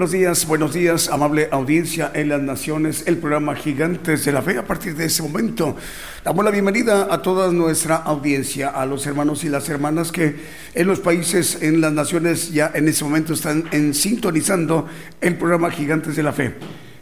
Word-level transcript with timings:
Buenos 0.00 0.12
días, 0.12 0.46
buenos 0.46 0.72
días, 0.72 1.10
amable 1.10 1.50
audiencia 1.52 2.10
en 2.14 2.30
las 2.30 2.40
naciones, 2.40 3.02
el 3.04 3.18
programa 3.18 3.54
Gigantes 3.54 4.24
de 4.24 4.32
la 4.32 4.40
Fe. 4.40 4.56
A 4.56 4.64
partir 4.64 4.96
de 4.96 5.04
ese 5.04 5.22
momento, 5.22 5.76
damos 6.24 6.42
la 6.42 6.50
bienvenida 6.50 7.08
a 7.10 7.20
toda 7.20 7.52
nuestra 7.52 7.96
audiencia, 7.96 8.70
a 8.70 8.86
los 8.86 9.06
hermanos 9.06 9.44
y 9.44 9.50
las 9.50 9.68
hermanas 9.68 10.10
que 10.10 10.36
en 10.74 10.86
los 10.86 11.00
países, 11.00 11.58
en 11.60 11.82
las 11.82 11.92
naciones, 11.92 12.50
ya 12.50 12.70
en 12.72 12.88
ese 12.88 13.04
momento 13.04 13.34
están 13.34 13.64
en, 13.72 13.92
sintonizando 13.92 14.88
el 15.20 15.36
programa 15.36 15.70
Gigantes 15.70 16.16
de 16.16 16.22
la 16.22 16.32
Fe. 16.32 16.54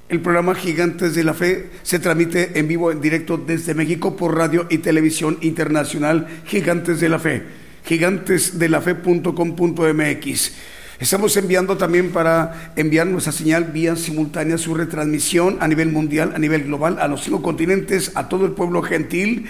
El 0.09 0.21
programa 0.21 0.57
Gigantes 0.57 1.15
de 1.15 1.23
la 1.23 1.35
Fe 1.35 1.71
se 1.85 2.01
transmite 2.01 2.59
en 2.59 2.67
vivo, 2.67 2.91
en 2.91 3.01
directo 3.01 3.39
desde 3.39 3.75
México 3.75 4.17
por 4.17 4.37
radio 4.37 4.67
y 4.71 4.79
televisión 4.79 5.39
internacional 5.43 6.27
Gigantes 6.47 6.99
de 6.99 7.09
la 7.09 7.21
Fe, 7.21 7.45
gigantesdelafe.com.mx. 7.85 10.78
Estamos 11.01 11.37
enviando 11.37 11.77
también 11.77 12.11
para 12.11 12.73
enviar 12.75 13.07
nuestra 13.07 13.33
señal 13.33 13.67
vía 13.67 13.95
simultánea 13.95 14.59
su 14.59 14.75
retransmisión 14.75 15.59
a 15.61 15.69
nivel 15.69 15.93
mundial, 15.93 16.33
a 16.35 16.41
nivel 16.41 16.65
global, 16.65 16.99
a 17.01 17.07
los 17.07 17.23
cinco 17.23 17.41
continentes, 17.41 18.11
a 18.17 18.29
todo 18.29 18.47
el 18.47 18.51
pueblo 18.51 18.83
gentil, 18.83 19.47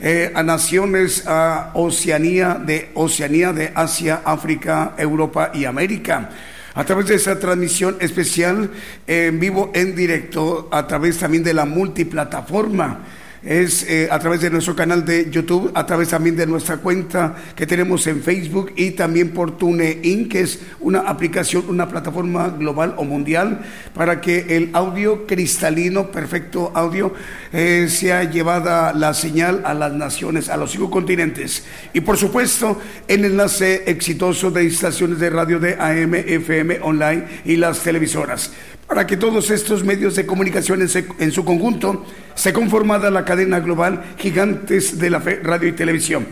eh, 0.00 0.32
a 0.34 0.42
naciones, 0.42 1.24
a 1.26 1.70
Oceanía, 1.74 2.54
de 2.54 2.92
Oceanía, 2.94 3.52
de 3.52 3.72
Asia, 3.74 4.22
África, 4.24 4.94
Europa 4.96 5.50
y 5.52 5.66
América. 5.66 6.30
A 6.72 6.84
través 6.84 7.08
de 7.08 7.16
esa 7.16 7.38
transmisión 7.38 7.98
especial 8.00 8.70
en 9.06 9.38
vivo, 9.38 9.70
en 9.74 9.94
directo, 9.94 10.66
a 10.72 10.86
través 10.86 11.18
también 11.18 11.44
de 11.44 11.52
la 11.52 11.66
multiplataforma 11.66 13.00
es 13.46 13.84
eh, 13.88 14.08
a 14.10 14.18
través 14.18 14.40
de 14.40 14.50
nuestro 14.50 14.74
canal 14.74 15.04
de 15.04 15.30
YouTube, 15.30 15.70
a 15.72 15.86
través 15.86 16.08
también 16.08 16.34
de 16.36 16.46
nuestra 16.46 16.78
cuenta 16.78 17.36
que 17.54 17.64
tenemos 17.64 18.04
en 18.08 18.20
Facebook 18.20 18.72
y 18.74 18.90
también 18.90 19.30
por 19.30 19.56
TuneIn, 19.56 20.28
que 20.28 20.40
es 20.40 20.60
una 20.80 21.00
aplicación, 21.00 21.64
una 21.68 21.88
plataforma 21.88 22.48
global 22.48 22.94
o 22.96 23.04
mundial 23.04 23.60
para 23.94 24.20
que 24.20 24.56
el 24.56 24.70
audio 24.72 25.26
cristalino, 25.26 26.10
perfecto 26.10 26.72
audio, 26.74 27.14
eh, 27.52 27.86
sea 27.88 28.24
llevada 28.24 28.92
la 28.92 29.14
señal 29.14 29.62
a 29.64 29.74
las 29.74 29.92
naciones, 29.92 30.48
a 30.48 30.56
los 30.56 30.72
cinco 30.72 30.90
continentes. 30.90 31.64
Y 31.94 32.00
por 32.00 32.16
supuesto, 32.16 32.80
el 33.06 33.24
enlace 33.24 33.84
exitoso 33.86 34.50
de 34.50 34.66
estaciones 34.66 35.20
de 35.20 35.30
radio 35.30 35.60
de 35.60 35.74
AM, 35.74 36.14
FM, 36.14 36.80
online 36.82 37.24
y 37.44 37.54
las 37.54 37.78
televisoras 37.80 38.50
para 38.86 39.06
que 39.06 39.16
todos 39.16 39.50
estos 39.50 39.84
medios 39.84 40.14
de 40.14 40.26
comunicación 40.26 40.80
en, 41.18 41.32
su 41.32 41.44
conjunto 41.44 42.04
se 42.34 42.52
conformada 42.52 43.10
la 43.10 43.24
cadena 43.24 43.60
global 43.60 44.02
Gigantes 44.18 44.98
de 44.98 45.10
la 45.10 45.20
Fe, 45.20 45.40
Radio 45.42 45.68
y 45.68 45.72
Televisión. 45.72 46.26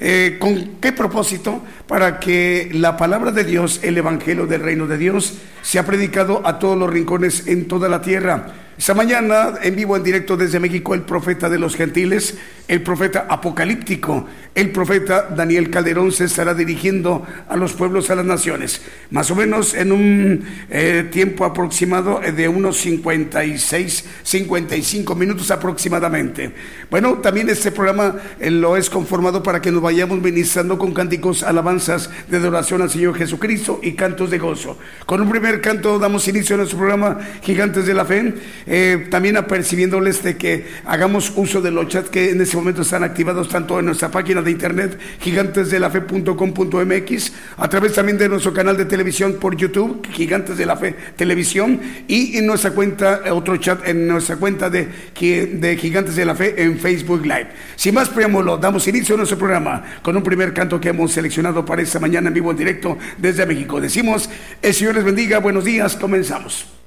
Eh, 0.00 0.36
¿Con 0.38 0.76
qué 0.80 0.92
propósito? 0.92 1.64
Para 1.88 2.20
que 2.20 2.70
la 2.72 2.96
palabra 2.96 3.32
de 3.32 3.42
Dios, 3.42 3.80
el 3.82 3.98
Evangelio 3.98 4.46
del 4.46 4.62
Reino 4.62 4.86
de 4.86 4.96
Dios, 4.96 5.38
sea 5.62 5.84
predicado 5.84 6.42
a 6.46 6.60
todos 6.60 6.78
los 6.78 6.88
rincones 6.88 7.48
en 7.48 7.66
toda 7.66 7.88
la 7.88 8.00
tierra 8.00 8.67
esta 8.78 8.94
mañana, 8.94 9.54
en 9.60 9.74
vivo, 9.74 9.96
en 9.96 10.04
directo 10.04 10.36
desde 10.36 10.60
México, 10.60 10.94
el 10.94 11.02
profeta 11.02 11.48
de 11.50 11.58
los 11.58 11.74
gentiles, 11.74 12.38
el 12.68 12.80
profeta 12.82 13.26
apocalíptico, 13.28 14.26
el 14.54 14.70
profeta 14.70 15.28
Daniel 15.34 15.68
Calderón 15.68 16.12
se 16.12 16.24
estará 16.24 16.54
dirigiendo 16.54 17.26
a 17.48 17.56
los 17.56 17.72
pueblos, 17.72 18.08
a 18.10 18.14
las 18.14 18.24
naciones, 18.24 18.82
más 19.10 19.30
o 19.32 19.34
menos 19.34 19.74
en 19.74 19.90
un 19.90 20.44
eh, 20.70 21.08
tiempo 21.10 21.44
aproximado 21.44 22.20
de 22.20 22.48
unos 22.48 22.76
56, 22.76 24.04
55 24.22 25.14
minutos 25.16 25.50
aproximadamente. 25.50 26.52
Bueno, 26.88 27.14
también 27.14 27.48
este 27.48 27.72
programa 27.72 28.14
eh, 28.38 28.50
lo 28.50 28.76
es 28.76 28.90
conformado 28.90 29.42
para 29.42 29.60
que 29.60 29.72
nos 29.72 29.82
vayamos 29.82 30.20
ministrando 30.22 30.78
con 30.78 30.94
cánticos, 30.94 31.42
alabanzas 31.42 32.10
de 32.28 32.36
adoración 32.36 32.82
al 32.82 32.90
Señor 32.90 33.16
Jesucristo 33.16 33.80
y 33.82 33.92
cantos 33.92 34.30
de 34.30 34.38
gozo. 34.38 34.78
Con 35.04 35.20
un 35.20 35.30
primer 35.30 35.60
canto 35.60 35.98
damos 35.98 36.28
inicio 36.28 36.54
a 36.54 36.58
nuestro 36.58 36.78
programa 36.78 37.18
Gigantes 37.42 37.86
de 37.86 37.94
la 37.94 38.04
Fe 38.04 38.34
eh, 38.68 39.06
también 39.10 39.38
apercibiéndoles 39.38 40.22
de 40.22 40.36
que 40.36 40.66
hagamos 40.84 41.32
uso 41.36 41.62
de 41.62 41.70
los 41.70 41.88
chats 41.88 42.10
que 42.10 42.30
en 42.30 42.40
este 42.40 42.56
momento 42.56 42.82
están 42.82 43.02
activados 43.02 43.48
tanto 43.48 43.78
en 43.78 43.86
nuestra 43.86 44.10
página 44.10 44.42
de 44.42 44.50
internet 44.50 44.98
gigantesdelafe.com.mx, 45.20 47.32
a 47.56 47.68
través 47.68 47.94
también 47.94 48.18
de 48.18 48.28
nuestro 48.28 48.52
canal 48.52 48.76
de 48.76 48.84
televisión 48.84 49.36
por 49.40 49.56
YouTube, 49.56 50.06
Gigantes 50.10 50.58
de 50.58 50.66
la 50.66 50.76
Fe 50.76 50.94
Televisión, 51.16 51.80
y 52.06 52.36
en 52.36 52.46
nuestra 52.46 52.72
cuenta, 52.72 53.22
otro 53.32 53.56
chat 53.56 53.88
en 53.88 54.06
nuestra 54.06 54.36
cuenta 54.36 54.68
de, 54.68 54.88
de 55.18 55.76
Gigantes 55.76 56.16
de 56.16 56.26
la 56.26 56.34
Fe 56.34 56.62
en 56.62 56.78
Facebook 56.78 57.22
Live. 57.22 57.48
Sin 57.74 57.94
más 57.94 58.10
preámbulo, 58.10 58.58
damos 58.58 58.86
inicio 58.86 59.14
a 59.14 59.18
nuestro 59.18 59.38
programa 59.38 59.82
con 60.02 60.16
un 60.16 60.22
primer 60.22 60.52
canto 60.52 60.80
que 60.80 60.90
hemos 60.90 61.12
seleccionado 61.12 61.64
para 61.64 61.80
esta 61.80 61.98
mañana 61.98 62.28
en 62.28 62.34
vivo 62.34 62.50
en 62.50 62.58
directo 62.58 62.98
desde 63.16 63.46
México. 63.46 63.80
Decimos, 63.80 64.28
el 64.60 64.74
Señor 64.74 64.96
les 64.96 65.04
bendiga, 65.04 65.38
buenos 65.38 65.64
días, 65.64 65.96
comenzamos. 65.96 66.77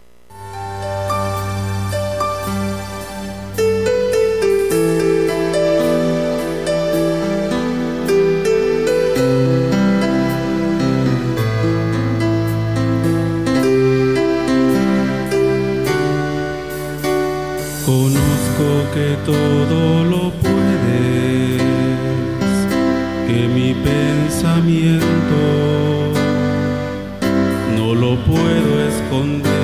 Esconder. 28.92 29.61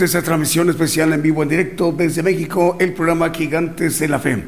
De 0.00 0.06
esta 0.06 0.22
transmisión 0.22 0.70
especial 0.70 1.12
en 1.12 1.20
vivo, 1.20 1.42
en 1.42 1.50
directo 1.50 1.92
desde 1.92 2.22
México, 2.22 2.78
el 2.80 2.94
programa 2.94 3.30
Gigantes 3.34 3.98
de 3.98 4.08
la 4.08 4.18
Fe. 4.18 4.44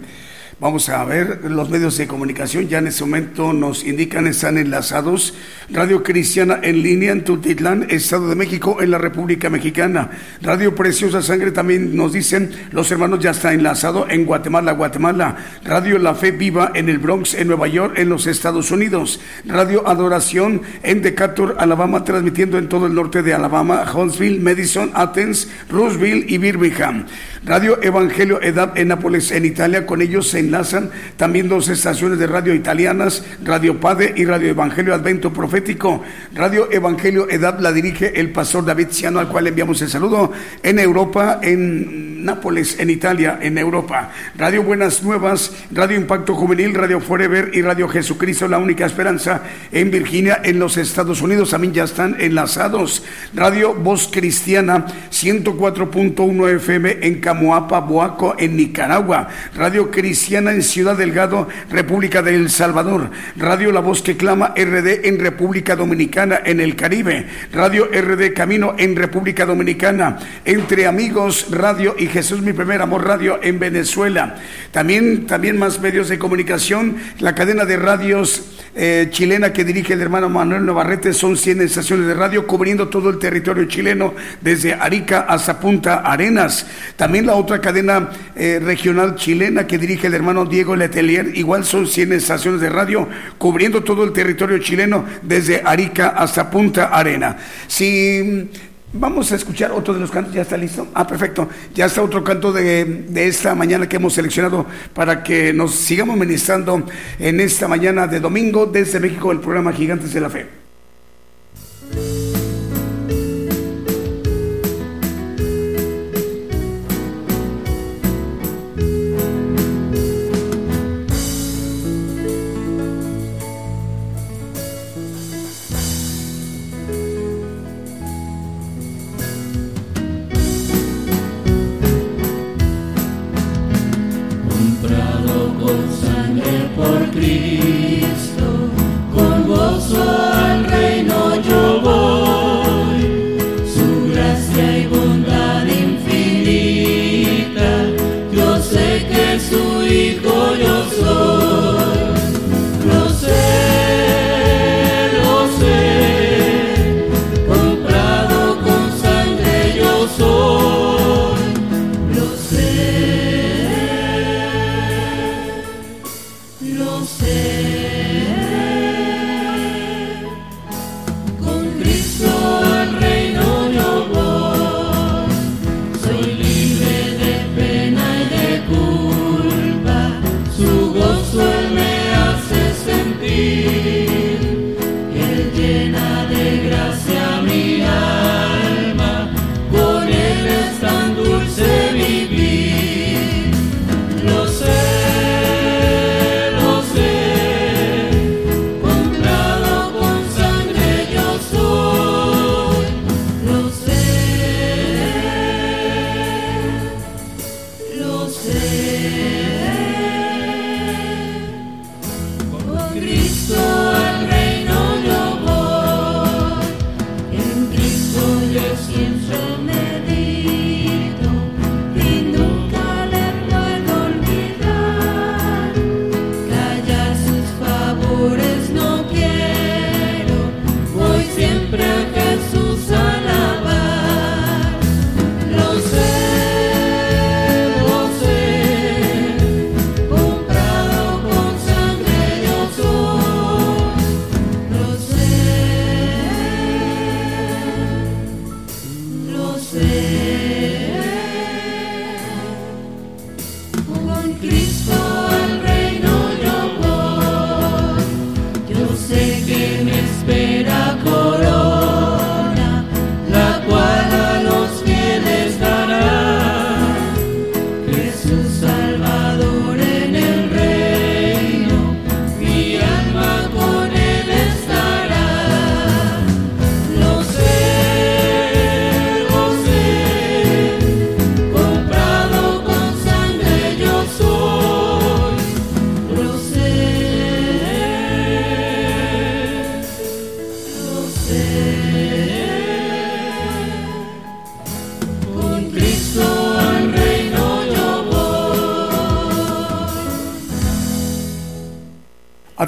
Vamos 0.58 0.88
a 0.88 1.04
ver, 1.04 1.40
los 1.44 1.68
medios 1.68 1.98
de 1.98 2.06
comunicación 2.06 2.68
ya 2.68 2.78
en 2.78 2.86
este 2.86 3.04
momento 3.04 3.52
nos 3.52 3.84
indican, 3.84 4.26
están 4.26 4.56
enlazados. 4.56 5.34
Radio 5.72 6.02
Cristiana 6.02 6.60
en 6.62 6.82
línea 6.82 7.12
en 7.12 7.24
Tultitlán, 7.24 7.86
Estado 7.88 8.28
de 8.28 8.34
México, 8.34 8.82
en 8.82 8.90
la 8.90 8.98
República 8.98 9.48
Mexicana. 9.48 10.10
Radio 10.42 10.74
Preciosa 10.74 11.22
Sangre 11.22 11.50
también 11.50 11.96
nos 11.96 12.12
dicen, 12.12 12.50
los 12.72 12.90
hermanos 12.92 13.20
ya 13.20 13.30
está 13.30 13.54
enlazado 13.54 14.06
en 14.10 14.26
Guatemala, 14.26 14.72
Guatemala. 14.72 15.34
Radio 15.64 15.98
La 15.98 16.14
Fe 16.14 16.30
Viva 16.30 16.72
en 16.74 16.90
el 16.90 16.98
Bronx, 16.98 17.32
en 17.32 17.48
Nueva 17.48 17.68
York, 17.68 17.94
en 17.96 18.10
los 18.10 18.26
Estados 18.26 18.70
Unidos. 18.70 19.18
Radio 19.46 19.88
Adoración 19.88 20.60
en 20.82 21.00
Decatur, 21.00 21.56
Alabama, 21.58 22.04
transmitiendo 22.04 22.58
en 22.58 22.68
todo 22.68 22.86
el 22.86 22.94
norte 22.94 23.22
de 23.22 23.32
Alabama, 23.32 23.82
Huntsville, 23.94 24.40
Madison, 24.40 24.90
Athens, 24.92 25.48
Roseville 25.70 26.26
y 26.28 26.36
Birmingham. 26.36 27.06
Radio 27.44 27.82
Evangelio 27.82 28.40
Edad 28.40 28.78
en 28.78 28.86
Nápoles, 28.86 29.32
en 29.32 29.44
Italia, 29.44 29.84
con 29.84 30.00
ellos 30.00 30.28
se 30.28 30.38
enlazan 30.38 30.90
también 31.16 31.48
dos 31.48 31.68
estaciones 31.68 32.20
de 32.20 32.28
radio 32.28 32.54
italianas, 32.54 33.24
Radio 33.44 33.80
Padre 33.80 34.12
y 34.14 34.24
Radio 34.24 34.50
Evangelio 34.50 34.94
Advento 34.94 35.32
Profético. 35.32 36.04
Radio 36.36 36.70
Evangelio 36.70 37.28
Edad 37.28 37.58
la 37.58 37.72
dirige 37.72 38.20
el 38.20 38.30
pastor 38.30 38.64
David 38.64 38.88
Ciano, 38.92 39.18
al 39.18 39.28
cual 39.28 39.48
enviamos 39.48 39.82
el 39.82 39.88
saludo 39.88 40.30
en 40.62 40.78
Europa, 40.78 41.40
en 41.42 42.24
Nápoles, 42.24 42.78
en 42.78 42.90
Italia, 42.90 43.40
en 43.42 43.58
Europa. 43.58 44.10
Radio 44.38 44.62
Buenas 44.62 45.02
Nuevas, 45.02 45.50
Radio 45.72 45.96
Impacto 45.96 46.36
Juvenil, 46.36 46.74
Radio 46.74 47.00
Forever 47.00 47.50
y 47.52 47.62
Radio 47.62 47.88
Jesucristo, 47.88 48.46
la 48.46 48.58
única 48.58 48.86
esperanza 48.86 49.42
en 49.72 49.90
Virginia, 49.90 50.40
en 50.44 50.60
los 50.60 50.76
Estados 50.76 51.20
Unidos, 51.20 51.50
también 51.50 51.74
ya 51.74 51.82
están 51.82 52.16
enlazados. 52.20 53.02
Radio 53.34 53.74
Voz 53.74 54.08
Cristiana, 54.12 54.86
104.1 55.10 56.56
FM 56.56 56.98
en 57.02 57.20
Camoapa, 57.32 57.80
Boaco, 57.80 58.34
en 58.38 58.58
Nicaragua. 58.58 59.26
Radio 59.56 59.90
Cristiana 59.90 60.52
en 60.52 60.62
Ciudad 60.62 60.98
Delgado, 60.98 61.48
República 61.70 62.20
de 62.20 62.34
El 62.34 62.50
Salvador. 62.50 63.10
Radio 63.36 63.72
La 63.72 63.80
Voz 63.80 64.02
que 64.02 64.18
Clama, 64.18 64.52
RD 64.54 65.06
en 65.06 65.18
República 65.18 65.74
Dominicana, 65.74 66.40
en 66.44 66.60
el 66.60 66.76
Caribe. 66.76 67.26
Radio 67.50 67.86
RD 67.86 68.34
Camino 68.34 68.74
en 68.76 68.96
República 68.96 69.46
Dominicana. 69.46 70.18
Entre 70.44 70.86
Amigos 70.86 71.46
Radio 71.50 71.94
y 71.98 72.06
Jesús 72.08 72.42
Mi 72.42 72.52
Primer 72.52 72.82
Amor 72.82 73.06
Radio 73.06 73.40
en 73.42 73.58
Venezuela. 73.58 74.36
También, 74.70 75.26
también 75.26 75.58
más 75.58 75.80
medios 75.80 76.10
de 76.10 76.18
comunicación, 76.18 76.96
la 77.18 77.34
cadena 77.34 77.64
de 77.64 77.78
radios 77.78 78.62
eh, 78.74 79.08
chilena 79.10 79.52
que 79.52 79.64
dirige 79.64 79.92
el 79.94 80.00
hermano 80.00 80.28
Manuel 80.28 80.66
Navarrete. 80.66 81.12
Son 81.12 81.36
100 81.36 81.62
estaciones 81.62 82.06
de 82.06 82.14
radio 82.14 82.46
cubriendo 82.46 82.88
todo 82.88 83.08
el 83.10 83.18
territorio 83.18 83.64
chileno, 83.64 84.14
desde 84.40 84.74
Arica 84.74 85.20
hasta 85.28 85.60
Punta 85.60 85.96
Arenas. 85.96 86.66
También 86.96 87.21
la 87.26 87.34
otra 87.34 87.60
cadena 87.60 88.10
eh, 88.34 88.60
regional 88.62 89.16
chilena 89.16 89.66
que 89.66 89.78
dirige 89.78 90.06
el 90.06 90.14
hermano 90.14 90.44
Diego 90.44 90.76
Letelier, 90.76 91.36
igual 91.36 91.64
son 91.64 91.86
100 91.86 92.12
estaciones 92.12 92.60
de 92.60 92.68
radio 92.68 93.08
cubriendo 93.38 93.82
todo 93.82 94.04
el 94.04 94.12
territorio 94.12 94.58
chileno, 94.58 95.04
desde 95.22 95.62
Arica 95.64 96.08
hasta 96.08 96.50
Punta 96.50 96.86
Arena. 96.86 97.36
Si 97.66 98.48
Vamos 98.94 99.32
a 99.32 99.36
escuchar 99.36 99.72
otro 99.72 99.94
de 99.94 100.00
los 100.00 100.10
cantos, 100.10 100.34
¿ya 100.34 100.42
está 100.42 100.58
listo? 100.58 100.88
Ah, 100.92 101.06
perfecto. 101.06 101.48
Ya 101.74 101.86
está 101.86 102.02
otro 102.02 102.22
canto 102.22 102.52
de, 102.52 102.84
de, 102.84 103.26
esta 103.26 103.54
mañana 103.54 103.88
que 103.88 103.96
hemos 103.96 104.12
seleccionado 104.12 104.66
para 104.92 105.22
que 105.22 105.54
nos 105.54 105.74
sigamos 105.74 106.14
ministrando 106.18 106.84
en 107.18 107.40
esta 107.40 107.68
mañana 107.68 108.06
de 108.06 108.20
domingo 108.20 108.66
desde 108.66 109.00
México 109.00 109.32
el 109.32 109.40
programa 109.40 109.72
Gigantes 109.72 110.12
de 110.12 110.20
la 110.20 110.28
Fe. 110.28 110.61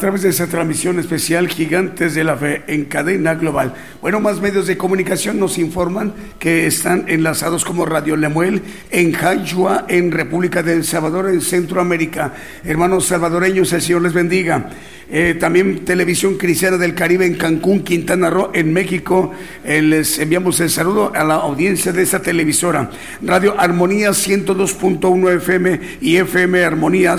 Través 0.05 0.21
de 0.21 0.29
esa 0.29 0.47
transmisión 0.49 0.99
especial 0.99 1.49
Gigantes 1.49 2.15
de 2.15 2.25
la 2.25 2.37
Fe 2.37 2.63
en 2.67 2.85
cadena 2.85 3.37
global. 3.37 3.73
Bueno, 4.03 4.21
más 4.21 4.39
medios 4.39 4.67
de 4.67 4.77
comunicación 4.77 5.41
nos 5.41 5.57
informan 5.57 6.13
que 6.39 6.67
están 6.67 7.07
enlazados 7.09 7.65
como 7.65 7.87
Radio 7.87 8.15
Lemuel 8.15 8.61
en 8.91 9.15
Jayua, 9.15 9.87
en 9.89 10.13
República 10.13 10.63
del 10.63 10.85
Salvador, 10.85 11.31
en 11.31 11.41
Centroamérica. 11.41 12.35
Hermanos 12.65 13.07
salvadoreños, 13.07 13.73
el 13.73 13.81
Señor 13.81 14.03
les 14.03 14.13
bendiga. 14.13 14.69
Eh, 15.11 15.37
también 15.39 15.85
Televisión 15.85 16.37
Cristiana 16.37 16.77
del 16.77 16.95
Caribe 16.95 17.27
en 17.27 17.37
Cancún, 17.37 17.83
Quintana 17.83 18.31
Roo, 18.31 18.51
en 18.53 18.73
México. 18.73 19.33
Eh, 19.65 19.81
les 19.81 20.19
enviamos 20.19 20.61
el 20.61 20.71
saludo 20.71 21.13
a 21.15 21.25
la 21.25 21.37
audiencia 21.37 21.93
de 21.93 22.03
esa 22.03 22.21
televisora. 22.21 22.91
Radio 23.23 23.55
Armonía 23.59 24.11
102.1 24.11 25.37
FM 25.37 25.81
y 26.01 26.17
FM 26.17 26.65
Armonía 26.65 27.17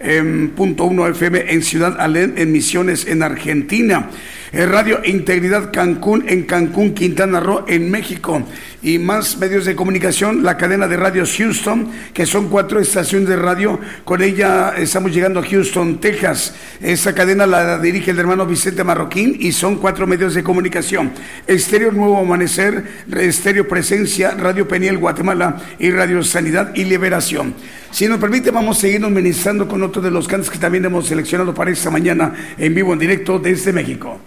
102.1 0.00 1.10
FM 1.10 1.52
en 1.52 1.62
Ciudad 1.62 1.96
Alén, 1.98 2.34
en 2.36 2.52
Misiones, 2.52 3.06
en 3.06 3.22
Argentina. 3.22 4.10
Radio 4.52 5.00
Integridad 5.04 5.72
Cancún 5.72 6.24
en 6.28 6.44
Cancún, 6.44 6.94
Quintana 6.94 7.40
Roo, 7.40 7.64
en 7.66 7.90
México. 7.90 8.42
Y 8.82 8.98
más 8.98 9.38
medios 9.38 9.64
de 9.64 9.74
comunicación, 9.74 10.44
la 10.44 10.56
cadena 10.56 10.86
de 10.86 10.96
radio 10.96 11.24
Houston, 11.26 11.90
que 12.14 12.24
son 12.24 12.48
cuatro 12.48 12.80
estaciones 12.80 13.28
de 13.28 13.36
radio. 13.36 13.78
Con 14.04 14.22
ella 14.22 14.72
estamos 14.76 15.12
llegando 15.12 15.40
a 15.40 15.42
Houston, 15.42 16.00
Texas. 16.00 16.54
Esa 16.80 17.14
cadena 17.14 17.46
la 17.46 17.78
dirige 17.78 18.12
el 18.12 18.18
hermano 18.18 18.46
Vicente 18.46 18.84
Marroquín 18.84 19.36
y 19.40 19.52
son 19.52 19.76
cuatro 19.76 20.06
medios 20.06 20.34
de 20.34 20.44
comunicación. 20.44 21.12
Estéreo 21.46 21.90
Nuevo 21.90 22.18
Amanecer, 22.18 22.84
Estéreo 23.14 23.66
Presencia, 23.66 24.30
Radio 24.30 24.68
Peniel 24.68 24.98
Guatemala 24.98 25.60
y 25.78 25.90
Radio 25.90 26.22
Sanidad 26.22 26.72
y 26.74 26.84
Liberación. 26.84 27.54
Si 27.96 28.06
nos 28.06 28.18
permite, 28.20 28.50
vamos 28.50 28.76
a 28.76 28.80
seguirnos 28.82 29.10
ministrando 29.10 29.66
con 29.66 29.82
otro 29.82 30.02
de 30.02 30.10
los 30.10 30.28
cantos 30.28 30.50
que 30.50 30.58
también 30.58 30.84
hemos 30.84 31.06
seleccionado 31.06 31.54
para 31.54 31.70
esta 31.70 31.90
mañana 31.90 32.34
en 32.58 32.74
vivo, 32.74 32.92
en 32.92 32.98
directo 32.98 33.38
desde 33.38 33.72
México. 33.72 34.18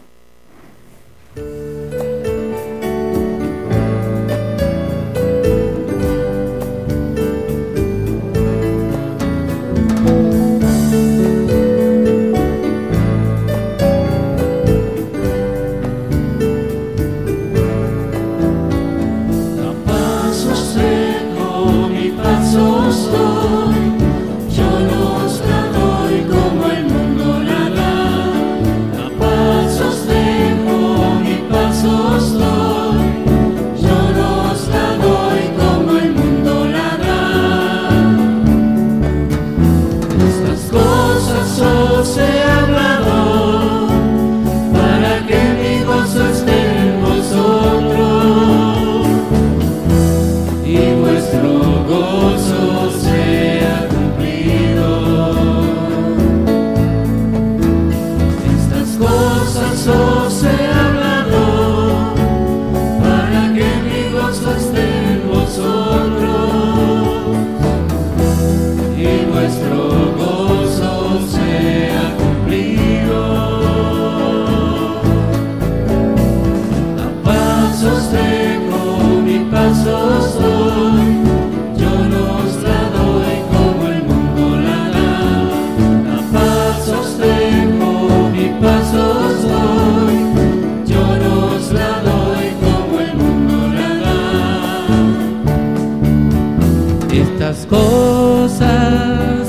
cosas. 97.70 99.48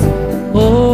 Oh, 0.53 0.90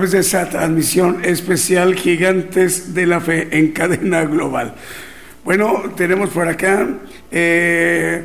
través 0.00 0.12
de 0.12 0.20
esa 0.20 0.48
transmisión 0.48 1.22
especial 1.26 1.94
Gigantes 1.94 2.94
de 2.94 3.04
la 3.04 3.20
Fe 3.20 3.48
en 3.50 3.72
cadena 3.72 4.24
global. 4.24 4.74
Bueno, 5.44 5.92
tenemos 5.94 6.30
por 6.30 6.48
acá, 6.48 6.88
eh, 7.30 8.24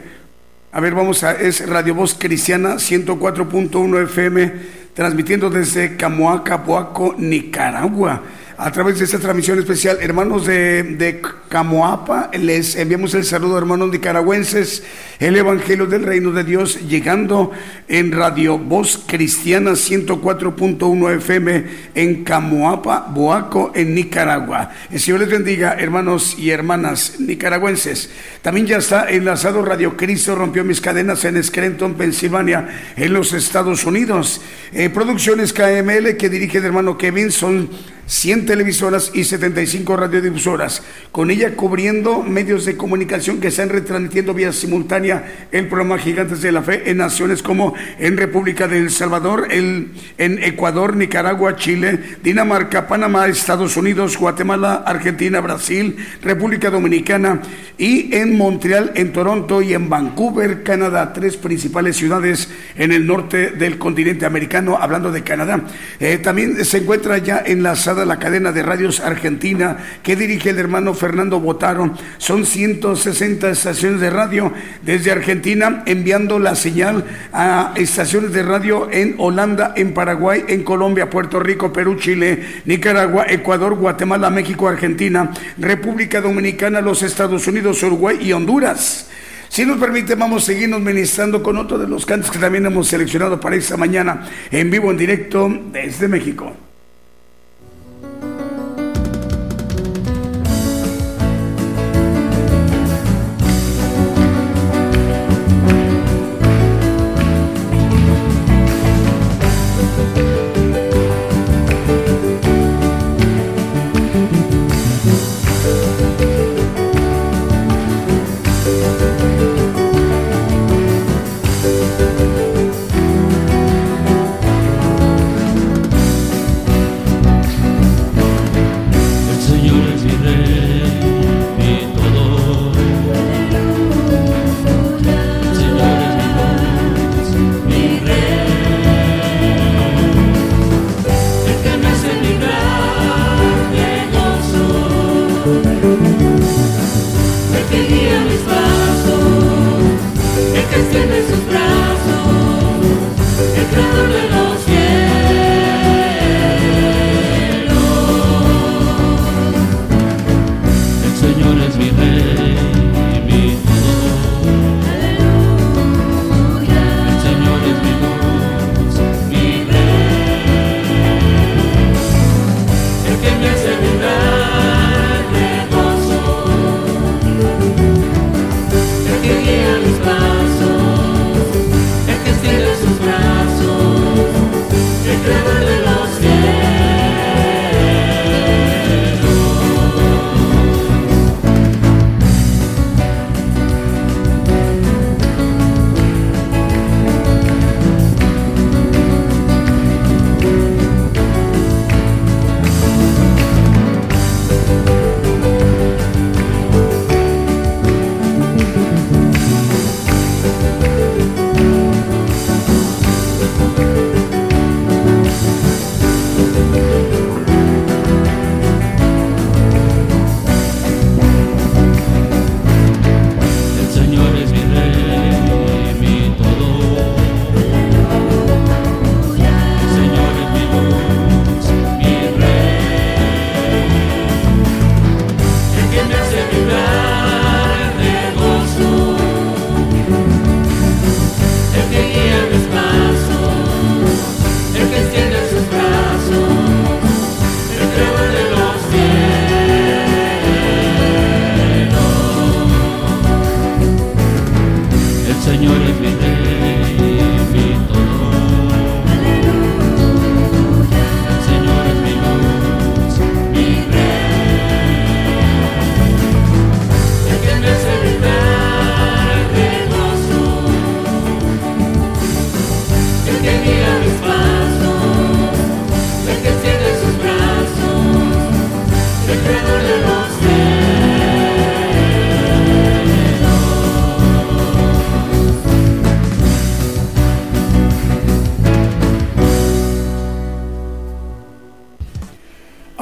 a 0.71 0.79
ver, 0.79 0.95
vamos 0.95 1.25
a, 1.25 1.33
es 1.33 1.67
Radio 1.67 1.93
Voz 1.93 2.15
Cristiana 2.17 2.75
104.1 2.75 4.03
FM, 4.05 4.53
transmitiendo 4.93 5.49
desde 5.49 5.97
Camoaca, 5.97 6.55
Boaco, 6.55 7.13
Nicaragua 7.17 8.23
a 8.57 8.71
través 8.71 8.99
de 8.99 9.05
esta 9.05 9.19
transmisión 9.19 9.59
especial. 9.59 9.97
Hermanos 9.99 10.45
de, 10.45 10.83
de 10.83 11.21
Camoapa, 11.49 12.31
les 12.33 12.75
enviamos 12.77 13.13
el 13.15 13.25
saludo, 13.25 13.57
hermanos 13.57 13.89
nicaragüenses, 13.89 14.83
el 15.19 15.37
Evangelio 15.37 15.85
del 15.85 16.03
Reino 16.03 16.31
de 16.31 16.43
Dios, 16.43 16.87
llegando 16.87 17.51
en 17.87 18.11
Radio 18.11 18.57
Voz 18.57 19.03
Cristiana 19.05 19.71
104.1 19.71 21.15
FM 21.17 21.65
en 21.95 22.23
Camoapa, 22.23 23.07
Boaco, 23.13 23.71
en 23.75 23.95
Nicaragua. 23.95 24.71
El 24.91 24.99
Señor 24.99 25.21
les 25.21 25.29
bendiga, 25.29 25.75
hermanos 25.79 26.35
y 26.37 26.49
hermanas 26.49 27.19
nicaragüenses. 27.19 28.09
También 28.41 28.67
ya 28.67 28.77
está 28.77 29.09
enlazado 29.09 29.63
Radio 29.63 29.95
Cristo, 29.95 30.35
rompió 30.35 30.63
mis 30.63 30.81
cadenas 30.81 31.23
en 31.25 31.41
Scranton, 31.41 31.95
Pensilvania, 31.95 32.93
en 32.95 33.13
los 33.13 33.33
Estados 33.33 33.85
Unidos. 33.85 34.41
Eh, 34.73 34.89
producciones 34.89 35.53
KML 35.53 36.17
que 36.17 36.29
dirige 36.29 36.57
el 36.57 36.65
hermano 36.65 36.97
Kevin 36.97 37.31
son 37.31 37.69
100 38.07 38.45
televisoras 38.45 39.11
y 39.13 39.23
75 39.23 39.97
radiodifusoras, 39.97 40.83
con 41.11 41.31
ella 41.31 41.55
cubriendo 41.55 42.21
medios 42.21 42.65
de 42.65 42.77
comunicación 42.77 43.39
que 43.39 43.47
están 43.47 43.69
retransmitiendo 43.69 44.33
vía 44.33 44.53
simultánea 44.53 45.04
el 45.51 45.67
programa 45.67 45.97
Gigantes 45.97 46.41
de 46.41 46.51
la 46.51 46.63
Fe 46.63 46.89
en 46.89 46.97
naciones 46.97 47.43
como 47.43 47.73
en 47.99 48.17
República 48.17 48.67
del 48.67 48.89
Salvador, 48.89 49.47
el, 49.51 49.91
en 50.17 50.43
Ecuador, 50.43 50.95
Nicaragua, 50.95 51.55
Chile, 51.55 51.99
Dinamarca, 52.23 52.87
Panamá, 52.87 53.27
Estados 53.27 53.77
Unidos, 53.77 54.17
Guatemala, 54.17 54.83
Argentina, 54.85 55.39
Brasil, 55.41 55.95
República 56.21 56.69
Dominicana 56.69 57.41
y 57.77 58.15
en 58.15 58.37
Montreal, 58.37 58.91
en 58.95 59.11
Toronto 59.11 59.61
y 59.61 59.73
en 59.73 59.89
Vancouver, 59.89 60.63
Canadá, 60.63 61.13
tres 61.13 61.37
principales 61.37 61.97
ciudades 61.97 62.49
en 62.75 62.91
el 62.91 63.05
norte 63.05 63.51
del 63.51 63.77
continente 63.77 64.25
americano, 64.25 64.77
hablando 64.79 65.11
de 65.11 65.23
Canadá. 65.23 65.61
Eh, 65.99 66.17
también 66.17 66.63
se 66.65 66.77
encuentra 66.77 67.17
ya 67.17 67.43
enlazada 67.45 68.05
la 68.05 68.17
cadena 68.17 68.51
de 68.51 68.63
radios 68.63 68.99
argentina 68.99 69.77
que 70.01 70.15
dirige 70.15 70.49
el 70.49 70.59
hermano 70.59 70.93
Fernando 70.93 71.39
Botaro. 71.39 71.93
Son 72.17 72.45
160 72.45 73.49
estaciones 73.49 73.99
de 74.01 74.09
radio 74.09 74.53
desde 74.95 75.11
Argentina 75.11 75.83
enviando 75.85 76.39
la 76.39 76.55
señal 76.55 77.03
a 77.33 77.73
estaciones 77.75 78.31
de 78.31 78.43
radio 78.43 78.87
en 78.89 79.15
Holanda, 79.17 79.73
en 79.75 79.93
Paraguay, 79.93 80.45
en 80.47 80.63
Colombia, 80.63 81.09
Puerto 81.09 81.37
Rico, 81.37 81.73
Perú, 81.73 81.97
Chile, 81.99 82.61
Nicaragua, 82.63 83.25
Ecuador, 83.27 83.75
Guatemala, 83.75 84.29
México, 84.29 84.69
Argentina, 84.69 85.31
República 85.57 86.21
Dominicana, 86.21 86.79
los 86.79 87.03
Estados 87.03 87.45
Unidos, 87.45 87.83
Uruguay 87.83 88.19
y 88.21 88.31
Honduras. 88.31 89.09
Si 89.49 89.65
nos 89.65 89.77
permite, 89.77 90.15
vamos 90.15 90.43
a 90.43 90.45
seguirnos 90.45 90.79
ministrando 90.79 91.43
con 91.43 91.57
otro 91.57 91.77
de 91.77 91.89
los 91.89 92.05
cantos 92.05 92.31
que 92.31 92.39
también 92.39 92.65
hemos 92.65 92.87
seleccionado 92.87 93.37
para 93.37 93.57
esta 93.57 93.75
mañana 93.75 94.25
en 94.49 94.71
vivo, 94.71 94.91
en 94.91 94.97
directo 94.97 95.51
desde 95.73 96.07
México. 96.07 96.55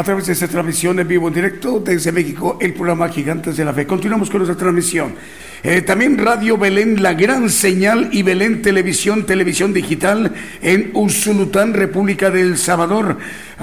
A 0.04 0.06
través 0.06 0.28
de 0.28 0.34
esta 0.34 0.50
transmisión 0.50 1.00
en 1.00 1.08
vivo 1.08 1.30
en 1.30 1.34
directo 1.34 1.80
desde 1.80 2.12
México, 2.12 2.58
el 2.60 2.74
programa 2.74 3.08
Gigantes 3.08 3.56
de 3.56 3.63
la 3.63 3.72
Fe. 3.72 3.88
Continuamos 3.88 4.30
con 4.30 4.39
nuestra 4.39 4.58
transmisión. 4.58 5.16
Eh, 5.63 5.82
también 5.82 6.18
Radio 6.18 6.58
Belén, 6.58 7.02
La 7.02 7.13
Gran 7.13 7.50
Señal 7.50 8.10
y 8.12 8.22
Belén 8.22 8.62
Televisión, 8.62 9.26
Televisión 9.26 9.72
Digital 9.72 10.34
en 10.62 10.92
Usulután, 10.94 11.74
República 11.74 12.30
del 12.30 12.58
Salvador. 12.58 13.18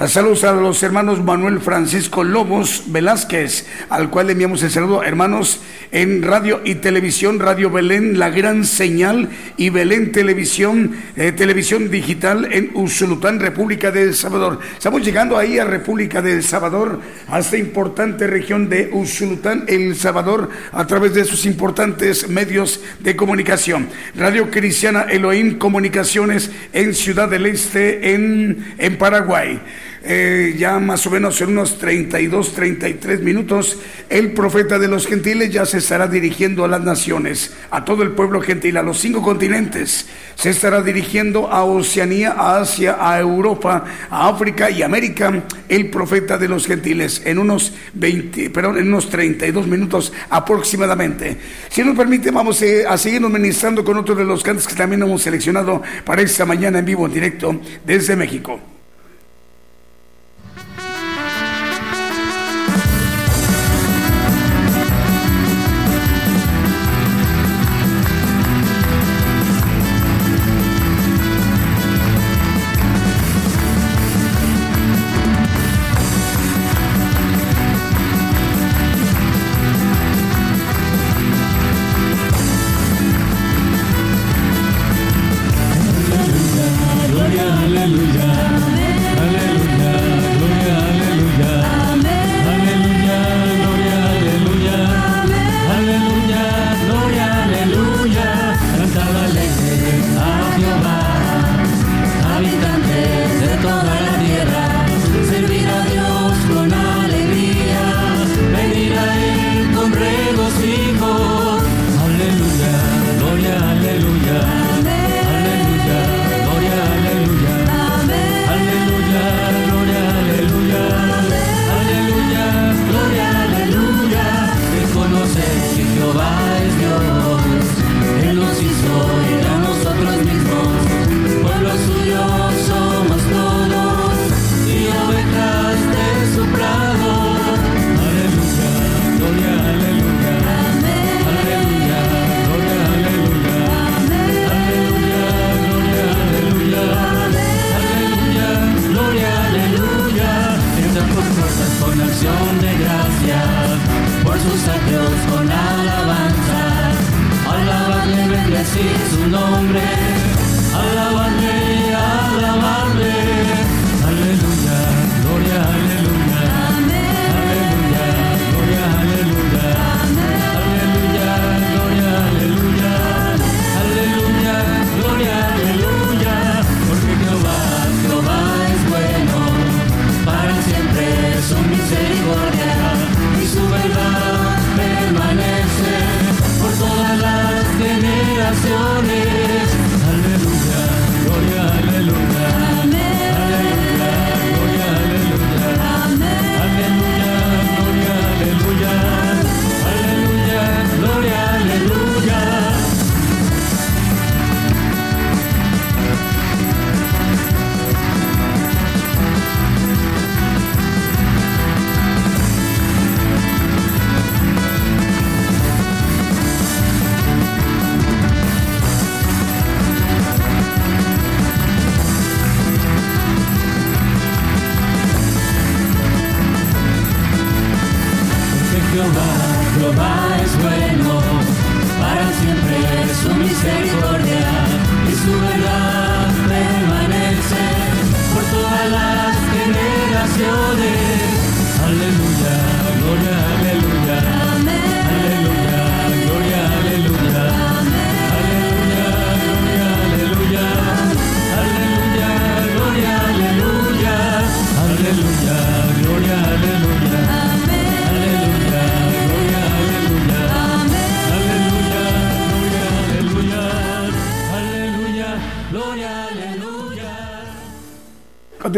Saludos 0.07 0.43
a 0.45 0.53
los 0.53 0.81
hermanos 0.81 1.23
Manuel 1.23 1.59
Francisco 1.59 2.23
Lobos 2.23 2.85
Velázquez, 2.87 3.67
al 3.89 4.09
cual 4.09 4.27
le 4.27 4.33
enviamos 4.33 4.63
el 4.63 4.71
saludo, 4.71 5.03
hermanos, 5.03 5.61
en 5.91 6.23
radio 6.23 6.61
y 6.63 6.75
televisión, 6.75 7.39
Radio 7.39 7.69
Belén, 7.69 8.17
La 8.17 8.31
Gran 8.31 8.65
Señal 8.65 9.29
y 9.57 9.69
Belén 9.69 10.11
Televisión, 10.11 10.95
eh, 11.15 11.31
Televisión 11.31 11.91
Digital 11.91 12.51
en 12.51 12.71
Usulután, 12.73 13.39
República 13.39 13.91
del 13.91 14.15
Salvador. 14.15 14.59
Estamos 14.75 15.03
llegando 15.05 15.37
ahí 15.37 15.59
a 15.59 15.65
República 15.65 16.21
del 16.21 16.41
Salvador, 16.41 16.99
a 17.27 17.39
esta 17.39 17.57
importante 17.57 18.25
región 18.25 18.69
de 18.69 18.89
Usulután, 18.91 19.65
El 19.67 19.95
Salvador, 19.95 20.49
a 20.71 20.87
través 20.87 21.13
de 21.13 21.25
sus 21.25 21.45
importantes 21.45 22.27
medios 22.27 22.81
de 23.01 23.15
comunicación. 23.15 23.87
Radio 24.15 24.49
Cristiana 24.49 25.03
Elohim 25.03 25.59
Comunicaciones 25.59 26.49
en 26.73 26.95
Ciudad 26.95 27.29
del 27.29 27.45
Este, 27.45 28.15
en, 28.15 28.73
en 28.79 28.97
Paraguay. 28.97 29.61
Eh, 30.03 30.55
ya 30.57 30.79
más 30.79 31.05
o 31.05 31.11
menos 31.11 31.39
en 31.41 31.49
unos 31.49 31.77
32, 31.77 32.53
33 32.53 33.21
minutos, 33.21 33.77
el 34.09 34.31
profeta 34.31 34.79
de 34.79 34.87
los 34.87 35.05
gentiles 35.05 35.51
ya 35.51 35.63
se 35.67 35.77
estará 35.77 36.07
dirigiendo 36.07 36.65
a 36.65 36.67
las 36.67 36.81
naciones, 36.81 37.53
a 37.69 37.85
todo 37.85 38.01
el 38.01 38.11
pueblo 38.11 38.41
gentil, 38.41 38.77
a 38.77 38.83
los 38.83 38.99
cinco 38.99 39.21
continentes. 39.21 40.07
Se 40.35 40.49
estará 40.49 40.81
dirigiendo 40.81 41.51
a 41.51 41.65
Oceanía, 41.65 42.31
a 42.31 42.61
Asia, 42.61 42.97
a 42.99 43.19
Europa, 43.19 43.85
a 44.09 44.27
África 44.27 44.71
y 44.71 44.81
América, 44.81 45.43
el 45.69 45.91
profeta 45.91 46.39
de 46.39 46.47
los 46.47 46.65
gentiles, 46.65 47.21
en 47.23 47.37
unos 47.37 47.71
20, 47.93 48.49
perdón, 48.49 48.79
en 48.79 48.87
unos 48.87 49.07
32 49.07 49.67
minutos 49.67 50.11
aproximadamente. 50.31 51.37
Si 51.69 51.83
nos 51.83 51.95
permite, 51.95 52.31
vamos 52.31 52.59
eh, 52.63 52.85
a 52.87 52.97
seguirnos 52.97 53.29
ministrando 53.29 53.83
con 53.83 53.97
otro 53.97 54.15
de 54.15 54.25
los 54.25 54.41
cantos 54.41 54.67
que 54.67 54.73
también 54.73 55.03
hemos 55.03 55.21
seleccionado 55.21 55.83
para 56.03 56.23
esta 56.23 56.43
mañana 56.43 56.79
en 56.79 56.85
vivo, 56.85 57.05
en 57.05 57.13
directo 57.13 57.61
desde 57.85 58.15
México. 58.15 58.70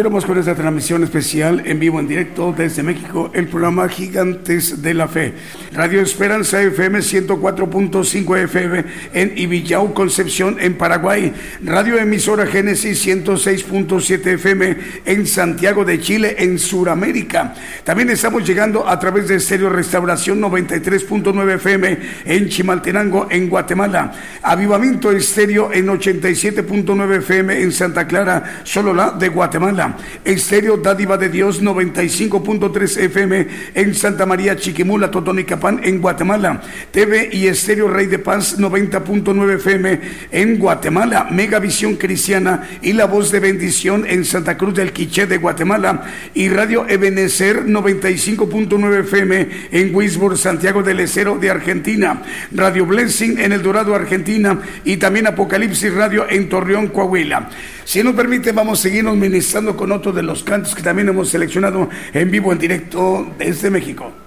Continuamos 0.03 0.25
con 0.25 0.37
esta 0.37 0.53
transmisión 0.53 1.01
especial 1.05 1.61
en 1.65 1.79
vivo, 1.79 1.97
en 1.97 2.09
directo 2.09 2.51
desde 2.51 2.83
México, 2.83 3.31
el 3.33 3.47
programa 3.47 3.87
Gigantes 3.87 4.81
de 4.81 4.93
la 4.93 5.07
Fe. 5.07 5.33
Radio 5.73 6.01
Esperanza 6.01 6.61
FM 6.61 6.99
104.5 6.99 8.37
FM 8.43 8.85
en 9.13 9.35
Ibillau, 9.35 9.91
Concepción, 9.95 10.57
en 10.59 10.75
Paraguay. 10.75 11.33
Radio 11.63 11.97
Emisora 11.97 12.45
Génesis 12.45 13.03
106.7 13.07 14.27
FM 14.33 14.77
en 15.05 15.25
Santiago 15.25 15.83
de 15.83 15.99
Chile, 15.99 16.35
en 16.37 16.59
Sudamérica. 16.59 17.55
También 17.83 18.11
estamos 18.11 18.47
llegando 18.47 18.87
a 18.87 18.99
través 18.99 19.27
de 19.27 19.35
Estéreo 19.37 19.69
Restauración 19.69 20.39
93.9 20.41 21.55
FM 21.55 21.97
en 22.25 22.49
Chimaltenango, 22.49 23.27
en 23.31 23.49
Guatemala. 23.49 24.13
Avivamiento 24.43 25.11
Estéreo 25.11 25.73
en 25.73 25.87
87.9 25.87 27.17
FM 27.17 27.63
en 27.63 27.71
Santa 27.71 28.05
Clara, 28.05 28.61
Solola 28.63 29.09
de 29.09 29.29
Guatemala. 29.29 29.97
Estéreo 30.23 30.77
Dádiva 30.77 31.17
de 31.17 31.29
Dios 31.29 31.63
95.3 31.63 32.97
FM 33.05 33.47
en 33.73 33.95
Santa 33.95 34.27
María 34.27 34.55
Chiquimula, 34.55 35.09
Totonicapán 35.63 35.79
en 35.83 36.01
Guatemala. 36.01 36.61
TV 36.91 37.29
y 37.31 37.47
Estéreo 37.47 37.87
Rey 37.87 38.07
de 38.07 38.19
Paz 38.19 38.59
90.9 38.59 39.55
FM 39.55 39.99
en 40.31 40.59
Guatemala. 40.59 41.27
Megavisión 41.31 41.95
Cristiana 41.95 42.67
y 42.81 42.93
La 42.93 43.05
Voz 43.05 43.31
de 43.31 43.39
Bendición 43.39 44.05
en 44.07 44.25
Santa 44.25 44.57
Cruz 44.57 44.75
del 44.75 44.91
Quiché 44.91 45.25
de 45.25 45.37
Guatemala. 45.37 46.03
Y 46.33 46.49
Radio 46.49 46.85
Ebenecer 46.87 47.65
95.9 47.65 48.99
FM 49.01 49.47
en 49.71 49.95
Wisborne, 49.95 50.37
Santiago 50.37 50.83
del 50.83 50.99
Estero 50.99 51.37
de 51.37 51.49
Argentina. 51.49 52.21
Radio 52.51 52.85
Blessing 52.85 53.39
en 53.39 53.53
El 53.53 53.63
Dorado, 53.63 53.95
Argentina. 53.95 54.59
Y 54.83 54.97
también 54.97 55.27
Apocalipsis 55.27 55.93
Radio 55.93 56.25
en 56.29 56.49
Torreón, 56.49 56.87
Coahuila. 56.87 57.49
Si 57.85 58.03
nos 58.03 58.15
permite, 58.15 58.51
vamos 58.51 58.79
a 58.79 58.83
seguirnos 58.83 59.15
ministrando 59.15 59.75
con 59.75 59.91
otro 59.91 60.11
de 60.11 60.23
los 60.23 60.43
cantos 60.43 60.75
que 60.75 60.81
también 60.81 61.09
hemos 61.09 61.29
seleccionado 61.29 61.89
en 62.13 62.31
vivo, 62.31 62.51
en 62.51 62.59
directo 62.59 63.33
desde 63.37 63.69
México. 63.69 64.22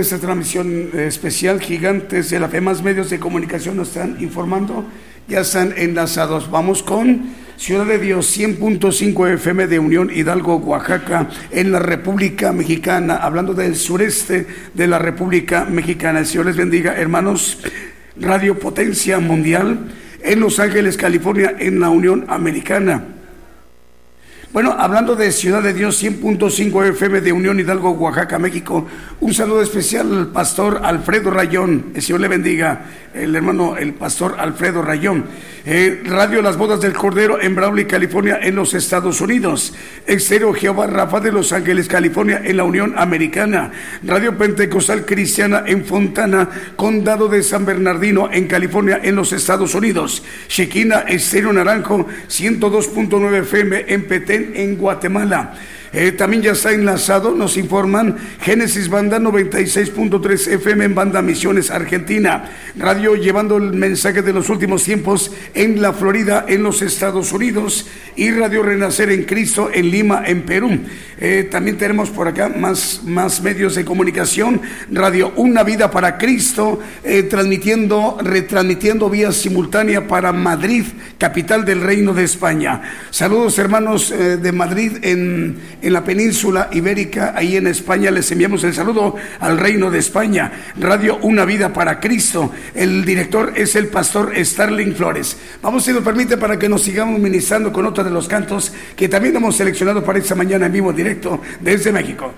Esta 0.00 0.18
transmisión 0.18 0.90
especial, 0.94 1.60
gigantes 1.60 2.30
de 2.30 2.40
la 2.40 2.48
fe, 2.48 2.60
más 2.60 2.82
medios 2.82 3.10
de 3.10 3.18
comunicación 3.18 3.76
nos 3.76 3.88
están 3.88 4.16
informando, 4.20 4.84
ya 5.28 5.40
están 5.40 5.74
enlazados. 5.76 6.50
Vamos 6.50 6.82
con 6.82 7.34
Ciudad 7.56 7.86
de 7.86 7.98
Dios 7.98 8.38
100.5 8.38 9.34
FM 9.34 9.66
de 9.66 9.78
Unión 9.78 10.10
Hidalgo, 10.14 10.56
Oaxaca, 10.56 11.28
en 11.50 11.72
la 11.72 11.80
República 11.80 12.52
Mexicana, 12.52 13.16
hablando 13.16 13.52
del 13.52 13.74
sureste 13.74 14.46
de 14.74 14.86
la 14.86 14.98
República 14.98 15.64
Mexicana. 15.64 16.20
El 16.20 16.26
Señor 16.26 16.46
les 16.46 16.56
bendiga, 16.56 16.94
hermanos. 16.94 17.58
Radio 18.20 18.58
Potencia 18.58 19.18
Mundial 19.18 19.88
en 20.22 20.40
Los 20.40 20.60
Ángeles, 20.60 20.96
California, 20.96 21.54
en 21.58 21.80
la 21.80 21.90
Unión 21.90 22.24
Americana. 22.28 23.04
Bueno, 24.50 24.74
hablando 24.78 25.14
de 25.14 25.30
Ciudad 25.30 25.62
de 25.62 25.74
Dios 25.74 26.02
100.5 26.02 26.88
FM 26.88 27.20
de 27.20 27.32
Unión 27.32 27.60
Hidalgo, 27.60 27.90
Oaxaca, 27.90 28.38
México, 28.38 28.86
un 29.20 29.34
saludo 29.34 29.60
especial 29.60 30.10
al 30.10 30.28
pastor 30.28 30.80
Alfredo 30.82 31.30
Rayón. 31.30 31.92
El 31.94 32.00
Señor 32.00 32.22
le 32.22 32.28
bendiga, 32.28 32.80
el 33.12 33.36
hermano, 33.36 33.76
el 33.76 33.92
pastor 33.92 34.36
Alfredo 34.38 34.80
Rayón. 34.80 35.26
Eh, 35.70 36.00
Radio 36.02 36.40
Las 36.40 36.56
Bodas 36.56 36.80
del 36.80 36.94
Cordero 36.94 37.38
en 37.38 37.54
Brawley, 37.54 37.84
California, 37.84 38.38
en 38.40 38.54
los 38.54 38.72
Estados 38.72 39.20
Unidos. 39.20 39.74
Exterior 40.06 40.56
Jehová 40.56 40.86
Rafa 40.86 41.20
de 41.20 41.30
Los 41.30 41.52
Ángeles, 41.52 41.88
California, 41.88 42.40
en 42.42 42.56
la 42.56 42.64
Unión 42.64 42.94
Americana. 42.96 43.70
Radio 44.02 44.38
Pentecostal 44.38 45.04
Cristiana 45.04 45.64
en 45.66 45.84
Fontana, 45.84 46.48
Condado 46.74 47.28
de 47.28 47.42
San 47.42 47.66
Bernardino, 47.66 48.30
en 48.32 48.46
California, 48.46 48.98
en 49.02 49.14
los 49.14 49.34
Estados 49.34 49.74
Unidos. 49.74 50.24
Shequina 50.48 51.00
Estéreo 51.00 51.52
Naranjo, 51.52 52.06
102.9 52.30 53.40
FM 53.42 53.84
en 53.88 54.04
Petén, 54.06 54.52
en 54.54 54.74
Guatemala. 54.78 55.52
Eh, 55.92 56.12
también 56.12 56.42
ya 56.42 56.52
está 56.52 56.72
enlazado, 56.72 57.34
nos 57.34 57.56
informan, 57.56 58.16
Génesis 58.42 58.90
Banda 58.90 59.18
96.3 59.18 60.52
FM 60.54 60.84
en 60.84 60.94
Banda 60.94 61.22
Misiones 61.22 61.70
Argentina, 61.70 62.50
radio 62.76 63.14
llevando 63.14 63.56
el 63.56 63.72
mensaje 63.72 64.20
de 64.20 64.34
los 64.34 64.50
últimos 64.50 64.84
tiempos 64.84 65.32
en 65.54 65.80
la 65.80 65.94
Florida, 65.94 66.44
en 66.46 66.62
los 66.62 66.82
Estados 66.82 67.32
Unidos, 67.32 67.86
y 68.16 68.30
Radio 68.32 68.62
Renacer 68.62 69.10
en 69.10 69.24
Cristo 69.24 69.70
en 69.72 69.90
Lima, 69.90 70.24
en 70.26 70.42
Perú. 70.42 70.78
Eh, 71.20 71.48
también 71.50 71.78
tenemos 71.78 72.10
por 72.10 72.28
acá 72.28 72.48
más, 72.48 73.02
más 73.04 73.40
medios 73.40 73.74
de 73.74 73.84
comunicación, 73.84 74.60
Radio 74.90 75.32
Una 75.36 75.62
Vida 75.62 75.90
para 75.90 76.18
Cristo, 76.18 76.80
eh, 77.02 77.22
transmitiendo, 77.22 78.18
retransmitiendo 78.22 79.08
vía 79.08 79.32
simultánea 79.32 80.06
para 80.06 80.32
Madrid, 80.32 80.84
capital 81.16 81.64
del 81.64 81.80
Reino 81.80 82.12
de 82.12 82.24
España. 82.24 82.82
Saludos 83.10 83.58
hermanos 83.58 84.10
de 84.10 84.52
Madrid 84.52 84.98
en 85.02 85.58
en 85.82 85.92
la 85.92 86.04
península 86.04 86.68
ibérica, 86.72 87.34
ahí 87.36 87.56
en 87.56 87.66
España. 87.66 88.10
Les 88.10 88.30
enviamos 88.30 88.64
el 88.64 88.74
saludo 88.74 89.16
al 89.40 89.58
Reino 89.58 89.90
de 89.90 89.98
España. 89.98 90.52
Radio 90.78 91.18
Una 91.22 91.44
Vida 91.44 91.72
para 91.72 92.00
Cristo. 92.00 92.52
El 92.74 93.04
director 93.04 93.52
es 93.56 93.76
el 93.76 93.88
pastor 93.88 94.32
Starling 94.36 94.94
Flores. 94.94 95.36
Vamos, 95.62 95.84
si 95.84 95.92
nos 95.92 96.02
permite, 96.02 96.36
para 96.36 96.58
que 96.58 96.68
nos 96.68 96.82
sigamos 96.82 97.18
ministrando 97.18 97.72
con 97.72 97.86
otro 97.86 98.04
de 98.04 98.10
los 98.10 98.28
cantos 98.28 98.72
que 98.96 99.08
también 99.08 99.36
hemos 99.36 99.56
seleccionado 99.56 100.04
para 100.04 100.18
esta 100.18 100.34
mañana 100.34 100.66
en 100.66 100.72
vivo 100.72 100.92
directo 100.92 101.40
desde 101.60 101.92
México. 101.92 102.32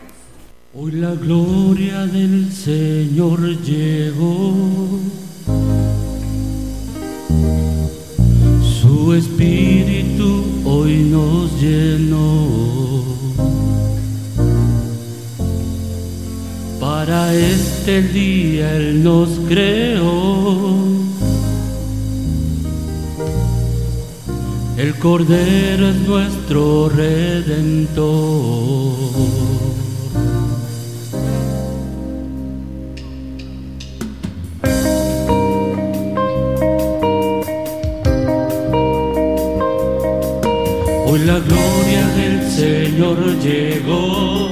Hoy 0.72 0.92
la 0.92 1.12
gloria 1.14 2.06
del 2.06 2.52
Señor 2.52 3.40
llegó. 3.62 5.00
Su 8.80 9.14
espíritu 9.14 10.44
hoy 10.64 10.98
nos 11.10 11.60
llenó. 11.60 12.89
Para 16.80 17.34
este 17.34 18.00
día 18.00 18.74
Él 18.74 19.04
nos 19.04 19.28
creó. 19.46 20.78
El 24.78 24.94
Cordero 24.94 25.90
es 25.90 25.96
nuestro 26.08 26.88
redentor. 26.88 28.06
Hoy 41.06 41.18
la 41.26 41.40
gloria 41.40 42.06
del 42.16 42.50
Señor 42.50 43.38
llegó. 43.42 44.49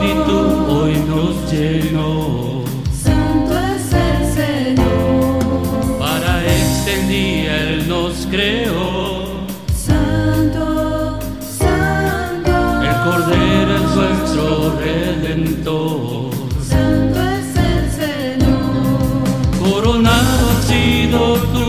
Espíritu 0.00 0.38
hoy 0.68 0.94
nos 1.08 1.52
llenó. 1.52 2.64
Santo 2.92 3.54
es 3.58 3.92
el 3.92 4.20
Señor. 4.34 5.98
Para 5.98 6.44
este 6.46 7.06
día 7.06 7.62
Él 7.62 7.88
nos 7.88 8.26
creó. 8.30 9.46
Santo, 9.74 11.18
Santo, 11.58 12.82
El 12.82 12.96
Cordero 13.04 13.76
es 13.76 13.94
nuestro 13.94 14.80
redentor. 14.80 16.30
Santo 16.66 17.20
es 17.20 17.56
el 17.56 17.90
Señor. 18.00 19.62
Coronado 19.62 20.50
has 20.50 20.64
sido 20.66 21.34
tú, 21.52 21.66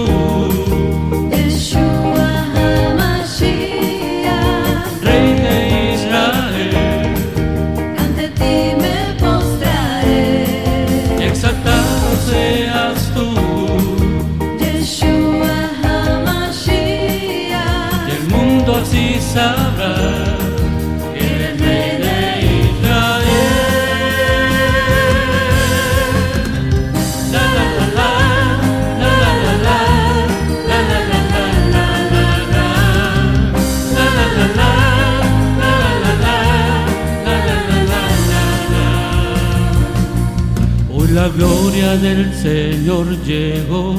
del 41.98 42.34
Señor 42.34 43.06
llegó. 43.24 43.96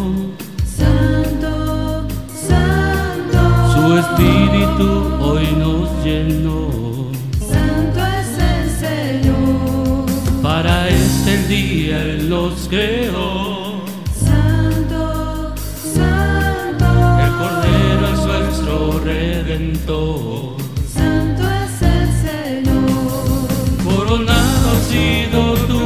Santo, 0.64 2.06
Santo, 2.48 3.40
Su 3.74 3.98
espíritu 3.98 4.88
hoy 5.20 5.46
nos 5.58 6.04
llenó. 6.04 7.10
Santo 7.38 8.00
es 8.18 8.30
el 8.38 8.66
Señor. 8.86 10.06
Para 10.42 10.88
este 10.88 11.32
día 11.48 12.02
Él 12.02 12.30
nos 12.30 12.66
creó. 12.68 13.82
Santo, 14.24 15.54
Santo, 15.94 16.86
El 17.24 17.32
Cordero 17.40 18.04
es 18.14 18.20
nuestro 18.26 19.00
redentor. 19.04 20.56
Santo 20.94 21.42
es 21.64 21.82
el 21.82 22.08
Señor. 22.26 23.48
Coronado 23.84 24.70
has 24.72 24.84
sido 24.88 25.40
tú, 25.68 25.81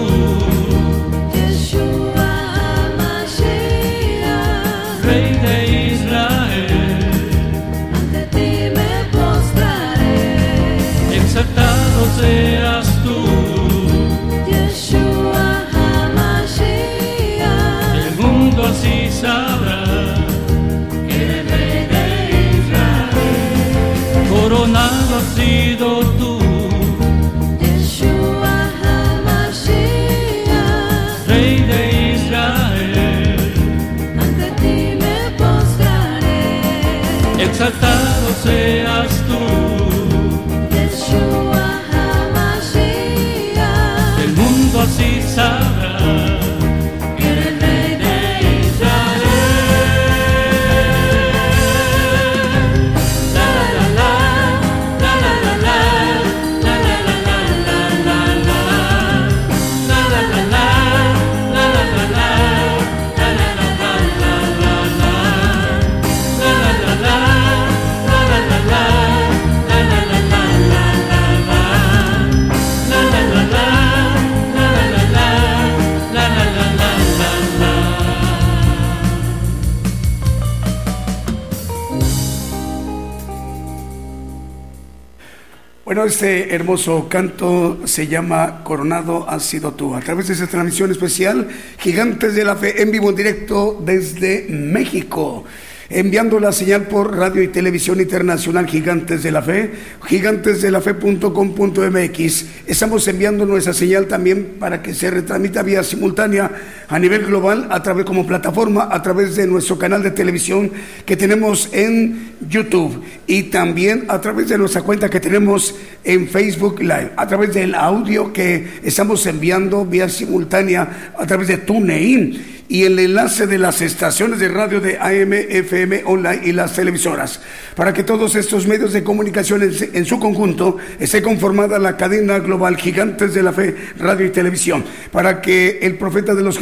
este 86.07 86.55
hermoso 86.55 87.09
canto 87.09 87.81
se 87.85 88.07
llama 88.07 88.63
Coronado 88.63 89.29
has 89.29 89.43
sido 89.43 89.73
tú. 89.73 89.95
A 89.95 90.01
través 90.01 90.29
de 90.29 90.35
esta 90.35 90.47
transmisión 90.47 90.91
especial, 90.91 91.49
Gigantes 91.79 92.35
de 92.35 92.45
la 92.45 92.57
Fe 92.57 92.83
en 92.83 92.91
vivo 92.91 93.09
en 93.11 93.17
directo 93.17 93.83
desde 93.85 94.47
México. 94.49 95.45
Enviando 95.89 96.41
la 96.41 96.51
señal 96.53 96.83
por 96.83 97.17
radio 97.17 97.43
y 97.43 97.49
televisión 97.49 97.99
internacional 98.01 98.67
Gigantes 98.67 99.23
de 99.23 99.31
la 99.31 99.41
Fe, 99.43 99.71
gigantesdelafe.com.mx. 100.05 102.45
Estamos 102.67 103.09
enviando 103.09 103.47
nuestra 103.47 103.73
señal 103.73 104.07
también 104.07 104.57
para 104.59 104.83
que 104.83 104.93
se 104.95 105.11
retransmita 105.11 105.63
vía 105.63 105.83
simultánea 105.85 106.51
a 106.89 106.99
nivel 106.99 107.27
global 107.27 107.69
a 107.71 107.83
través 107.83 108.05
como 108.05 108.27
plataforma 108.27 108.89
a 108.91 109.03
través 109.03 109.37
de 109.37 109.47
nuestro 109.47 109.79
canal 109.79 110.03
de 110.03 110.11
televisión 110.11 110.71
que 111.05 111.17
tenemos 111.17 111.69
en 111.73 112.35
YouTube 112.49 113.03
y 113.27 113.45
también 113.45 114.05
a 114.09 114.21
través 114.21 114.49
de 114.49 114.59
nuestra 114.59 114.83
cuenta 114.83 115.11
que 115.11 115.21
tenemos 115.21 115.75
en 116.05 116.29
Facebook 116.29 116.81
Live, 116.81 117.13
a 117.17 117.27
través 117.27 117.55
del 117.55 117.75
audio 117.75 118.33
que 118.33 118.81
estamos 118.83 119.27
enviando 119.27 119.85
vía 119.85 120.09
simultánea 120.09 121.13
a 121.19 121.27
través 121.27 121.49
de 121.49 121.59
TuneIn 121.59 122.57
y 122.69 122.85
el 122.85 122.99
enlace 122.99 123.47
de 123.47 123.59
las 123.59 123.81
estaciones 123.81 124.41
de 124.41 124.49
radio 124.49 124.81
de 124.81 124.99
AM, 124.99 125.33
FM, 125.33 126.03
online 126.05 126.41
y 126.45 126.53
las 126.53 126.75
televisoras, 126.75 127.41
para 127.77 127.93
que 127.93 128.03
todos 128.03 128.35
estos 128.35 128.67
medios 128.67 128.93
de 128.93 129.05
comunicación 129.05 129.63
en, 129.63 130.05
su 130.05 130.19
conjunto 130.19 130.77
esté 130.99 131.23
conformada 131.23 131.79
la 131.79 131.97
cadena 131.97 132.39
global 132.39 132.77
Gigantes 132.77 133.35
de 133.35 133.43
la 133.43 133.53
Fe, 133.53 133.75
radio 133.99 134.27
y 134.27 134.31
televisión, 134.31 134.85
para 135.13 135.41
que 135.41 135.79
el 135.83 135.97
profeta 135.97 136.35
de 136.35 136.43
los 136.43 136.59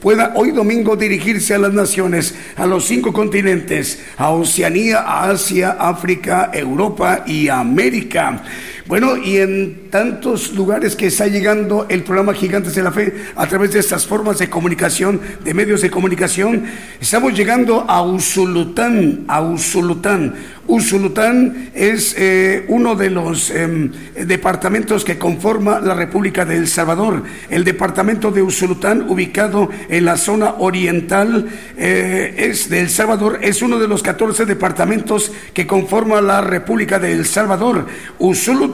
pueda 0.00 0.32
hoy 0.36 0.52
domingo 0.52 0.96
dirigirse 0.96 1.54
a 1.54 1.58
las 1.58 1.72
naciones, 1.72 2.34
a 2.56 2.66
los 2.66 2.86
cinco 2.86 3.12
continentes, 3.12 4.02
a 4.16 4.30
Oceanía, 4.30 5.00
a 5.00 5.30
Asia, 5.30 5.76
África, 5.78 6.50
Europa 6.52 7.24
y 7.26 7.48
América. 7.48 8.42
Bueno, 8.86 9.16
y 9.16 9.38
en 9.38 9.88
tantos 9.88 10.52
lugares 10.52 10.94
que 10.94 11.06
está 11.06 11.26
llegando 11.26 11.86
el 11.88 12.02
programa 12.02 12.34
Gigantes 12.34 12.74
de 12.74 12.82
la 12.82 12.92
Fe 12.92 13.14
a 13.34 13.46
través 13.46 13.72
de 13.72 13.80
estas 13.80 14.06
formas 14.06 14.38
de 14.38 14.50
comunicación, 14.50 15.22
de 15.42 15.54
medios 15.54 15.80
de 15.80 15.90
comunicación, 15.90 16.64
estamos 17.00 17.32
llegando 17.32 17.86
a 17.88 18.02
Usulután, 18.02 19.24
a 19.26 19.40
Usulután. 19.40 20.34
Usulután 20.66 21.70
es 21.74 22.14
eh, 22.18 22.64
uno 22.68 22.94
de 22.94 23.10
los 23.10 23.50
eh, 23.50 23.90
departamentos 24.26 25.04
que 25.04 25.18
conforma 25.18 25.80
la 25.80 25.94
República 25.94 26.44
de 26.44 26.56
El 26.56 26.68
Salvador. 26.68 27.22
El 27.50 27.64
departamento 27.64 28.30
de 28.30 28.42
Usulután, 28.42 29.08
ubicado 29.10 29.70
en 29.88 30.04
la 30.04 30.16
zona 30.16 30.56
oriental 30.58 31.48
eh, 31.76 32.34
es 32.36 32.68
de 32.68 32.80
El 32.80 32.90
Salvador, 32.90 33.38
es 33.42 33.62
uno 33.62 33.78
de 33.78 33.88
los 33.88 34.02
14 34.02 34.46
departamentos 34.46 35.32
que 35.52 35.66
conforma 35.66 36.20
la 36.20 36.40
República 36.40 36.98
de 36.98 37.12
El 37.12 37.26
Salvador. 37.26 37.86
Usulután 38.18 38.73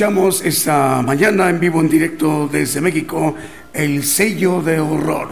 Escuchamos 0.00 0.40
esta 0.46 1.02
mañana 1.02 1.50
en 1.50 1.60
vivo, 1.60 1.78
en 1.78 1.90
directo 1.90 2.48
desde 2.50 2.80
México, 2.80 3.34
el 3.70 4.02
sello 4.02 4.62
de 4.62 4.80
horror. 4.80 5.28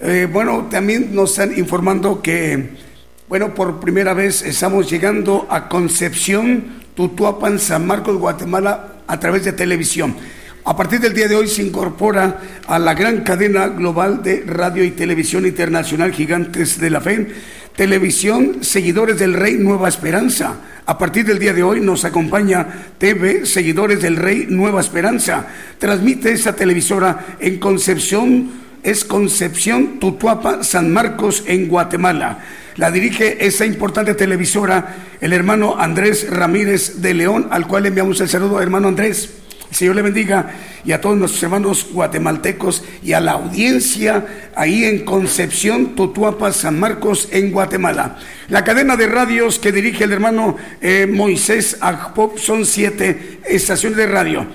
Eh, 0.00 0.26
bueno, 0.28 0.66
también 0.68 1.14
nos 1.14 1.30
están 1.30 1.56
informando 1.56 2.20
que, 2.20 2.70
bueno, 3.28 3.54
por 3.54 3.78
primera 3.78 4.14
vez 4.14 4.42
estamos 4.42 4.90
llegando 4.90 5.46
a 5.48 5.68
Concepción, 5.68 6.80
Tutuapan, 6.96 7.60
San 7.60 7.86
Marcos, 7.86 8.16
Guatemala, 8.16 8.94
a 9.06 9.20
través 9.20 9.44
de 9.44 9.52
televisión. 9.52 10.16
A 10.64 10.76
partir 10.76 10.98
del 10.98 11.14
día 11.14 11.28
de 11.28 11.36
hoy 11.36 11.46
se 11.46 11.62
incorpora 11.62 12.40
a 12.66 12.80
la 12.80 12.94
gran 12.94 13.22
cadena 13.22 13.68
global 13.68 14.24
de 14.24 14.42
radio 14.44 14.82
y 14.82 14.90
televisión 14.90 15.46
internacional 15.46 16.10
Gigantes 16.10 16.80
de 16.80 16.90
la 16.90 17.00
Fe, 17.00 17.28
televisión 17.76 18.58
Seguidores 18.60 19.20
del 19.20 19.34
Rey 19.34 19.54
Nueva 19.54 19.88
Esperanza. 19.88 20.56
A 20.88 20.96
partir 20.96 21.26
del 21.26 21.38
día 21.38 21.52
de 21.52 21.62
hoy 21.62 21.82
nos 21.82 22.06
acompaña 22.06 22.66
TV 22.96 23.44
Seguidores 23.44 24.00
del 24.00 24.16
Rey 24.16 24.46
Nueva 24.48 24.80
Esperanza. 24.80 25.46
Transmite 25.78 26.32
esta 26.32 26.56
televisora 26.56 27.36
en 27.40 27.58
Concepción, 27.58 28.52
es 28.82 29.04
Concepción 29.04 30.00
Tutuapa, 30.00 30.64
San 30.64 30.90
Marcos, 30.90 31.44
en 31.46 31.68
Guatemala. 31.68 32.38
La 32.76 32.90
dirige 32.90 33.46
esa 33.46 33.66
importante 33.66 34.14
televisora 34.14 34.96
el 35.20 35.34
hermano 35.34 35.78
Andrés 35.78 36.26
Ramírez 36.30 37.02
de 37.02 37.12
León, 37.12 37.48
al 37.50 37.66
cual 37.66 37.84
enviamos 37.84 38.22
el 38.22 38.30
saludo, 38.30 38.62
hermano 38.62 38.88
Andrés. 38.88 39.37
El 39.70 39.76
Señor 39.76 39.96
le 39.96 40.02
bendiga 40.02 40.50
y 40.84 40.92
a 40.92 41.00
todos 41.00 41.16
nuestros 41.16 41.42
hermanos 41.42 41.88
guatemaltecos 41.92 42.82
y 43.02 43.12
a 43.12 43.20
la 43.20 43.32
audiencia 43.32 44.50
ahí 44.56 44.84
en 44.84 45.04
Concepción, 45.04 45.94
Tutuapa, 45.94 46.52
San 46.52 46.80
Marcos, 46.80 47.28
en 47.30 47.50
Guatemala. 47.50 48.18
La 48.48 48.64
cadena 48.64 48.96
de 48.96 49.06
radios 49.06 49.58
que 49.58 49.72
dirige 49.72 50.04
el 50.04 50.12
hermano 50.12 50.56
eh, 50.80 51.06
Moisés 51.06 51.76
Agpop 51.80 52.38
son 52.38 52.64
siete 52.64 53.40
estaciones 53.44 53.98
de 53.98 54.06
radio. 54.06 54.46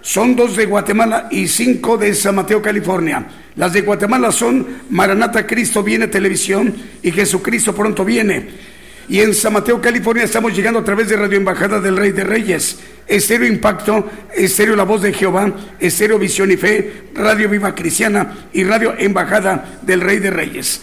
Son 0.00 0.36
dos 0.36 0.56
de 0.56 0.66
Guatemala 0.66 1.28
y 1.30 1.48
cinco 1.48 1.96
de 1.96 2.14
San 2.14 2.34
Mateo, 2.34 2.60
California. 2.60 3.26
Las 3.56 3.72
de 3.72 3.82
Guatemala 3.82 4.32
son 4.32 4.66
Maranata 4.90 5.46
Cristo 5.46 5.82
viene 5.82 6.08
televisión 6.08 6.74
y 7.02 7.10
Jesucristo 7.10 7.74
pronto 7.74 8.04
viene. 8.04 8.48
Y 9.08 9.20
en 9.20 9.34
San 9.34 9.52
Mateo, 9.52 9.80
California, 9.80 10.24
estamos 10.24 10.54
llegando 10.56 10.80
a 10.80 10.84
través 10.84 11.08
de 11.08 11.16
Radio 11.16 11.36
Embajada 11.36 11.80
del 11.80 11.96
Rey 11.96 12.12
de 12.12 12.24
Reyes, 12.24 12.78
Estéreo 13.06 13.46
Impacto, 13.46 14.08
Estéreo 14.34 14.76
La 14.76 14.84
Voz 14.84 15.02
de 15.02 15.12
Jehová, 15.12 15.52
Estéreo 15.78 16.18
Visión 16.18 16.50
y 16.50 16.56
Fe, 16.56 17.10
Radio 17.14 17.48
Viva 17.48 17.74
Cristiana 17.74 18.48
y 18.52 18.64
Radio 18.64 18.94
Embajada 18.98 19.78
del 19.82 20.00
Rey 20.00 20.18
de 20.18 20.30
Reyes. 20.30 20.80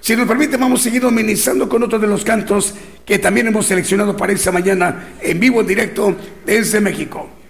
Si 0.00 0.16
nos 0.16 0.26
permite, 0.26 0.56
vamos 0.56 0.80
a 0.80 0.84
seguir 0.84 1.04
ministrando 1.04 1.68
con 1.68 1.82
otro 1.82 1.98
de 1.98 2.08
los 2.08 2.24
cantos 2.24 2.74
que 3.06 3.18
también 3.18 3.46
hemos 3.46 3.66
seleccionado 3.66 4.16
para 4.16 4.32
esta 4.32 4.50
mañana 4.50 5.14
en 5.20 5.38
vivo, 5.38 5.60
en 5.60 5.66
directo 5.66 6.16
desde 6.44 6.80
México. 6.80 7.41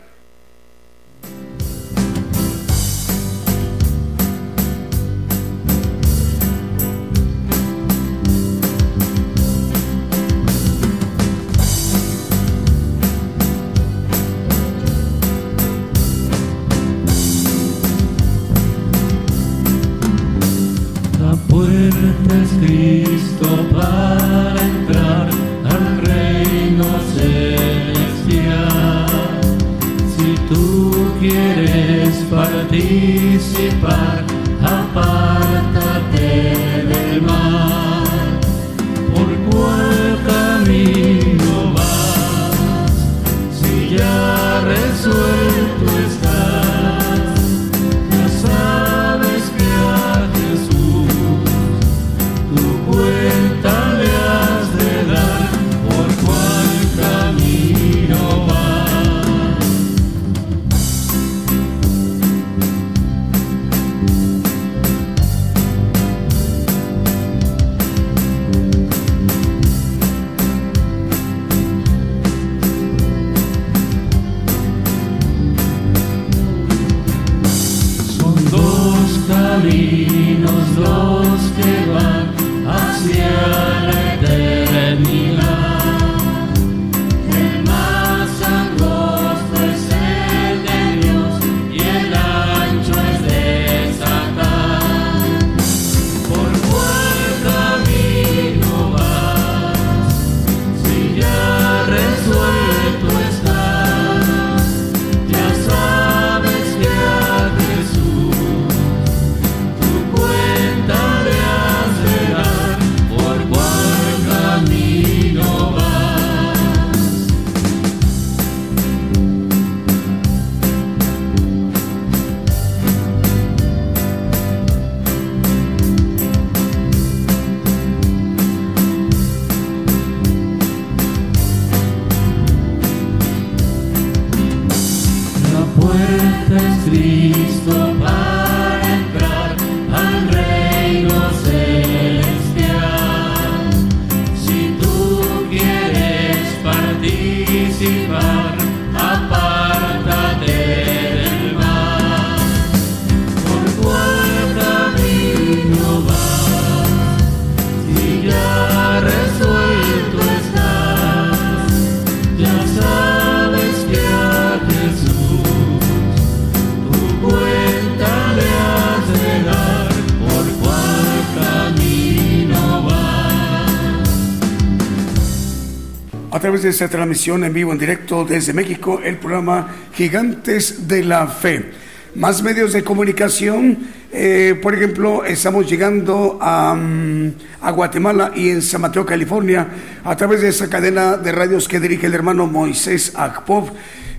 De 176.62 176.70
esta 176.70 176.88
transmisión 176.88 177.42
en 177.42 177.52
vivo, 177.52 177.72
en 177.72 177.78
directo 177.78 178.24
desde 178.24 178.52
México, 178.52 179.00
el 179.02 179.16
programa 179.16 179.74
Gigantes 179.94 180.86
de 180.86 181.02
la 181.02 181.26
Fe. 181.26 181.72
Más 182.14 182.42
medios 182.42 182.72
de 182.72 182.84
comunicación, 182.84 183.78
eh, 184.12 184.58
por 184.62 184.74
ejemplo, 184.74 185.24
estamos 185.24 185.68
llegando 185.68 186.38
a, 186.40 186.74
mm, 186.74 187.32
a 187.62 187.70
Guatemala 187.72 188.32
y 188.36 188.50
en 188.50 188.62
San 188.62 188.80
Mateo, 188.80 189.04
California, 189.04 189.66
a 190.04 190.16
través 190.16 190.42
de 190.42 190.48
esa 190.48 190.70
cadena 190.70 191.16
de 191.16 191.32
radios 191.32 191.66
que 191.66 191.80
dirige 191.80 192.06
el 192.06 192.14
hermano 192.14 192.46
Moisés 192.46 193.12
Akpov. 193.16 193.72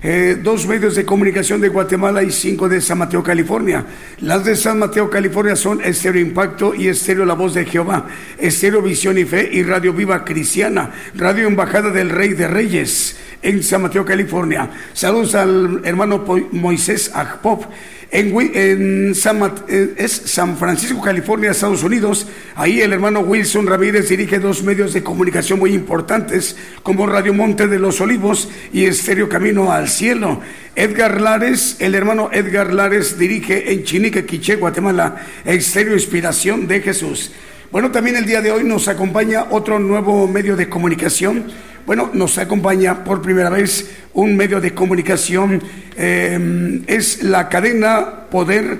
Eh, 0.06 0.38
dos 0.42 0.66
medios 0.66 0.96
de 0.96 1.06
comunicación 1.06 1.62
de 1.62 1.70
Guatemala 1.70 2.22
y 2.22 2.30
cinco 2.30 2.68
de 2.68 2.82
San 2.82 2.98
Mateo, 2.98 3.22
California. 3.22 3.86
Las 4.20 4.44
de 4.44 4.54
San 4.54 4.78
Mateo, 4.78 5.08
California 5.08 5.56
son 5.56 5.82
Estéreo 5.82 6.20
Impacto 6.20 6.74
y 6.74 6.88
Estéreo 6.88 7.24
La 7.24 7.32
Voz 7.32 7.54
de 7.54 7.64
Jehová, 7.64 8.06
Estéreo 8.36 8.82
Visión 8.82 9.16
y 9.16 9.24
Fe 9.24 9.48
y 9.50 9.62
Radio 9.62 9.94
Viva 9.94 10.22
Cristiana, 10.22 10.90
Radio 11.14 11.46
Embajada 11.46 11.88
del 11.88 12.10
Rey 12.10 12.34
de 12.34 12.46
Reyes. 12.48 13.16
en 13.40 13.62
San 13.62 13.80
Mateo, 13.82 14.04
California. 14.04 14.68
Saludos 14.92 15.34
al 15.34 15.80
hermano 15.84 16.22
Moisés 16.52 17.10
Agpop 17.14 17.64
en, 18.10 19.12
eh, 19.12 20.08
San 20.08 20.56
Francisco, 20.56 21.00
California, 21.00 21.50
Estados 21.50 21.82
Unidos. 21.82 22.26
Ahí 22.54 22.80
el 22.80 22.92
hermano 22.92 23.20
Wilson 23.20 23.66
Ramírez 23.66 24.08
dirige 24.08 24.38
dos 24.38 24.62
medios 24.62 24.92
de 24.92 25.02
comunicación 25.02 25.58
muy 25.58 25.72
importantes 25.72 26.56
como 26.82 27.06
Radio 27.06 27.34
Monte 27.34 27.68
de 27.68 27.78
los 27.78 28.00
Olivos 28.00 28.48
y 28.72 28.84
Estéreo 28.84 29.28
Camino 29.28 29.72
al 29.72 29.88
Cielo. 29.88 30.40
Edgar 30.76 31.20
Lares, 31.20 31.76
el 31.78 31.94
hermano 31.94 32.30
Edgar 32.32 32.72
Lares 32.72 33.18
dirige 33.18 33.72
en 33.72 33.84
Chinique, 33.84 34.26
Quiché, 34.26 34.56
Guatemala, 34.56 35.16
Estéreo 35.44 35.94
Inspiración 35.94 36.66
de 36.66 36.80
Jesús. 36.80 37.32
Bueno, 37.70 37.90
también 37.90 38.14
el 38.14 38.24
día 38.24 38.40
de 38.40 38.52
hoy 38.52 38.62
nos 38.62 38.86
acompaña 38.86 39.46
otro 39.50 39.80
nuevo 39.80 40.28
medio 40.28 40.54
de 40.54 40.68
comunicación. 40.68 41.46
Bueno, 41.86 42.10
nos 42.14 42.38
acompaña 42.38 43.04
por 43.04 43.20
primera 43.20 43.50
vez 43.50 43.90
un 44.14 44.36
medio 44.36 44.60
de 44.60 44.72
comunicación. 44.74 45.62
eh, 45.96 46.82
es 46.86 47.22
la 47.22 47.48
cadena 47.48 48.26
Poder, 48.30 48.78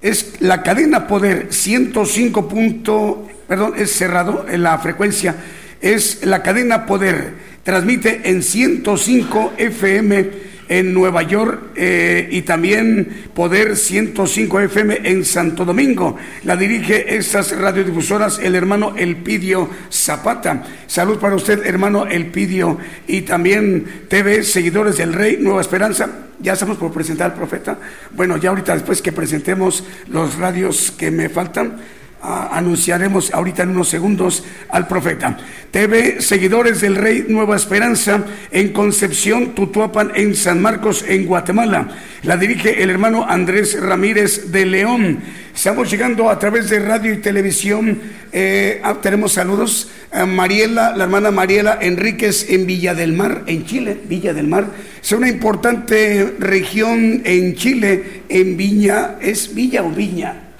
es 0.00 0.34
la 0.40 0.62
cadena 0.62 1.06
Poder 1.06 1.46
105. 1.50 2.48
punto- 2.48 3.26
perdón, 3.48 3.74
es 3.76 3.90
cerrado 3.92 4.46
en 4.48 4.62
la 4.62 4.78
frecuencia. 4.78 5.34
Es 5.80 6.24
la 6.24 6.42
cadena 6.42 6.86
Poder. 6.86 7.34
Transmite 7.64 8.20
en 8.30 8.42
105 8.42 9.52
FM 9.56 10.51
en 10.68 10.92
Nueva 10.94 11.22
York 11.22 11.72
eh, 11.76 12.28
y 12.30 12.42
también 12.42 13.26
Poder 13.34 13.76
105 13.76 14.60
FM 14.60 15.00
en 15.04 15.24
Santo 15.24 15.64
Domingo. 15.64 16.16
La 16.44 16.56
dirige 16.56 17.16
estas 17.16 17.56
radiodifusoras 17.56 18.38
el 18.38 18.54
hermano 18.54 18.94
Elpidio 18.96 19.68
Zapata. 19.90 20.64
Salud 20.86 21.18
para 21.18 21.36
usted, 21.36 21.64
hermano 21.66 22.06
Elpidio. 22.06 22.78
Y 23.06 23.22
también 23.22 24.06
TV, 24.08 24.42
seguidores 24.42 24.96
del 24.96 25.12
Rey, 25.12 25.38
Nueva 25.40 25.60
Esperanza. 25.60 26.08
Ya 26.40 26.54
estamos 26.54 26.76
por 26.76 26.92
presentar 26.92 27.30
al 27.30 27.36
profeta. 27.36 27.78
Bueno, 28.12 28.36
ya 28.36 28.50
ahorita 28.50 28.74
después 28.74 29.00
que 29.00 29.12
presentemos 29.12 29.84
los 30.08 30.36
radios 30.36 30.90
que 30.90 31.10
me 31.10 31.28
faltan. 31.28 31.76
Anunciaremos 32.22 33.34
ahorita 33.34 33.64
en 33.64 33.70
unos 33.70 33.88
segundos 33.88 34.44
al 34.68 34.86
profeta. 34.86 35.36
TV, 35.72 36.20
seguidores 36.20 36.80
del 36.80 36.94
Rey 36.94 37.24
Nueva 37.28 37.56
Esperanza 37.56 38.22
en 38.50 38.72
Concepción, 38.72 39.54
Tutuapan, 39.54 40.12
en 40.14 40.36
San 40.36 40.62
Marcos, 40.62 41.04
en 41.08 41.26
Guatemala. 41.26 41.88
La 42.22 42.36
dirige 42.36 42.82
el 42.82 42.90
hermano 42.90 43.26
Andrés 43.28 43.80
Ramírez 43.80 44.52
de 44.52 44.66
León. 44.66 45.18
Estamos 45.52 45.90
llegando 45.90 46.30
a 46.30 46.38
través 46.38 46.70
de 46.70 46.78
radio 46.78 47.12
y 47.12 47.16
televisión. 47.16 48.00
Eh, 48.32 48.80
ah, 48.84 48.98
tenemos 49.02 49.32
saludos 49.32 49.90
a 50.12 50.24
Mariela, 50.24 50.94
la 50.96 51.04
hermana 51.04 51.30
Mariela 51.30 51.78
Enríquez 51.80 52.48
en 52.50 52.66
Villa 52.66 52.94
del 52.94 53.14
Mar, 53.14 53.42
en 53.46 53.66
Chile, 53.66 53.98
Villa 54.08 54.32
del 54.32 54.46
Mar. 54.46 54.66
Es 55.02 55.10
una 55.10 55.28
importante 55.28 56.34
región 56.38 57.22
en 57.24 57.56
Chile, 57.56 58.22
en 58.28 58.56
Viña, 58.56 59.16
¿es 59.20 59.54
Villa 59.54 59.82
o 59.82 59.90
Viña? 59.90 60.51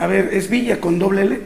A 0.00 0.06
ver, 0.06 0.30
¿es 0.32 0.48
Villa 0.48 0.80
con 0.80 0.98
doble 0.98 1.22
L? 1.22 1.40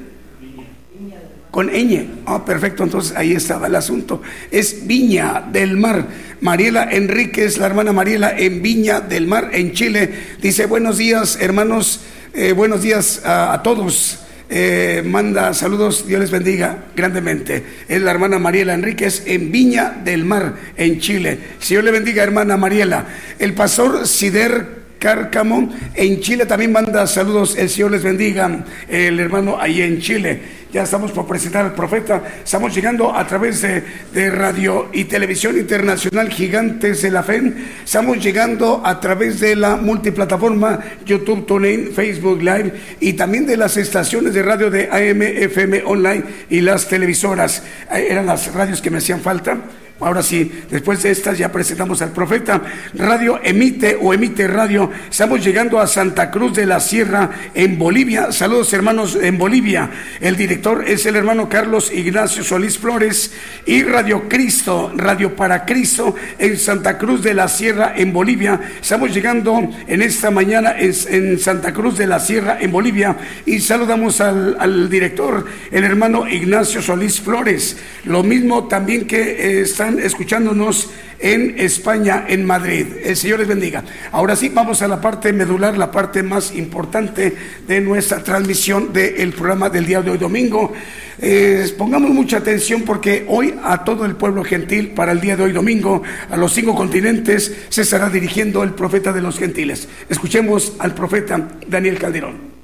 Con 1.51 1.67
ñ. 1.67 2.07
Ah, 2.25 2.45
perfecto, 2.45 2.85
entonces 2.85 3.17
ahí 3.17 3.33
estaba 3.33 3.67
el 3.67 3.75
asunto. 3.75 4.23
Es 4.49 4.87
Viña 4.87 5.43
del 5.53 5.77
Mar. 5.77 6.07
Mariela 6.41 6.85
Enríquez, 6.85 7.59
la 7.59 7.67
hermana 7.67 7.93
Mariela 7.93 8.33
en 8.39 8.63
Viña 8.63 9.01
del 9.01 9.27
Mar, 9.27 9.51
en 9.53 9.73
Chile. 9.73 10.09
Dice, 10.41 10.67
buenos 10.67 10.99
días, 10.99 11.37
hermanos, 11.41 12.03
eh, 12.33 12.53
buenos 12.53 12.83
días 12.83 13.23
a, 13.25 13.61
todos. 13.65 14.21
Eh, 14.49 15.03
manda 15.05 15.53
saludos, 15.53 16.07
Dios 16.07 16.21
les 16.21 16.31
bendiga 16.31 16.85
grandemente. 16.95 17.65
Es 17.89 18.01
la 18.03 18.13
hermana 18.13 18.39
Mariela 18.39 18.75
Enríquez 18.75 19.25
en 19.27 19.51
Viña 19.51 20.01
del 20.05 20.25
Mar, 20.25 20.55
en 20.77 21.01
Chile. 21.01 21.39
Señor 21.59 21.83
le 21.83 21.91
bendiga, 21.91 22.23
hermana 22.23 22.57
Mariela. 22.57 23.07
El 23.41 23.53
pastor 23.55 24.07
Sider 24.07 24.84
Cárcamo. 25.05 25.69
En 25.93 26.19
Chile 26.21 26.47
también 26.47 26.73
manda 26.73 27.07
saludos. 27.07 27.59
El 27.59 27.69
Señor 27.69 27.91
les 27.91 28.03
bendiga. 28.03 28.65
El 28.89 29.21
hermano 29.21 29.61
ahí 29.61 29.83
en 29.83 30.01
Chile. 30.01 30.41
Ya 30.73 30.85
estamos 30.85 31.13
por 31.13 31.27
presentar 31.27 31.67
al 31.67 31.75
profeta. 31.75 32.23
Estamos 32.43 32.75
llegando 32.75 33.15
a 33.15 33.27
través 33.27 33.61
de, 33.61 34.31
radio 34.31 34.89
y 34.95 35.05
televisión 35.05 35.59
internacional 35.59 36.31
Gigantes 36.31 37.03
de 37.03 37.11
la 37.11 37.23
Fe. 37.23 37.53
Estamos 37.85 38.19
llegando 38.25 38.81
a 38.83 38.99
través 38.99 39.41
de 39.41 39.55
la 39.57 39.77
multiplataforma 39.77 40.81
YouTube, 41.05 41.45
TuneIn, 41.45 41.93
Facebook 41.93 42.41
Live 42.41 42.73
y 42.99 43.13
también 43.13 43.45
de 43.45 43.59
las 43.59 43.77
estaciones 43.77 44.33
de 44.33 44.43
radio 44.43 44.71
de 44.71 44.89
AM, 44.91 45.21
FM 45.21 45.83
Online 45.85 46.25
y 46.49 46.63
las 46.63 46.89
televisoras. 46.89 47.63
Eh, 47.93 48.07
Eran 48.09 48.25
las 48.25 48.55
radios 48.55 48.81
que 48.81 48.91
me 48.91 48.99
hacían 48.99 49.21
falta. 49.21 49.59
Ahora 50.01 50.25
sí, 50.25 50.51
después 50.73 51.05
de 51.05 51.13
estas 51.13 51.39
ya 51.39 51.53
presentamos 51.53 52.03
al 52.03 52.11
profeta. 52.11 52.61
Radio 52.95 53.39
emite 53.45 53.97
o 54.01 54.13
emite 54.13 54.49
radio. 54.49 54.91
Estamos 55.09 55.45
llegando 55.45 55.79
a 55.79 55.87
Santa 55.87 56.33
Cruz 56.33 56.53
de 56.55 56.67
la 56.67 56.81
Sierra 56.81 57.31
en 57.55 57.79
Bolivia. 57.79 58.33
Saludos 58.33 58.73
hermanos 58.73 59.17
en 59.23 59.39
Bolivia. 59.39 59.89
El 60.21 60.37
director 60.37 60.83
es 60.85 61.07
el 61.07 61.15
hermano 61.15 61.49
Carlos 61.49 61.93
Ignacio 61.93 62.43
Solís 62.43 62.77
Flores 62.77 63.33
y 63.67 63.85
Radio 63.85 64.29
Cristo, 64.29 64.93
Radio 64.97 65.37
para 65.37 65.65
Cristo 65.65 66.17
en 66.41 66.59
Santa 66.59 66.99
Cruz 66.99 67.23
de 67.23 67.35
la 67.35 67.47
Sierra 67.47 67.95
en 67.97 68.13
Bolivia. 68.13 68.61
Estamos 68.81 69.15
llegando 69.15 69.63
en 69.87 70.03
esta 70.03 70.33
mañana 70.33 70.75
en, 70.77 71.39
Santa 71.39 71.73
Cruz 71.73 71.97
de 71.97 72.09
la 72.09 72.19
Sierra 72.19 72.59
en 72.61 72.73
Bolivia 72.73 73.17
y 73.47 73.61
saludamos 73.61 74.21
al, 74.21 74.57
al 74.59 74.91
director, 74.91 75.47
el 75.71 75.85
hermano 75.85 76.29
Ignacio 76.29 76.83
Solís 76.83 77.21
Flores. 77.21 77.77
Lo 78.07 78.25
mismo 78.25 78.67
también 78.67 79.07
que 79.07 79.61
eh, 79.61 79.67
están 79.85 80.01
escuchándonos 80.01 80.89
en 81.19 81.59
España, 81.59 82.25
en 82.27 82.47
Madrid. 82.47 82.87
El 83.05 83.17
Señor 83.17 83.41
les 83.41 83.49
bendiga. 83.49 83.85
Ahora 84.13 84.35
sí, 84.35 84.49
vamos 84.49 84.81
a 84.81 84.89
la 84.89 84.99
parte 84.99 85.31
medular, 85.31 85.77
la 85.77 85.91
parte 85.91 86.23
más 86.23 86.55
importante 86.55 87.37
de 87.69 87.81
nuestra 87.83 88.23
transmisión 88.23 88.95
del 88.95 89.33
programa 89.35 89.69
del 89.69 89.85
día 89.85 90.01
de 90.01 90.13
hoy 90.13 90.17
domingo. 90.17 90.73
Eh, 91.19 91.71
pongamos 91.77 92.11
mucha 92.11 92.39
atención 92.39 92.81
porque 92.83 93.27
hoy 93.29 93.55
a 93.63 93.85
todo 93.85 94.07
el 94.07 94.17
pueblo 94.17 94.43
gentil, 94.43 94.93
para 94.93 95.13
el 95.13 95.21
día 95.21 95.37
de 95.37 95.43
hoy 95.43 95.53
domingo, 95.53 96.03
a 96.31 96.37
los 96.39 96.55
cinco 96.55 96.75
continentes, 96.75 97.55
se 97.69 97.83
estará 97.83 98.09
dirigiendo 98.09 98.63
el 98.63 98.73
profeta 98.73 99.13
de 99.13 99.21
los 99.21 99.39
gentiles. 99.39 99.87
Escuchemos 100.09 100.73
al 100.79 100.95
profeta 100.95 101.47
Daniel 101.69 101.99
Calderón. 101.99 102.55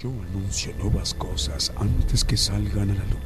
Yo 0.00 0.12
anuncio 0.30 0.72
nuevas 0.78 1.14
cosas 1.14 1.72
antes 1.76 2.24
que 2.24 2.36
salgan 2.36 2.90
a 2.90 2.94
la 2.94 3.04
luz. 3.06 3.25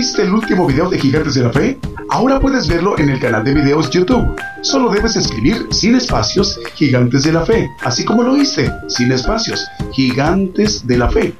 Viste 0.00 0.22
el 0.22 0.32
último 0.32 0.66
video 0.66 0.88
de 0.88 0.98
Gigantes 0.98 1.34
de 1.34 1.42
la 1.42 1.52
Fe? 1.52 1.78
Ahora 2.08 2.40
puedes 2.40 2.66
verlo 2.66 2.98
en 2.98 3.10
el 3.10 3.20
canal 3.20 3.44
de 3.44 3.52
videos 3.52 3.90
YouTube. 3.90 4.34
Solo 4.62 4.88
debes 4.88 5.14
escribir 5.14 5.66
sin 5.72 5.94
espacios 5.94 6.58
Gigantes 6.74 7.24
de 7.24 7.32
la 7.32 7.44
Fe, 7.44 7.68
así 7.82 8.02
como 8.02 8.22
lo 8.22 8.34
hice, 8.34 8.72
sin 8.88 9.12
espacios, 9.12 9.68
Gigantes 9.92 10.86
de 10.86 10.96
la 10.96 11.10
Fe. 11.10 11.34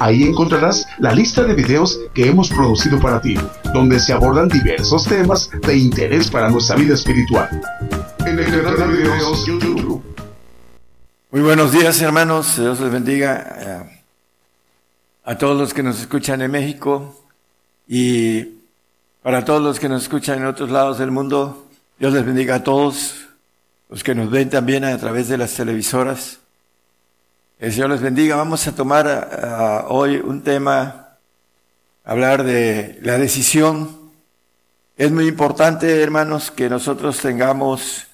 Ahí 0.00 0.22
encontrarás 0.22 0.86
la 0.98 1.12
lista 1.12 1.42
de 1.42 1.52
videos 1.52 2.00
que 2.14 2.26
hemos 2.26 2.48
producido 2.48 2.98
para 2.98 3.20
ti, 3.20 3.34
donde 3.74 4.00
se 4.00 4.14
abordan 4.14 4.48
diversos 4.48 5.04
temas 5.04 5.50
de 5.66 5.76
interés 5.76 6.30
para 6.30 6.48
nuestra 6.48 6.76
vida 6.76 6.94
espiritual. 6.94 7.50
En 8.20 8.38
el 8.38 8.46
canal 8.46 8.78
de 8.78 8.96
videos 8.96 9.44
YouTube. 9.44 10.02
Muy 11.32 11.42
buenos 11.42 11.70
días, 11.70 12.00
hermanos. 12.00 12.56
Dios 12.56 12.80
les 12.80 12.90
bendiga 12.90 13.56
eh, 13.58 14.00
a 15.22 15.36
todos 15.36 15.58
los 15.60 15.74
que 15.74 15.82
nos 15.82 16.00
escuchan 16.00 16.40
en 16.40 16.50
México 16.50 17.25
y 17.88 18.56
para 19.22 19.44
todos 19.44 19.62
los 19.62 19.80
que 19.80 19.88
nos 19.88 20.02
escuchan 20.02 20.38
en 20.38 20.46
otros 20.46 20.70
lados 20.70 20.98
del 20.98 21.10
mundo. 21.10 21.66
Dios 21.98 22.12
les 22.12 22.24
bendiga 22.24 22.56
a 22.56 22.62
todos 22.62 23.26
los 23.88 24.04
que 24.04 24.14
nos 24.14 24.30
ven 24.30 24.50
también 24.50 24.84
a 24.84 24.96
través 24.98 25.28
de 25.28 25.38
las 25.38 25.54
televisoras. 25.54 26.38
El 27.58 27.72
Señor 27.72 27.90
les 27.90 28.00
bendiga. 28.00 28.36
Vamos 28.36 28.66
a 28.66 28.74
tomar 28.74 29.06
uh, 29.06 29.92
hoy 29.92 30.16
un 30.16 30.42
tema, 30.42 31.16
hablar 32.04 32.44
de 32.44 32.98
la 33.02 33.18
decisión. 33.18 33.96
Es 34.96 35.10
muy 35.10 35.26
importante, 35.26 36.02
hermanos, 36.02 36.50
que 36.50 36.68
nosotros 36.68 37.18
tengamos 37.18 38.06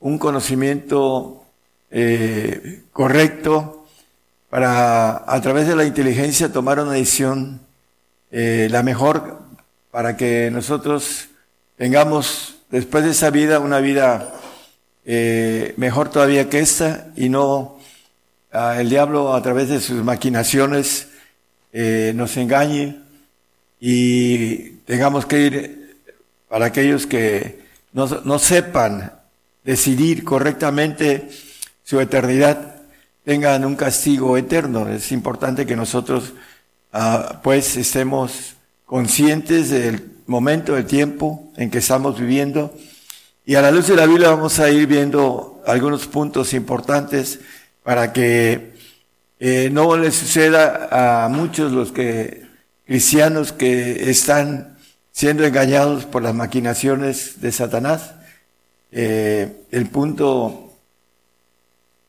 un 0.00 0.18
conocimiento 0.18 1.44
eh, 1.90 2.82
correcto 2.92 3.86
para, 4.50 5.24
a 5.32 5.40
través 5.40 5.66
de 5.68 5.76
la 5.76 5.84
inteligencia, 5.84 6.52
tomar 6.52 6.80
una 6.80 6.92
decisión 6.92 7.60
eh, 8.32 8.68
la 8.70 8.82
mejor 8.82 9.42
para 9.90 10.16
que 10.16 10.50
nosotros 10.50 11.28
tengamos 11.76 12.56
después 12.70 13.04
de 13.04 13.10
esa 13.10 13.28
vida 13.28 13.60
una 13.60 13.78
vida 13.78 14.32
eh, 15.04 15.74
mejor 15.76 16.08
todavía 16.08 16.48
que 16.48 16.60
esta 16.60 17.12
y 17.14 17.28
no 17.28 17.78
uh, 18.54 18.78
el 18.78 18.88
diablo 18.88 19.34
a 19.34 19.42
través 19.42 19.68
de 19.68 19.80
sus 19.80 20.02
maquinaciones 20.02 21.08
eh, 21.74 22.12
nos 22.16 22.34
engañe 22.38 23.00
y 23.78 24.70
tengamos 24.86 25.26
que 25.26 25.38
ir 25.38 25.98
para 26.48 26.66
aquellos 26.66 27.06
que 27.06 27.60
no, 27.92 28.06
no 28.24 28.38
sepan 28.38 29.12
decidir 29.62 30.24
correctamente 30.24 31.28
su 31.84 32.00
eternidad 32.00 32.76
tengan 33.24 33.64
un 33.64 33.76
castigo 33.76 34.36
eterno. 34.36 34.88
Es 34.88 35.12
importante 35.12 35.66
que 35.66 35.76
nosotros 35.76 36.32
uh, 36.92 37.40
pues 37.42 37.76
estemos 37.76 38.54
conscientes 38.86 39.70
del 39.70 40.12
momento, 40.26 40.74
del 40.74 40.86
tiempo 40.86 41.52
en 41.56 41.70
que 41.70 41.78
estamos 41.78 42.18
viviendo. 42.18 42.74
Y 43.44 43.54
a 43.56 43.62
la 43.62 43.70
luz 43.70 43.88
de 43.88 43.96
la 43.96 44.06
Biblia 44.06 44.30
vamos 44.30 44.58
a 44.58 44.70
ir 44.70 44.86
viendo 44.86 45.62
algunos 45.66 46.06
puntos 46.06 46.52
importantes 46.54 47.40
para 47.82 48.12
que 48.12 48.72
eh, 49.40 49.70
no 49.72 49.96
le 49.96 50.12
suceda 50.12 51.24
a 51.24 51.28
muchos 51.28 51.72
los 51.72 51.90
que 51.90 52.46
cristianos 52.86 53.52
que 53.52 54.10
están 54.10 54.76
siendo 55.10 55.44
engañados 55.44 56.04
por 56.04 56.22
las 56.22 56.34
maquinaciones 56.34 57.40
de 57.40 57.50
Satanás. 57.50 58.12
Eh, 58.92 59.64
el 59.72 59.86
punto 59.86 60.72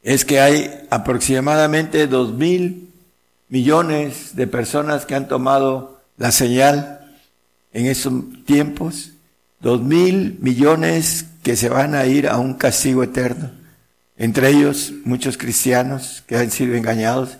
es 0.03 0.25
que 0.25 0.39
hay 0.39 0.85
aproximadamente 0.89 2.05
dos 2.07 2.33
mil 2.33 2.92
millones 3.53 4.35
de 4.35 4.47
personas 4.47 5.05
que 5.05 5.13
han 5.13 5.27
tomado 5.27 6.01
la 6.17 6.31
señal 6.31 7.05
en 7.71 7.85
esos 7.85 8.11
tiempos, 8.47 9.11
dos 9.59 9.79
mil 9.79 10.39
millones 10.39 11.25
que 11.43 11.55
se 11.55 11.69
van 11.69 11.93
a 11.93 12.07
ir 12.07 12.27
a 12.27 12.39
un 12.39 12.55
castigo 12.55 13.03
eterno. 13.03 13.51
Entre 14.17 14.49
ellos 14.49 14.91
muchos 15.05 15.37
cristianos 15.37 16.23
que 16.25 16.35
han 16.35 16.49
sido 16.49 16.73
engañados. 16.73 17.37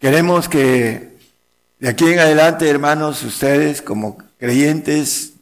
Queremos 0.00 0.48
que 0.48 1.18
de 1.78 1.90
aquí 1.90 2.06
en 2.06 2.20
adelante, 2.20 2.66
hermanos, 2.66 3.22
ustedes 3.22 3.82
como 3.82 4.16
creyentes 4.38 5.34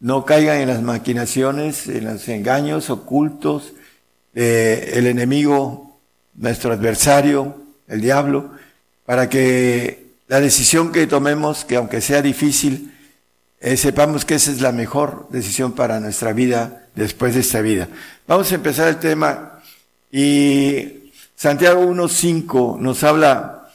no 0.00 0.26
caigan 0.26 0.58
en 0.58 0.68
las 0.68 0.82
maquinaciones, 0.82 1.88
en 1.88 2.04
los 2.04 2.28
engaños 2.28 2.90
ocultos 2.90 3.72
del 4.34 5.06
enemigo, 5.06 5.98
nuestro 6.34 6.74
adversario, 6.74 7.56
el 7.88 8.02
diablo, 8.02 8.50
para 9.06 9.28
que 9.28 10.06
la 10.28 10.40
decisión 10.40 10.92
que 10.92 11.06
tomemos, 11.06 11.64
que 11.64 11.76
aunque 11.76 12.00
sea 12.00 12.20
difícil, 12.20 12.92
eh, 13.60 13.76
sepamos 13.76 14.24
que 14.24 14.34
esa 14.34 14.50
es 14.50 14.60
la 14.60 14.72
mejor 14.72 15.28
decisión 15.30 15.72
para 15.72 16.00
nuestra 16.00 16.32
vida 16.32 16.88
después 16.94 17.34
de 17.34 17.40
esta 17.40 17.60
vida. 17.60 17.88
Vamos 18.26 18.50
a 18.50 18.56
empezar 18.56 18.88
el 18.88 18.98
tema 18.98 19.60
y 20.10 21.10
Santiago 21.36 21.82
1.5 21.82 22.78
nos 22.78 23.02
habla 23.04 23.68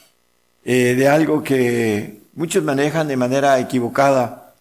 eh, 0.64 0.94
de 0.96 1.08
algo 1.08 1.42
que 1.42 2.20
muchos 2.34 2.62
manejan 2.62 3.08
de 3.08 3.16
manera 3.16 3.58
equivocada 3.58 4.52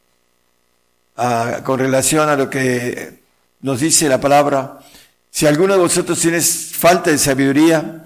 ah, 1.18 1.60
con 1.64 1.80
relación 1.80 2.30
a 2.30 2.36
lo 2.36 2.50
que 2.50 3.20
nos 3.62 3.80
dice 3.80 4.08
la 4.08 4.20
palabra. 4.20 4.80
Si 5.30 5.46
alguno 5.46 5.74
de 5.74 5.80
vosotros 5.80 6.20
tiene 6.20 6.42
falta 6.42 7.12
de 7.12 7.18
sabiduría, 7.18 8.06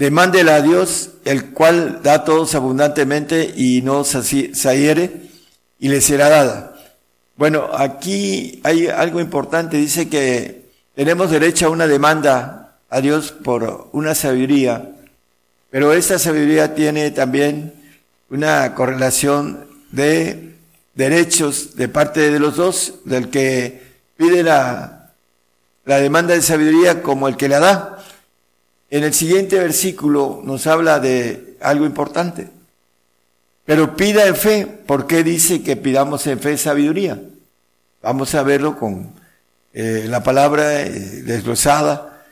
demándela 0.00 0.54
a 0.54 0.62
Dios, 0.62 1.10
el 1.26 1.50
cual 1.50 2.00
da 2.02 2.24
todos 2.24 2.54
abundantemente 2.54 3.52
y 3.54 3.82
no 3.82 4.02
sahiere 4.02 5.28
y 5.78 5.88
le 5.90 6.00
será 6.00 6.30
dada. 6.30 6.74
Bueno, 7.36 7.68
aquí 7.74 8.62
hay 8.64 8.86
algo 8.86 9.20
importante, 9.20 9.76
dice 9.76 10.08
que 10.08 10.62
tenemos 10.94 11.30
derecho 11.30 11.66
a 11.66 11.68
una 11.68 11.86
demanda 11.86 12.78
a 12.88 13.00
Dios 13.02 13.32
por 13.32 13.90
una 13.92 14.14
sabiduría, 14.14 14.90
pero 15.68 15.92
esta 15.92 16.18
sabiduría 16.18 16.74
tiene 16.74 17.10
también 17.10 17.74
una 18.30 18.74
correlación 18.74 19.66
de 19.92 20.54
derechos 20.94 21.76
de 21.76 21.88
parte 21.88 22.30
de 22.30 22.40
los 22.40 22.56
dos, 22.56 22.94
del 23.04 23.28
que 23.28 23.82
pide 24.16 24.42
la, 24.42 25.10
la 25.84 25.98
demanda 25.98 26.32
de 26.32 26.40
sabiduría 26.40 27.02
como 27.02 27.28
el 27.28 27.36
que 27.36 27.50
la 27.50 27.60
da. 27.60 27.96
En 28.90 29.04
el 29.04 29.14
siguiente 29.14 29.58
versículo 29.58 30.42
nos 30.44 30.66
habla 30.66 30.98
de 30.98 31.56
algo 31.60 31.86
importante. 31.86 32.48
Pero 33.64 33.94
pida 33.94 34.26
en 34.26 34.34
fe. 34.34 34.66
¿Por 34.66 35.06
qué 35.06 35.22
dice 35.22 35.62
que 35.62 35.76
pidamos 35.76 36.26
en 36.26 36.40
fe 36.40 36.58
sabiduría? 36.58 37.20
Vamos 38.02 38.34
a 38.34 38.42
verlo 38.42 38.76
con 38.76 39.12
eh, 39.72 40.06
la 40.08 40.24
palabra 40.24 40.82
eh, 40.82 40.90
desglosada. 40.90 42.24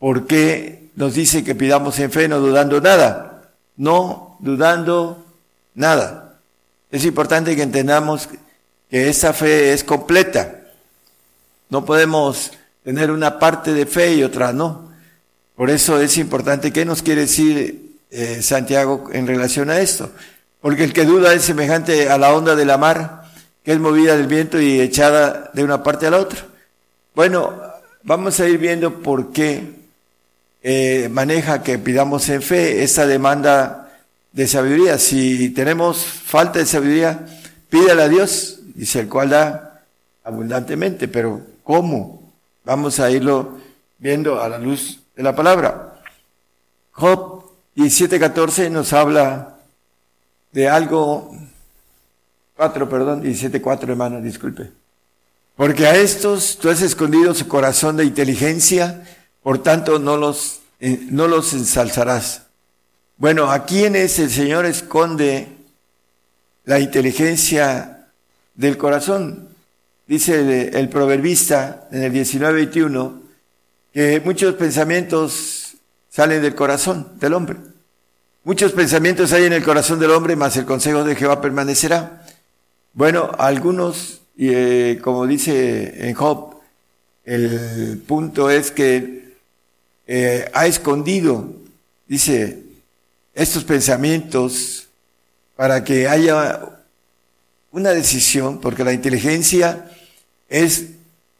¿Por 0.00 0.26
qué 0.26 0.88
nos 0.96 1.14
dice 1.14 1.44
que 1.44 1.54
pidamos 1.54 1.98
en 2.00 2.10
fe 2.10 2.26
no 2.26 2.40
dudando 2.40 2.80
nada? 2.80 3.52
No 3.76 4.36
dudando 4.40 5.24
nada. 5.74 6.38
Es 6.90 7.04
importante 7.04 7.54
que 7.54 7.62
entendamos 7.62 8.28
que 8.90 9.08
esa 9.08 9.32
fe 9.32 9.72
es 9.72 9.84
completa. 9.84 10.60
No 11.68 11.84
podemos 11.84 12.50
tener 12.82 13.12
una 13.12 13.38
parte 13.38 13.72
de 13.72 13.86
fe 13.86 14.14
y 14.14 14.24
otra 14.24 14.52
no. 14.52 14.93
Por 15.56 15.70
eso 15.70 16.00
es 16.00 16.18
importante. 16.18 16.72
¿Qué 16.72 16.84
nos 16.84 17.02
quiere 17.02 17.22
decir 17.22 17.98
eh, 18.10 18.42
Santiago 18.42 19.08
en 19.12 19.26
relación 19.26 19.70
a 19.70 19.78
esto? 19.78 20.10
Porque 20.60 20.84
el 20.84 20.92
que 20.92 21.04
duda 21.04 21.32
es 21.32 21.42
semejante 21.42 22.10
a 22.10 22.18
la 22.18 22.34
onda 22.34 22.56
de 22.56 22.64
la 22.64 22.78
mar, 22.78 23.24
que 23.64 23.72
es 23.72 23.78
movida 23.78 24.16
del 24.16 24.26
viento 24.26 24.60
y 24.60 24.80
echada 24.80 25.50
de 25.54 25.62
una 25.62 25.82
parte 25.82 26.06
a 26.06 26.10
la 26.10 26.18
otra. 26.18 26.44
Bueno, 27.14 27.54
vamos 28.02 28.40
a 28.40 28.48
ir 28.48 28.58
viendo 28.58 29.00
por 29.00 29.32
qué 29.32 29.62
eh, 30.62 31.08
maneja 31.12 31.62
que 31.62 31.78
pidamos 31.78 32.28
en 32.30 32.42
fe 32.42 32.82
esa 32.82 33.06
demanda 33.06 33.92
de 34.32 34.48
sabiduría. 34.48 34.98
Si 34.98 35.50
tenemos 35.50 36.04
falta 36.04 36.58
de 36.58 36.66
sabiduría, 36.66 37.26
pídala 37.70 38.04
a 38.04 38.08
Dios, 38.08 38.58
dice 38.74 39.00
el 39.00 39.08
cual 39.08 39.30
da 39.30 39.82
abundantemente, 40.24 41.06
pero 41.06 41.42
¿cómo? 41.62 42.32
Vamos 42.64 42.98
a 42.98 43.10
irlo 43.10 43.58
viendo 43.98 44.42
a 44.42 44.48
la 44.48 44.58
luz 44.58 45.03
de 45.16 45.22
la 45.22 45.34
palabra. 45.34 46.00
Job 46.92 47.44
17:14 47.76 48.70
nos 48.70 48.92
habla 48.92 49.56
de 50.52 50.68
algo, 50.68 51.34
cuatro, 52.56 52.88
perdón, 52.88 53.22
diecisiete, 53.22 53.60
cuatro 53.60 53.90
hermanos, 53.90 54.22
disculpe. 54.22 54.70
Porque 55.56 55.86
a 55.86 55.96
estos 55.96 56.58
tú 56.58 56.68
has 56.68 56.82
escondido 56.82 57.34
su 57.34 57.48
corazón 57.48 57.96
de 57.96 58.04
inteligencia, 58.04 59.04
por 59.42 59.62
tanto 59.62 59.98
no 59.98 60.16
los, 60.16 60.60
eh, 60.80 61.06
no 61.10 61.28
los 61.28 61.52
ensalzarás. 61.52 62.42
Bueno, 63.16 63.50
¿a 63.50 63.64
quiénes 63.64 64.18
el 64.18 64.30
Señor 64.30 64.66
esconde 64.66 65.48
la 66.64 66.80
inteligencia 66.80 68.08
del 68.54 68.76
corazón? 68.76 69.48
Dice 70.06 70.68
el 70.78 70.88
proverbista 70.88 71.88
en 71.90 72.02
el 72.02 72.12
19:21 72.12 73.23
que 73.94 74.20
muchos 74.20 74.56
pensamientos 74.56 75.76
salen 76.10 76.42
del 76.42 76.56
corazón 76.56 77.12
del 77.20 77.32
hombre. 77.32 77.58
Muchos 78.42 78.72
pensamientos 78.72 79.32
hay 79.32 79.44
en 79.44 79.52
el 79.52 79.62
corazón 79.62 80.00
del 80.00 80.10
hombre, 80.10 80.34
mas 80.34 80.56
el 80.56 80.66
consejo 80.66 81.04
de 81.04 81.14
Jehová 81.14 81.40
permanecerá. 81.40 82.26
Bueno, 82.92 83.30
algunos, 83.38 84.20
eh, 84.36 84.98
como 85.00 85.28
dice 85.28 86.08
en 86.08 86.14
Job, 86.14 86.56
el 87.24 88.02
punto 88.04 88.50
es 88.50 88.72
que 88.72 89.36
eh, 90.08 90.50
ha 90.52 90.66
escondido, 90.66 91.54
dice, 92.08 92.64
estos 93.32 93.62
pensamientos 93.62 94.88
para 95.54 95.84
que 95.84 96.08
haya 96.08 96.82
una 97.70 97.90
decisión, 97.90 98.60
porque 98.60 98.82
la 98.82 98.92
inteligencia 98.92 99.88
es 100.48 100.88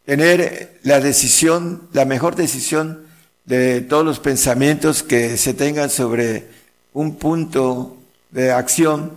tener 0.05 0.79
la 0.83 0.99
decisión, 0.99 1.87
la 1.93 2.05
mejor 2.05 2.35
decisión 2.35 3.05
de 3.45 3.81
todos 3.81 4.05
los 4.05 4.19
pensamientos 4.19 5.03
que 5.03 5.37
se 5.37 5.53
tengan 5.53 5.89
sobre 5.89 6.45
un 6.93 7.15
punto 7.15 7.97
de 8.31 8.51
acción. 8.51 9.13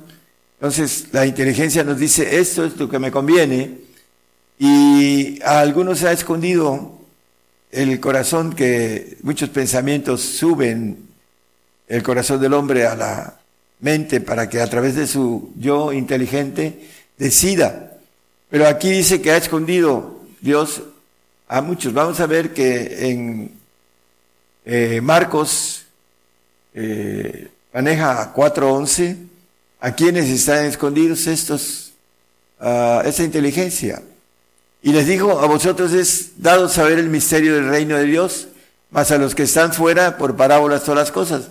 Entonces 0.59 1.09
la 1.13 1.27
inteligencia 1.27 1.85
nos 1.85 1.99
dice, 1.99 2.39
esto 2.39 2.65
es 2.65 2.77
lo 2.77 2.89
que 2.89 2.99
me 2.99 3.11
conviene, 3.11 3.87
Y 4.61 5.41
a 5.43 5.61
algunos 5.61 6.01
se 6.01 6.09
ha 6.09 6.13
escondido 6.13 6.99
el 7.71 8.01
corazón 8.01 8.55
que 8.55 9.17
muchos 9.23 9.51
pensamientos 9.51 10.21
suben 10.21 10.99
el 11.87 12.03
corazón 12.03 12.41
del 12.41 12.55
hombre 12.55 12.85
a 12.85 12.97
la 12.97 13.39
mente 13.79 14.21
para 14.21 14.49
que 14.49 14.61
a 14.61 14.67
través 14.67 14.97
de 14.97 15.07
su 15.07 15.53
yo 15.57 15.93
inteligente 15.93 16.89
decida. 17.19 17.93
Pero 18.51 18.67
aquí 18.67 18.91
dice 18.91 19.23
que 19.23 19.31
ha 19.31 19.37
escondido 19.37 20.18
Dios 20.41 20.83
a 21.49 21.61
muchos. 21.61 21.93
Vamos 21.93 22.21
a 22.21 22.27
ver 22.27 22.53
que 22.53 23.11
en 23.11 23.53
eh, 24.65 25.01
Marcos 25.01 25.87
eh, 26.75 27.51
maneja 27.73 28.35
4.11 28.35 29.17
a 29.81 29.93
quienes 29.93 30.29
están 30.29 30.65
escondidos 30.65 31.27
estos, 31.27 31.93
uh, 32.61 33.01
esa 33.05 33.23
inteligencia. 33.23 34.03
Y 34.83 34.93
les 34.93 35.07
dijo, 35.07 35.39
a 35.41 35.47
vosotros 35.47 35.93
es 35.93 36.43
dado 36.43 36.69
saber 36.69 36.99
el 36.99 37.09
misterio 37.09 37.55
del 37.55 37.69
reino 37.69 37.97
de 37.97 38.05
Dios, 38.05 38.49
mas 38.91 39.11
a 39.11 39.19
los 39.19 39.35
que 39.35 39.45
están 39.45 39.73
fuera 39.73 40.19
por 40.19 40.37
parábolas 40.37 40.83
todas 40.83 40.99
las 40.99 41.13
cosas. 41.13 41.49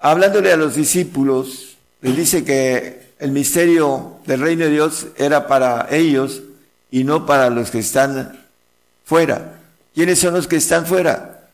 Hablándole 0.00 0.52
a 0.52 0.56
los 0.56 0.74
discípulos, 0.74 1.76
les 2.00 2.16
dice 2.16 2.44
que 2.44 3.12
el 3.18 3.32
misterio 3.32 4.18
del 4.26 4.40
reino 4.40 4.64
de 4.64 4.70
Dios 4.70 5.08
era 5.16 5.46
para 5.46 5.88
ellos 5.90 6.42
y 6.90 7.04
no 7.04 7.26
para 7.26 7.50
los 7.50 7.70
que 7.70 7.80
están 7.80 8.46
fuera. 9.04 9.60
¿Quiénes 9.94 10.18
son 10.18 10.34
los 10.34 10.46
que 10.46 10.56
están 10.56 10.86
fuera? 10.86 11.48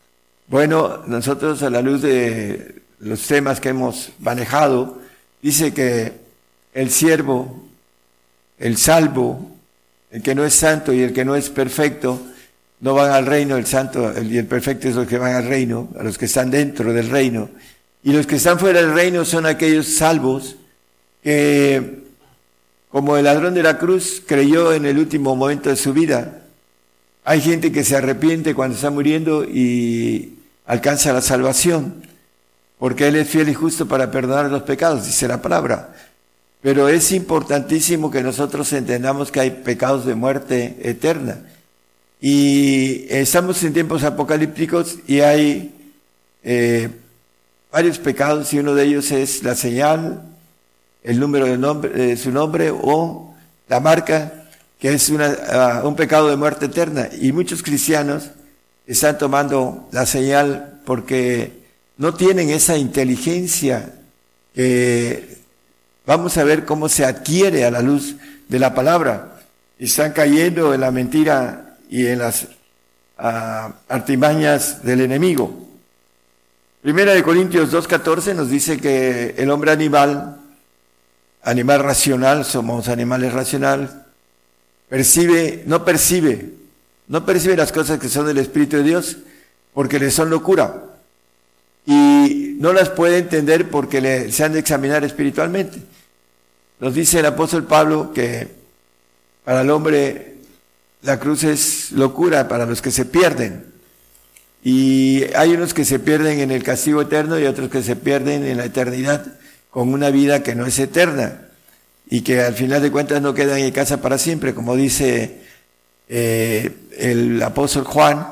Bueno, 0.48 1.02
nosotros 1.06 1.62
a 1.62 1.70
la 1.70 1.80
luz 1.80 2.02
de 2.02 2.82
los 3.00 3.26
temas 3.26 3.60
que 3.60 3.70
hemos 3.70 4.10
manejado, 4.18 5.00
dice 5.40 5.72
que 5.72 6.12
el 6.74 6.90
siervo, 6.90 7.64
el 8.58 8.76
salvo, 8.76 9.50
el 10.10 10.22
que 10.22 10.34
no 10.34 10.44
es 10.44 10.54
santo 10.54 10.92
y 10.92 11.00
el 11.00 11.12
que 11.12 11.24
no 11.24 11.34
es 11.36 11.50
perfecto, 11.50 12.20
no 12.80 12.94
van 12.94 13.12
al 13.12 13.26
reino, 13.26 13.56
el 13.56 13.66
santo 13.66 14.12
y 14.22 14.36
el 14.36 14.46
perfecto 14.46 14.88
es 14.88 14.94
los 14.94 15.06
que 15.06 15.18
van 15.18 15.34
al 15.34 15.46
reino, 15.46 15.88
a 15.98 16.02
los 16.02 16.18
que 16.18 16.26
están 16.26 16.50
dentro 16.50 16.92
del 16.92 17.08
reino. 17.08 17.48
Y 18.02 18.12
los 18.12 18.26
que 18.26 18.36
están 18.36 18.58
fuera 18.58 18.80
del 18.80 18.92
reino 18.92 19.24
son 19.24 19.46
aquellos 19.46 19.86
salvos 19.86 20.56
que, 21.22 22.03
como 22.94 23.16
el 23.16 23.24
ladrón 23.24 23.54
de 23.54 23.62
la 23.64 23.76
cruz, 23.76 24.22
creyó 24.24 24.72
en 24.72 24.86
el 24.86 25.00
último 25.00 25.34
momento 25.34 25.68
de 25.68 25.74
su 25.74 25.92
vida. 25.92 26.42
Hay 27.24 27.40
gente 27.40 27.72
que 27.72 27.82
se 27.82 27.96
arrepiente 27.96 28.54
cuando 28.54 28.76
está 28.76 28.88
muriendo 28.88 29.42
y 29.42 30.38
alcanza 30.64 31.12
la 31.12 31.20
salvación, 31.20 32.06
porque 32.78 33.08
Él 33.08 33.16
es 33.16 33.28
fiel 33.28 33.48
y 33.48 33.54
justo 33.54 33.88
para 33.88 34.12
perdonar 34.12 34.48
los 34.48 34.62
pecados, 34.62 35.06
dice 35.06 35.26
la 35.26 35.42
palabra. 35.42 35.92
Pero 36.62 36.88
es 36.88 37.10
importantísimo 37.10 38.12
que 38.12 38.22
nosotros 38.22 38.72
entendamos 38.72 39.32
que 39.32 39.40
hay 39.40 39.50
pecados 39.50 40.06
de 40.06 40.14
muerte 40.14 40.76
eterna. 40.84 41.40
Y 42.20 43.06
estamos 43.08 43.60
en 43.64 43.72
tiempos 43.72 44.04
apocalípticos 44.04 44.98
y 45.08 45.18
hay 45.18 45.74
eh, 46.44 46.90
varios 47.72 47.98
pecados 47.98 48.52
y 48.52 48.60
uno 48.60 48.72
de 48.72 48.84
ellos 48.84 49.10
es 49.10 49.42
la 49.42 49.56
señal, 49.56 50.33
el 51.04 51.20
número 51.20 51.46
de, 51.46 51.58
nombre, 51.58 51.90
de 51.90 52.16
su 52.16 52.32
nombre 52.32 52.72
o 52.72 53.34
la 53.68 53.78
marca, 53.78 54.46
que 54.80 54.92
es 54.92 55.10
una, 55.10 55.82
uh, 55.82 55.86
un 55.86 55.94
pecado 55.94 56.28
de 56.28 56.36
muerte 56.36 56.66
eterna. 56.66 57.08
Y 57.20 57.30
muchos 57.30 57.62
cristianos 57.62 58.30
están 58.86 59.18
tomando 59.18 59.88
la 59.92 60.06
señal 60.06 60.80
porque 60.84 61.52
no 61.98 62.14
tienen 62.14 62.50
esa 62.50 62.76
inteligencia 62.76 63.94
que 64.54 65.38
vamos 66.06 66.36
a 66.38 66.44
ver 66.44 66.64
cómo 66.64 66.88
se 66.88 67.04
adquiere 67.04 67.64
a 67.64 67.70
la 67.70 67.82
luz 67.82 68.16
de 68.48 68.58
la 68.58 68.74
palabra. 68.74 69.40
Están 69.78 70.12
cayendo 70.12 70.72
en 70.72 70.80
la 70.80 70.90
mentira 70.90 71.76
y 71.90 72.06
en 72.06 72.18
las 72.18 72.44
uh, 73.18 73.72
artimañas 73.88 74.82
del 74.82 75.02
enemigo. 75.02 75.64
Primera 76.82 77.14
de 77.14 77.22
Corintios 77.22 77.72
2.14 77.72 78.34
nos 78.34 78.50
dice 78.50 78.78
que 78.78 79.34
el 79.38 79.50
hombre 79.50 79.70
animal, 79.70 80.36
animal 81.44 81.80
racional, 81.80 82.44
somos 82.44 82.88
animales 82.88 83.32
racionales, 83.32 83.90
percibe, 84.88 85.62
no 85.66 85.84
percibe, 85.84 86.52
no 87.08 87.24
percibe 87.24 87.56
las 87.56 87.72
cosas 87.72 87.98
que 87.98 88.08
son 88.08 88.26
del 88.26 88.38
Espíritu 88.38 88.78
de 88.78 88.82
Dios 88.82 89.18
porque 89.72 89.98
le 89.98 90.10
son 90.10 90.30
locura 90.30 90.82
y 91.86 92.56
no 92.58 92.72
las 92.72 92.88
puede 92.88 93.18
entender 93.18 93.70
porque 93.70 94.00
le, 94.00 94.32
se 94.32 94.44
han 94.44 94.52
de 94.54 94.60
examinar 94.60 95.04
espiritualmente. 95.04 95.78
Nos 96.80 96.94
dice 96.94 97.20
el 97.20 97.26
apóstol 97.26 97.64
Pablo 97.64 98.12
que 98.14 98.48
para 99.44 99.60
el 99.60 99.70
hombre 99.70 100.36
la 101.02 101.20
cruz 101.20 101.44
es 101.44 101.92
locura 101.92 102.48
para 102.48 102.64
los 102.64 102.80
que 102.80 102.90
se 102.90 103.04
pierden. 103.04 103.66
Y 104.62 105.24
hay 105.34 105.52
unos 105.52 105.74
que 105.74 105.84
se 105.84 105.98
pierden 105.98 106.40
en 106.40 106.50
el 106.50 106.62
castigo 106.62 107.02
eterno 107.02 107.38
y 107.38 107.44
otros 107.44 107.68
que 107.68 107.82
se 107.82 107.96
pierden 107.96 108.44
en 108.46 108.56
la 108.56 108.64
eternidad 108.64 109.26
con 109.74 109.92
una 109.92 110.08
vida 110.10 110.42
que 110.44 110.54
no 110.54 110.66
es 110.66 110.78
eterna 110.78 111.48
y 112.08 112.20
que 112.20 112.40
al 112.40 112.54
final 112.54 112.80
de 112.80 112.92
cuentas 112.92 113.20
no 113.20 113.34
quedan 113.34 113.58
en 113.58 113.72
casa 113.72 114.00
para 114.00 114.18
siempre, 114.18 114.54
como 114.54 114.76
dice 114.76 115.40
eh, 116.08 116.70
el 116.96 117.42
apóstol 117.42 117.82
Juan 117.82 118.24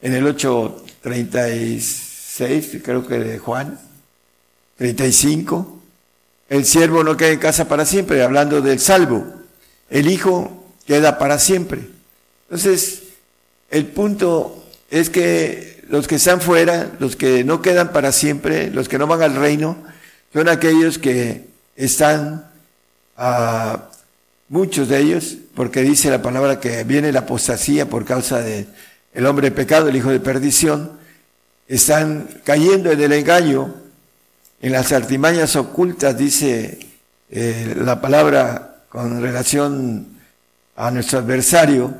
en 0.00 0.14
el 0.14 0.24
8.36, 0.24 2.80
creo 2.80 3.04
que 3.04 3.18
de 3.18 3.40
Juan, 3.40 3.76
35, 4.76 5.80
el 6.48 6.64
siervo 6.64 7.02
no 7.02 7.16
queda 7.16 7.30
en 7.30 7.40
casa 7.40 7.66
para 7.66 7.84
siempre, 7.84 8.22
hablando 8.22 8.60
del 8.60 8.78
salvo, 8.78 9.26
el 9.90 10.08
hijo 10.08 10.64
queda 10.86 11.18
para 11.18 11.40
siempre. 11.40 11.80
Entonces, 12.44 13.02
el 13.68 13.86
punto 13.86 14.64
es 14.92 15.10
que 15.10 15.82
los 15.88 16.06
que 16.06 16.14
están 16.14 16.40
fuera, 16.40 16.92
los 17.00 17.16
que 17.16 17.42
no 17.42 17.62
quedan 17.62 17.92
para 17.92 18.12
siempre, 18.12 18.70
los 18.70 18.88
que 18.88 18.98
no 18.98 19.08
van 19.08 19.22
al 19.22 19.34
reino, 19.34 19.88
son 20.38 20.48
aquellos 20.48 20.98
que 21.00 21.48
están, 21.74 22.48
uh, 23.18 23.76
muchos 24.48 24.88
de 24.88 25.00
ellos, 25.00 25.36
porque 25.56 25.82
dice 25.82 26.10
la 26.10 26.22
palabra 26.22 26.60
que 26.60 26.84
viene 26.84 27.10
la 27.10 27.20
apostasía 27.20 27.90
por 27.90 28.04
causa 28.04 28.38
de 28.38 28.68
el 29.12 29.26
hombre 29.26 29.50
de 29.50 29.56
pecado, 29.56 29.88
el 29.88 29.96
hijo 29.96 30.10
de 30.10 30.20
perdición, 30.20 30.92
están 31.66 32.28
cayendo 32.44 32.92
en 32.92 33.00
el 33.00 33.14
engaño, 33.14 33.74
en 34.62 34.70
las 34.70 34.92
artimañas 34.92 35.56
ocultas, 35.56 36.16
dice 36.16 36.86
eh, 37.30 37.74
la 37.76 38.00
palabra 38.00 38.84
con 38.90 39.20
relación 39.20 40.06
a 40.76 40.92
nuestro 40.92 41.18
adversario, 41.18 41.92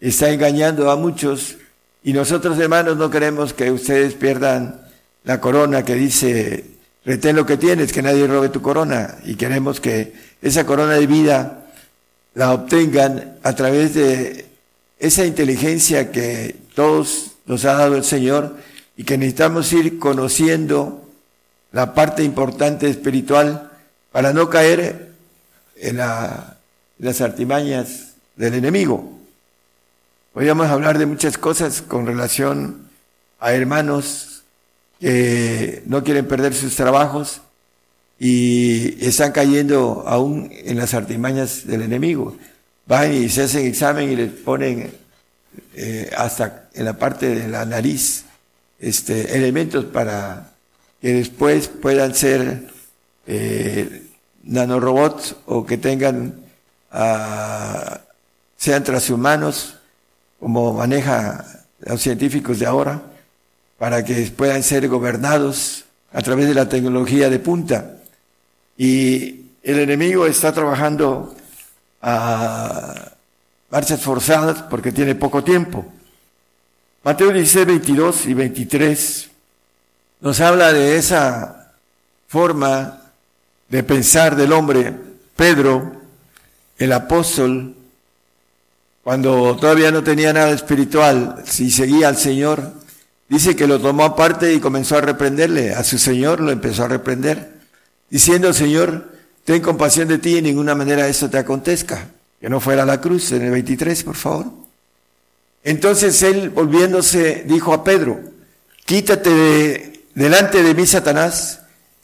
está 0.00 0.30
engañando 0.30 0.90
a 0.90 0.96
muchos 0.96 1.58
y 2.02 2.12
nosotros, 2.12 2.58
hermanos, 2.58 2.96
no 2.96 3.08
queremos 3.08 3.52
que 3.52 3.70
ustedes 3.70 4.14
pierdan 4.14 4.80
la 5.22 5.40
corona 5.40 5.84
que 5.84 5.94
dice, 5.94 6.71
retén 7.04 7.36
lo 7.36 7.46
que 7.46 7.56
tienes, 7.56 7.92
que 7.92 8.02
nadie 8.02 8.26
robe 8.26 8.48
tu 8.48 8.62
corona. 8.62 9.16
Y 9.24 9.34
queremos 9.34 9.80
que 9.80 10.12
esa 10.40 10.66
corona 10.66 10.94
de 10.94 11.06
vida 11.06 11.64
la 12.34 12.52
obtengan 12.52 13.38
a 13.42 13.54
través 13.54 13.94
de 13.94 14.46
esa 14.98 15.26
inteligencia 15.26 16.10
que 16.10 16.56
todos 16.74 17.32
nos 17.46 17.64
ha 17.64 17.74
dado 17.74 17.96
el 17.96 18.04
Señor 18.04 18.56
y 18.96 19.04
que 19.04 19.18
necesitamos 19.18 19.72
ir 19.72 19.98
conociendo 19.98 21.08
la 21.72 21.94
parte 21.94 22.22
importante 22.22 22.88
espiritual 22.88 23.70
para 24.12 24.32
no 24.32 24.48
caer 24.48 25.12
en, 25.76 25.96
la, 25.96 26.56
las 26.98 27.20
artimañas 27.20 28.12
del 28.36 28.54
enemigo. 28.54 29.18
Podríamos 30.32 30.68
hablar 30.68 30.98
de 30.98 31.06
muchas 31.06 31.36
cosas 31.36 31.82
con 31.82 32.06
relación 32.06 32.88
a 33.40 33.52
hermanos 33.52 34.31
que 35.02 35.82
no 35.86 36.04
quieren 36.04 36.28
perder 36.28 36.54
sus 36.54 36.76
trabajos 36.76 37.40
y 38.20 39.04
están 39.04 39.32
cayendo 39.32 40.04
aún 40.06 40.48
en 40.52 40.78
las 40.78 40.94
artimañas 40.94 41.66
del 41.66 41.82
enemigo. 41.82 42.36
Van 42.86 43.12
y 43.12 43.28
se 43.28 43.42
hacen 43.42 43.66
examen 43.66 44.12
y 44.12 44.14
les 44.14 44.30
ponen 44.30 44.94
eh, 45.74 46.08
hasta 46.16 46.68
en 46.74 46.84
la 46.84 46.92
parte 46.92 47.34
de 47.34 47.48
la 47.48 47.64
nariz 47.64 48.26
este, 48.78 49.36
elementos 49.36 49.86
para 49.86 50.52
que 51.00 51.14
después 51.14 51.66
puedan 51.66 52.14
ser 52.14 52.68
eh, 53.26 54.04
nanorobots 54.44 55.34
o 55.46 55.66
que 55.66 55.78
tengan, 55.78 56.36
uh, 56.92 57.96
sean 58.56 58.84
transhumanos 58.84 59.78
como 60.38 60.72
maneja 60.74 61.44
los 61.80 62.00
científicos 62.00 62.60
de 62.60 62.66
ahora, 62.66 63.02
para 63.82 64.04
que 64.04 64.14
puedan 64.36 64.62
ser 64.62 64.86
gobernados 64.86 65.86
a 66.12 66.22
través 66.22 66.46
de 66.46 66.54
la 66.54 66.68
tecnología 66.68 67.28
de 67.28 67.40
punta. 67.40 67.96
Y 68.78 69.40
el 69.60 69.80
enemigo 69.80 70.24
está 70.24 70.52
trabajando 70.52 71.34
a 72.00 73.10
marchas 73.70 74.00
forzadas 74.00 74.62
porque 74.70 74.92
tiene 74.92 75.16
poco 75.16 75.42
tiempo. 75.42 75.84
Mateo 77.02 77.32
16, 77.32 77.66
22 77.66 78.26
y 78.26 78.34
23 78.34 79.30
nos 80.20 80.40
habla 80.40 80.72
de 80.72 80.96
esa 80.96 81.72
forma 82.28 83.00
de 83.68 83.82
pensar 83.82 84.36
del 84.36 84.52
hombre. 84.52 84.94
Pedro, 85.34 85.92
el 86.78 86.92
apóstol, 86.92 87.74
cuando 89.02 89.56
todavía 89.56 89.90
no 89.90 90.04
tenía 90.04 90.32
nada 90.32 90.52
espiritual, 90.52 91.42
si 91.44 91.68
seguía 91.68 92.06
al 92.06 92.16
Señor, 92.16 92.80
dice 93.32 93.56
que 93.56 93.66
lo 93.66 93.80
tomó 93.80 94.04
aparte 94.04 94.52
y 94.52 94.60
comenzó 94.60 94.98
a 94.98 95.00
reprenderle. 95.00 95.72
A 95.72 95.82
su 95.84 95.96
Señor 95.96 96.40
lo 96.40 96.50
empezó 96.50 96.84
a 96.84 96.88
reprender, 96.88 97.48
diciendo, 98.10 98.52
Señor, 98.52 99.10
ten 99.44 99.62
compasión 99.62 100.08
de 100.08 100.18
ti 100.18 100.34
y 100.34 100.38
en 100.38 100.44
ninguna 100.44 100.74
manera 100.74 101.08
esto 101.08 101.30
te 101.30 101.38
acontezca. 101.38 102.08
Que 102.38 102.50
no 102.50 102.60
fuera 102.60 102.84
la 102.84 103.00
cruz, 103.00 103.32
en 103.32 103.40
el 103.40 103.50
23, 103.52 104.02
por 104.04 104.16
favor. 104.16 104.46
Entonces 105.64 106.22
él, 106.22 106.50
volviéndose, 106.50 107.44
dijo 107.46 107.72
a 107.72 107.82
Pedro, 107.82 108.20
quítate 108.84 109.30
de, 109.30 110.04
delante 110.14 110.62
de 110.62 110.74
mí, 110.74 110.86
Satanás, 110.86 111.60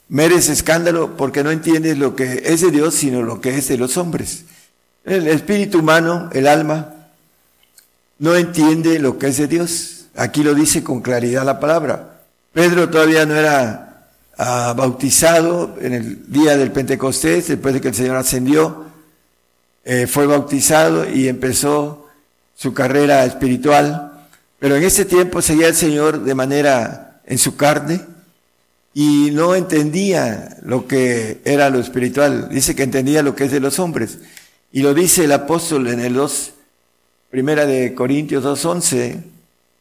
mereces 0.08 0.48
escándalo 0.48 1.14
porque 1.18 1.44
no 1.44 1.50
entiendes 1.50 1.98
lo 1.98 2.16
que 2.16 2.42
es 2.46 2.62
de 2.62 2.70
Dios, 2.70 2.94
sino 2.94 3.22
lo 3.22 3.42
que 3.42 3.58
es 3.58 3.68
de 3.68 3.76
los 3.76 3.98
hombres. 3.98 4.44
El 5.04 5.28
espíritu 5.28 5.80
humano, 5.80 6.30
el 6.32 6.46
alma, 6.46 6.94
no 8.18 8.34
entiende 8.34 8.98
lo 8.98 9.18
que 9.18 9.26
es 9.26 9.36
de 9.36 9.46
Dios. 9.46 9.97
Aquí 10.18 10.42
lo 10.42 10.52
dice 10.52 10.82
con 10.82 11.00
claridad 11.00 11.44
la 11.44 11.60
palabra. 11.60 12.18
Pedro 12.52 12.90
todavía 12.90 13.24
no 13.24 13.36
era 13.36 14.08
ah, 14.36 14.74
bautizado 14.76 15.76
en 15.80 15.94
el 15.94 16.32
día 16.32 16.56
del 16.56 16.72
Pentecostés, 16.72 17.46
después 17.46 17.72
de 17.72 17.80
que 17.80 17.88
el 17.88 17.94
Señor 17.94 18.16
ascendió, 18.16 18.84
eh, 19.84 20.08
fue 20.08 20.26
bautizado 20.26 21.08
y 21.08 21.28
empezó 21.28 22.08
su 22.56 22.74
carrera 22.74 23.24
espiritual. 23.26 24.26
Pero 24.58 24.74
en 24.74 24.82
ese 24.82 25.04
tiempo 25.04 25.40
seguía 25.40 25.68
el 25.68 25.76
Señor 25.76 26.24
de 26.24 26.34
manera 26.34 27.20
en 27.24 27.38
su 27.38 27.56
carne 27.56 28.00
y 28.94 29.30
no 29.30 29.54
entendía 29.54 30.56
lo 30.64 30.88
que 30.88 31.40
era 31.44 31.70
lo 31.70 31.78
espiritual. 31.78 32.48
Dice 32.48 32.74
que 32.74 32.82
entendía 32.82 33.22
lo 33.22 33.36
que 33.36 33.44
es 33.44 33.52
de 33.52 33.60
los 33.60 33.78
hombres. 33.78 34.18
Y 34.72 34.82
lo 34.82 34.94
dice 34.94 35.26
el 35.26 35.32
apóstol 35.32 35.86
en 35.86 36.00
el 36.00 36.14
2, 36.14 36.54
primera 37.30 37.66
de 37.66 37.94
Corintios 37.94 38.42
2.11, 38.42 39.37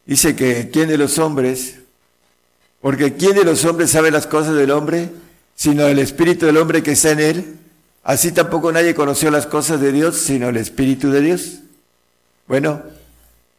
dice 0.08 0.34
que 0.34 0.70
¿quién 0.72 0.88
de 0.88 0.98
los 0.98 1.18
hombres? 1.18 1.76
Porque 2.80 3.14
¿quién 3.14 3.36
de 3.36 3.44
los 3.44 3.64
hombres 3.64 3.90
sabe 3.90 4.10
las 4.10 4.26
cosas 4.26 4.54
del 4.54 4.72
hombre? 4.72 5.10
Sino 5.54 5.86
el 5.86 6.00
espíritu 6.00 6.46
del 6.46 6.56
hombre 6.56 6.82
que 6.82 6.92
está 6.92 7.12
en 7.12 7.20
él. 7.20 7.56
Así 8.02 8.32
tampoco 8.32 8.72
nadie 8.72 8.94
conoció 8.94 9.30
las 9.30 9.46
cosas 9.46 9.80
de 9.80 9.92
Dios, 9.92 10.16
sino 10.16 10.48
el 10.48 10.56
espíritu 10.56 11.10
de 11.10 11.20
Dios. 11.20 11.58
Bueno, 12.46 12.82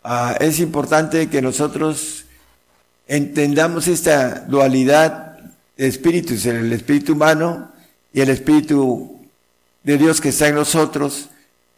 ah, 0.03 0.35
es 0.39 0.59
importante 0.59 1.29
que 1.29 1.41
nosotros 1.41 2.25
entendamos 3.07 3.87
esta 3.87 4.39
dualidad 4.41 5.37
de 5.77 5.87
espíritus, 5.87 6.45
el 6.47 6.73
espíritu 6.73 7.13
humano 7.13 7.71
y 8.11 8.21
el 8.21 8.29
espíritu 8.29 9.19
de 9.83 9.97
Dios 9.97 10.19
que 10.19 10.29
está 10.29 10.47
en 10.47 10.55
nosotros, 10.55 11.29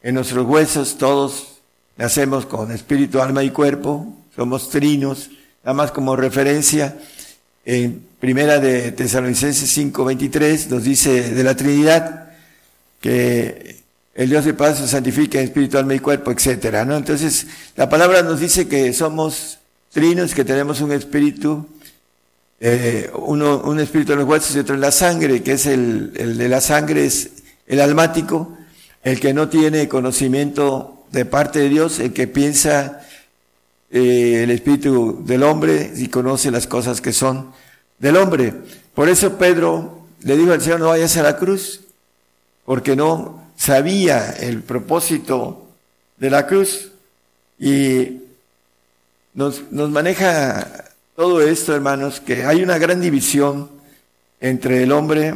en 0.01 0.15
nuestros 0.15 0.45
huesos, 0.45 0.97
todos 0.97 1.59
nacemos 1.97 2.45
con 2.45 2.71
espíritu, 2.71 3.21
alma 3.21 3.43
y 3.43 3.49
cuerpo, 3.49 4.15
somos 4.41 4.69
trinos, 4.69 5.29
nada 5.63 5.75
más 5.75 5.91
como 5.91 6.15
referencia, 6.15 6.97
en 7.63 8.03
primera 8.19 8.59
de 8.59 8.91
Tesalonicenses 8.91 9.69
5:23 9.69 10.67
nos 10.67 10.83
dice 10.83 11.29
de 11.29 11.43
la 11.43 11.55
Trinidad 11.55 12.31
que 12.99 13.75
el 14.15 14.29
Dios 14.31 14.45
de 14.45 14.55
paz 14.55 14.79
se 14.79 14.87
santifica 14.87 15.37
en 15.37 15.45
espíritu, 15.45 15.77
alma 15.77 15.93
y 15.93 15.99
cuerpo, 15.99 16.31
etcétera, 16.31 16.85
¿no? 16.85 16.97
Entonces, 16.97 17.45
la 17.75 17.87
palabra 17.87 18.23
nos 18.23 18.39
dice 18.39 18.67
que 18.67 18.93
somos 18.93 19.59
trinos, 19.93 20.33
que 20.33 20.43
tenemos 20.43 20.81
un 20.81 20.91
espíritu, 20.91 21.67
eh, 22.59 23.11
uno, 23.13 23.61
un 23.63 23.79
espíritu 23.79 24.13
en 24.13 24.19
los 24.19 24.27
huesos 24.27 24.55
y 24.55 24.59
otro 24.59 24.73
en 24.73 24.81
la 24.81 24.91
sangre, 24.91 25.43
que 25.43 25.51
es 25.51 25.67
el, 25.67 26.13
el 26.15 26.35
de 26.39 26.49
la 26.49 26.61
sangre 26.61 27.05
es 27.05 27.29
el 27.67 27.79
almático, 27.79 28.57
el 29.03 29.19
que 29.19 29.35
no 29.35 29.49
tiene 29.49 29.87
conocimiento 29.87 31.05
de 31.11 31.25
parte 31.25 31.59
de 31.59 31.69
Dios, 31.69 31.99
el 31.99 32.11
que 32.11 32.25
piensa 32.25 33.01
eh, 33.93 34.43
el 34.43 34.51
espíritu 34.51 35.21
del 35.25 35.43
hombre 35.43 35.91
y 35.95 36.07
conoce 36.07 36.49
las 36.49 36.65
cosas 36.65 37.01
que 37.01 37.11
son 37.11 37.51
del 37.99 38.15
hombre. 38.15 38.53
Por 38.93 39.09
eso 39.09 39.37
Pedro 39.37 40.05
le 40.21 40.37
dijo 40.37 40.53
al 40.53 40.61
Señor, 40.61 40.79
no 40.79 40.87
vayas 40.89 41.17
a 41.17 41.23
la 41.23 41.35
cruz, 41.35 41.81
porque 42.63 42.95
no 42.95 43.51
sabía 43.57 44.31
el 44.31 44.63
propósito 44.63 45.67
de 46.17 46.29
la 46.29 46.47
cruz. 46.47 46.91
Y 47.59 48.21
nos, 49.33 49.71
nos 49.71 49.89
maneja 49.89 50.85
todo 51.17 51.41
esto, 51.41 51.75
hermanos, 51.75 52.21
que 52.21 52.45
hay 52.45 52.63
una 52.63 52.77
gran 52.77 53.01
división 53.01 53.69
entre 54.39 54.83
el 54.83 54.91
hombre 54.93 55.35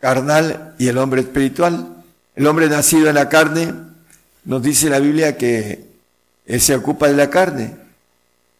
carnal 0.00 0.74
y 0.78 0.88
el 0.88 0.96
hombre 0.96 1.20
espiritual. 1.20 1.96
El 2.34 2.46
hombre 2.46 2.68
nacido 2.68 3.08
en 3.08 3.16
la 3.16 3.28
carne, 3.28 3.74
nos 4.44 4.62
dice 4.62 4.88
la 4.88 5.00
Biblia 5.00 5.36
que 5.36 5.87
se 6.58 6.74
ocupa 6.74 7.08
de 7.08 7.14
la 7.14 7.30
carne. 7.30 7.76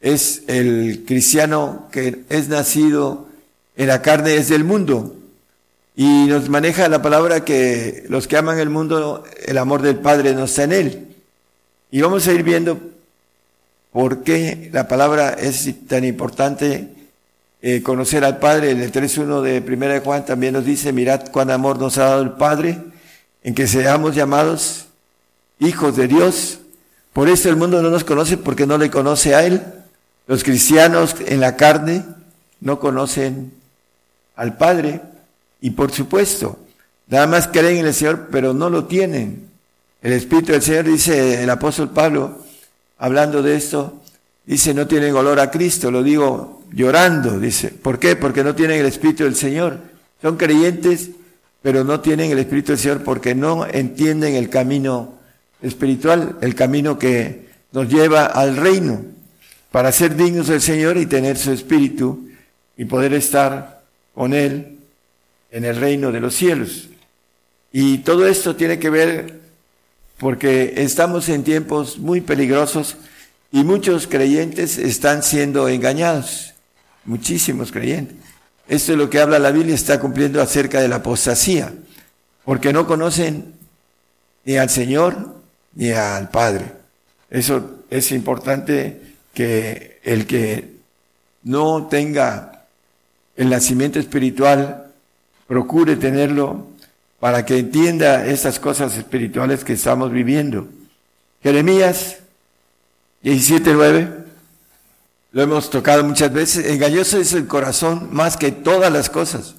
Es 0.01 0.43
el 0.47 1.05
cristiano 1.07 1.89
que 1.91 2.25
es 2.29 2.49
nacido 2.49 3.29
en 3.77 3.89
la 3.89 4.03
carne, 4.03 4.37
es 4.37 4.49
del 4.49 4.65
mundo. 4.65 5.17
Y 5.97 6.27
nos 6.27 6.49
maneja 6.49 6.89
la 6.89 7.03
palabra 7.03 7.45
que 7.45 8.05
los 8.09 8.29
que 8.29 8.37
aman 8.37 8.59
el 8.59 8.71
mundo, 8.71 9.25
el 9.47 9.59
amor 9.59 9.83
del 9.83 9.97
Padre 9.97 10.35
no 10.35 10.45
está 10.45 10.65
en 10.65 10.73
él. 10.73 11.09
Y 11.91 12.01
vamos 12.03 12.27
a 12.29 12.33
ir 12.33 12.43
viendo 12.43 12.79
por 13.93 14.23
qué 14.23 14.69
la 14.73 14.87
palabra 14.87 15.31
es 15.31 15.69
tan 15.89 16.05
importante 16.05 16.89
eh, 17.63 17.83
conocer 17.83 18.25
al 18.25 18.39
Padre. 18.39 18.71
En 18.71 18.81
el 18.81 18.93
3.1 18.93 19.41
de 19.43 19.63
Primera 19.63 19.95
de 19.95 20.01
Juan 20.01 20.25
también 20.25 20.53
nos 20.53 20.65
dice, 20.65 20.93
mirad 20.93 21.31
cuán 21.33 21.51
amor 21.51 21.79
nos 21.79 21.99
ha 21.99 22.05
dado 22.05 22.23
el 22.23 22.33
Padre, 22.33 22.79
en 23.43 23.55
que 23.55 23.67
seamos 23.67 24.15
llamados 24.15 24.87
hijos 25.59 25.97
de 25.97 26.07
Dios. 26.07 26.61
Por 27.19 27.29
eso 27.29 27.49
el 27.49 27.57
mundo 27.57 27.83
no 27.83 27.91
nos 27.91 28.05
conoce 28.05 28.37
porque 28.37 28.65
no 28.65 28.79
le 28.79 28.93
conoce 28.93 29.35
a 29.35 29.45
Él. 29.45 29.61
Los 30.29 30.45
cristianos 30.45 31.17
en 31.27 31.41
la 31.41 31.57
carne 31.57 32.05
no 32.61 32.79
conocen 32.79 33.55
al 34.37 34.57
Padre 34.57 35.01
y 35.61 35.71
por 35.71 35.91
supuesto, 35.91 36.61
nada 37.09 37.27
más 37.27 37.49
creen 37.49 37.79
en 37.79 37.87
el 37.87 37.95
Señor, 37.95 38.29
pero 38.31 38.55
no 38.55 38.71
lo 38.71 38.85
tienen. 38.85 39.49
El 40.01 40.13
Espíritu 40.13 40.53
del 40.53 40.63
Señor, 40.63 40.85
dice 40.85 41.43
el 41.43 41.51
apóstol 41.51 41.91
Pablo, 41.91 42.39
hablando 42.99 43.43
de 43.43 43.57
esto, 43.57 44.01
dice, 44.47 44.73
no 44.73 44.87
tienen 44.87 45.13
olor 45.17 45.41
a 45.41 45.51
Cristo, 45.51 45.91
lo 45.91 46.05
digo 46.05 46.63
llorando, 46.71 47.41
dice. 47.41 47.71
¿Por 47.71 47.99
qué? 47.99 48.15
Porque 48.15 48.45
no 48.45 48.55
tienen 48.55 48.79
el 48.79 48.87
Espíritu 48.87 49.25
del 49.25 49.35
Señor. 49.35 49.81
Son 50.23 50.37
creyentes, 50.37 51.11
pero 51.63 51.83
no 51.83 51.99
tienen 51.99 52.31
el 52.31 52.39
Espíritu 52.39 52.71
del 52.71 52.79
Señor 52.79 53.03
porque 53.03 53.35
no 53.35 53.67
entienden 53.67 54.37
el 54.37 54.49
camino 54.49 55.18
espiritual, 55.63 56.37
el 56.41 56.55
camino 56.55 56.99
que 56.99 57.49
nos 57.73 57.89
lleva 57.89 58.27
al 58.27 58.57
reino, 58.57 59.05
para 59.71 59.93
ser 59.93 60.17
dignos 60.17 60.49
del 60.49 60.61
Señor 60.61 60.97
y 60.97 61.07
tener 61.07 61.37
su 61.37 61.53
Espíritu 61.53 62.29
y 62.77 62.85
poder 62.85 63.13
estar 63.13 63.83
con 64.15 64.33
Él 64.33 64.79
en 65.51 65.65
el 65.65 65.77
reino 65.77 66.11
de 66.13 66.21
los 66.21 66.35
cielos. 66.35 66.89
Y 67.73 67.99
todo 67.99 68.27
esto 68.27 68.57
tiene 68.57 68.79
que 68.79 68.91
ver 68.91 69.41
porque 70.19 70.75
estamos 70.79 71.29
en 71.29 71.45
tiempos 71.45 71.99
muy 71.99 72.21
peligrosos 72.21 72.97
y 73.53 73.65
muchos 73.65 74.07
creyentes 74.07 74.79
están 74.79 75.23
siendo 75.23 75.69
engañados, 75.69 76.55
muchísimos 77.05 77.71
creyentes. 77.73 78.17
Esto 78.69 78.93
es 78.93 78.99
lo 78.99 79.09
que 79.09 79.21
habla 79.21 79.39
la 79.39 79.51
Biblia, 79.51 79.75
está 79.75 80.01
cumpliendo 80.01 80.43
acerca 80.43 80.81
de 80.81 80.89
la 80.89 80.97
apostasía, 80.97 81.73
porque 82.45 82.73
no 82.73 82.87
conocen 82.87 83.55
ni 84.45 84.57
al 84.59 84.69
Señor 84.69 85.38
ni 85.79 85.93
al 85.93 86.29
Padre. 86.29 86.73
Eso 87.31 87.85
es 87.89 88.11
importante 88.11 89.01
que 89.33 90.01
el 90.03 90.27
que 90.27 90.75
no 91.45 91.87
tenga 91.87 92.65
el 93.37 93.49
nacimiento 93.49 94.01
espiritual 94.01 94.91
procure 95.47 95.95
tenerlo 95.95 96.67
para 97.21 97.47
que 97.47 97.59
entienda 97.59 98.27
estas 98.27 98.59
cosas 98.59 98.97
espirituales 98.97 99.63
que 99.63 99.75
estamos 99.75 100.11
viviendo. 100.11 100.69
Jeremías 101.45 102.17
17:9 103.23 104.25
lo 105.31 105.43
hemos 105.43 105.71
tocado 105.71 106.03
muchas 106.03 106.33
veces, 106.33 106.67
engañoso 106.67 107.19
es 107.19 107.35
el 107.35 107.47
corazón 107.47 108.09
más 108.11 108.37
que 108.37 108.51
todas 108.51 108.93
las 108.93 109.09
cosas, 109.11 109.55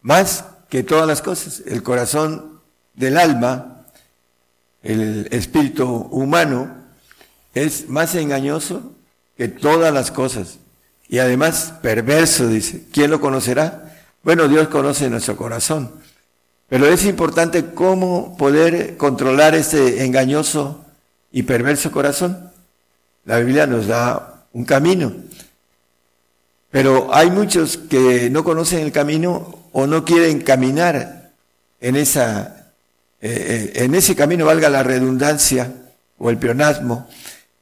más 0.00 0.44
que 0.70 0.82
todas 0.82 1.06
las 1.06 1.20
cosas. 1.20 1.62
El 1.66 1.82
corazón 1.82 2.60
del 2.94 3.18
alma, 3.18 3.77
el 4.82 5.28
espíritu 5.30 5.84
humano, 6.10 6.74
es 7.54 7.88
más 7.88 8.14
engañoso 8.14 8.92
que 9.36 9.48
todas 9.48 9.92
las 9.92 10.10
cosas. 10.10 10.58
Y 11.08 11.18
además 11.18 11.74
perverso, 11.82 12.48
dice. 12.48 12.84
¿Quién 12.92 13.10
lo 13.10 13.20
conocerá? 13.20 13.96
Bueno, 14.22 14.46
Dios 14.48 14.68
conoce 14.68 15.08
nuestro 15.08 15.36
corazón. 15.36 15.90
Pero 16.68 16.86
es 16.86 17.04
importante 17.06 17.72
cómo 17.72 18.36
poder 18.36 18.96
controlar 18.96 19.54
este 19.54 20.04
engañoso 20.04 20.84
y 21.32 21.44
perverso 21.44 21.90
corazón. 21.90 22.50
La 23.24 23.38
Biblia 23.38 23.66
nos 23.66 23.86
da 23.86 24.44
un 24.52 24.64
camino. 24.64 25.14
Pero 26.70 27.08
hay 27.14 27.30
muchos 27.30 27.78
que 27.78 28.28
no 28.28 28.44
conocen 28.44 28.80
el 28.80 28.92
camino 28.92 29.58
o 29.72 29.86
no 29.86 30.04
quieren 30.04 30.42
caminar 30.42 31.30
en 31.80 31.96
esa 31.96 32.57
eh, 33.20 33.72
en 33.74 33.94
ese 33.94 34.14
camino, 34.14 34.46
valga 34.46 34.68
la 34.68 34.82
redundancia 34.82 35.72
o 36.18 36.30
el 36.30 36.38
pleonasmo. 36.38 37.08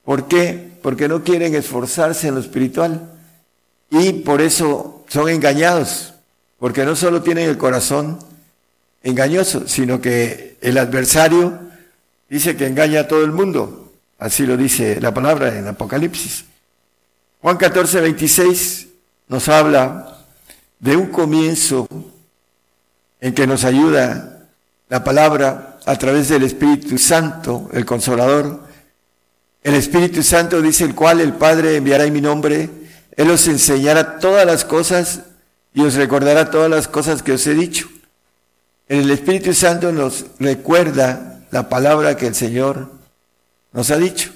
¿Por 0.05 0.29
qué? 0.29 0.71
Porque 0.83 1.09
no 1.09 1.25
quieren 1.25 1.55
esforzarse 1.55 2.29
en 2.29 2.35
lo 2.35 2.41
espiritual 2.41 3.11
y 3.91 4.13
por 4.13 4.41
eso 4.41 5.05
son 5.09 5.29
engañados, 5.29 6.15
porque 6.59 6.85
no 6.85 6.97
solo 6.97 7.23
tienen 7.23 7.49
el 7.49 7.59
corazón 7.59 8.19
engañoso, 9.03 9.69
sino 9.69 10.01
que 10.01 10.57
el 10.61 10.79
adversario 10.79 11.59
dice 12.29 12.57
que 12.57 12.67
engaña 12.67 13.01
a 13.01 13.09
todo 13.09 13.25
el 13.25 13.33
mundo. 13.33 13.93
Así 14.19 14.47
lo 14.47 14.57
dice 14.57 15.01
la 15.01 15.13
palabra 15.13 15.57
en 15.59 15.67
Apocalipsis. 15.69 16.45
Juan 17.43 17.57
14, 17.57 18.01
26 18.01 18.89
nos 19.29 19.49
habla 19.49 20.19
de 20.81 20.97
un 20.97 21.07
comienzo 21.07 21.89
en 23.21 23.35
que 23.35 23.47
nos 23.47 23.65
ayuda 23.65 24.36
la 24.89 25.03
palabra 25.03 25.79
a 25.85 25.97
través 25.97 26.29
del 26.29 26.43
Espíritu 26.43 26.99
Santo, 26.99 27.69
el 27.73 27.85
Consolador. 27.85 28.61
El 29.63 29.75
Espíritu 29.75 30.23
Santo 30.23 30.63
dice 30.63 30.85
el 30.85 30.95
cual 30.95 31.21
el 31.21 31.33
Padre 31.33 31.77
enviará 31.77 32.05
en 32.05 32.13
mi 32.13 32.21
nombre. 32.21 32.71
Él 33.17 33.31
os 33.31 33.47
enseñará 33.49 34.19
todas 34.19 34.47
las 34.47 34.65
cosas 34.65 35.23
y 35.75 35.83
os 35.83 35.95
recordará 35.95 36.51
todas 36.51 36.71
las 36.71 36.89
cosas 36.89 37.23
que 37.23 37.33
os 37.33 37.47
he 37.47 37.55
dicho. 37.55 37.89
El 38.89 39.11
Espíritu 39.11 39.53
Santo 39.53 39.91
nos 39.93 40.27
recuerda 40.39 41.41
la 41.51 41.69
palabra 41.69 42.17
que 42.17 42.29
el 42.29 42.35
Señor 42.35 42.91
nos 43.73 43.91
ha 43.91 43.97
dicho. 43.97 44.31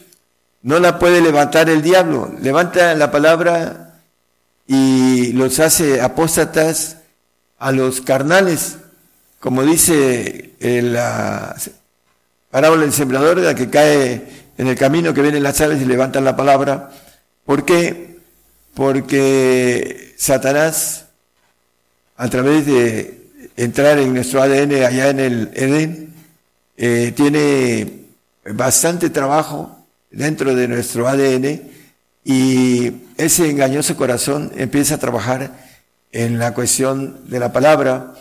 No 0.62 0.78
la 0.78 0.98
puede 0.98 1.20
levantar 1.20 1.70
el 1.70 1.82
diablo. 1.82 2.34
Levanta 2.40 2.94
la 2.94 3.10
palabra 3.10 3.94
y 4.66 5.32
los 5.32 5.60
hace 5.60 6.00
apóstatas 6.00 6.98
a 7.58 7.72
los 7.72 8.00
carnales, 8.00 8.76
como 9.40 9.64
dice 9.64 10.52
la 10.60 11.56
parábola 12.50 12.82
del 12.82 12.92
sembrador, 12.92 13.38
la 13.38 13.54
que 13.54 13.70
cae 13.70 14.22
en 14.58 14.66
el 14.66 14.76
camino 14.76 15.14
que 15.14 15.22
vienen 15.22 15.42
las 15.42 15.60
aves 15.62 15.80
y 15.80 15.86
levantan 15.86 16.24
la 16.24 16.36
palabra. 16.36 16.90
¿Por 17.46 17.64
qué? 17.64 18.18
Porque 18.74 20.14
Satanás, 20.18 21.06
a 22.18 22.28
través 22.28 22.66
de 22.66 23.30
entrar 23.56 23.98
en 23.98 24.12
nuestro 24.12 24.42
ADN 24.42 24.84
allá 24.84 25.08
en 25.08 25.20
el 25.20 25.50
Edén, 25.54 26.14
eh, 26.76 27.12
tiene 27.16 28.04
bastante 28.44 29.08
trabajo 29.08 29.86
dentro 30.10 30.54
de 30.54 30.68
nuestro 30.68 31.08
ADN 31.08 31.62
y 32.24 32.92
ese 33.16 33.48
engañoso 33.48 33.96
corazón 33.96 34.52
empieza 34.56 34.96
a 34.96 34.98
trabajar 34.98 35.50
en 36.12 36.38
la 36.38 36.52
cuestión 36.52 37.30
de 37.30 37.38
la 37.38 37.52
palabra 37.52 38.14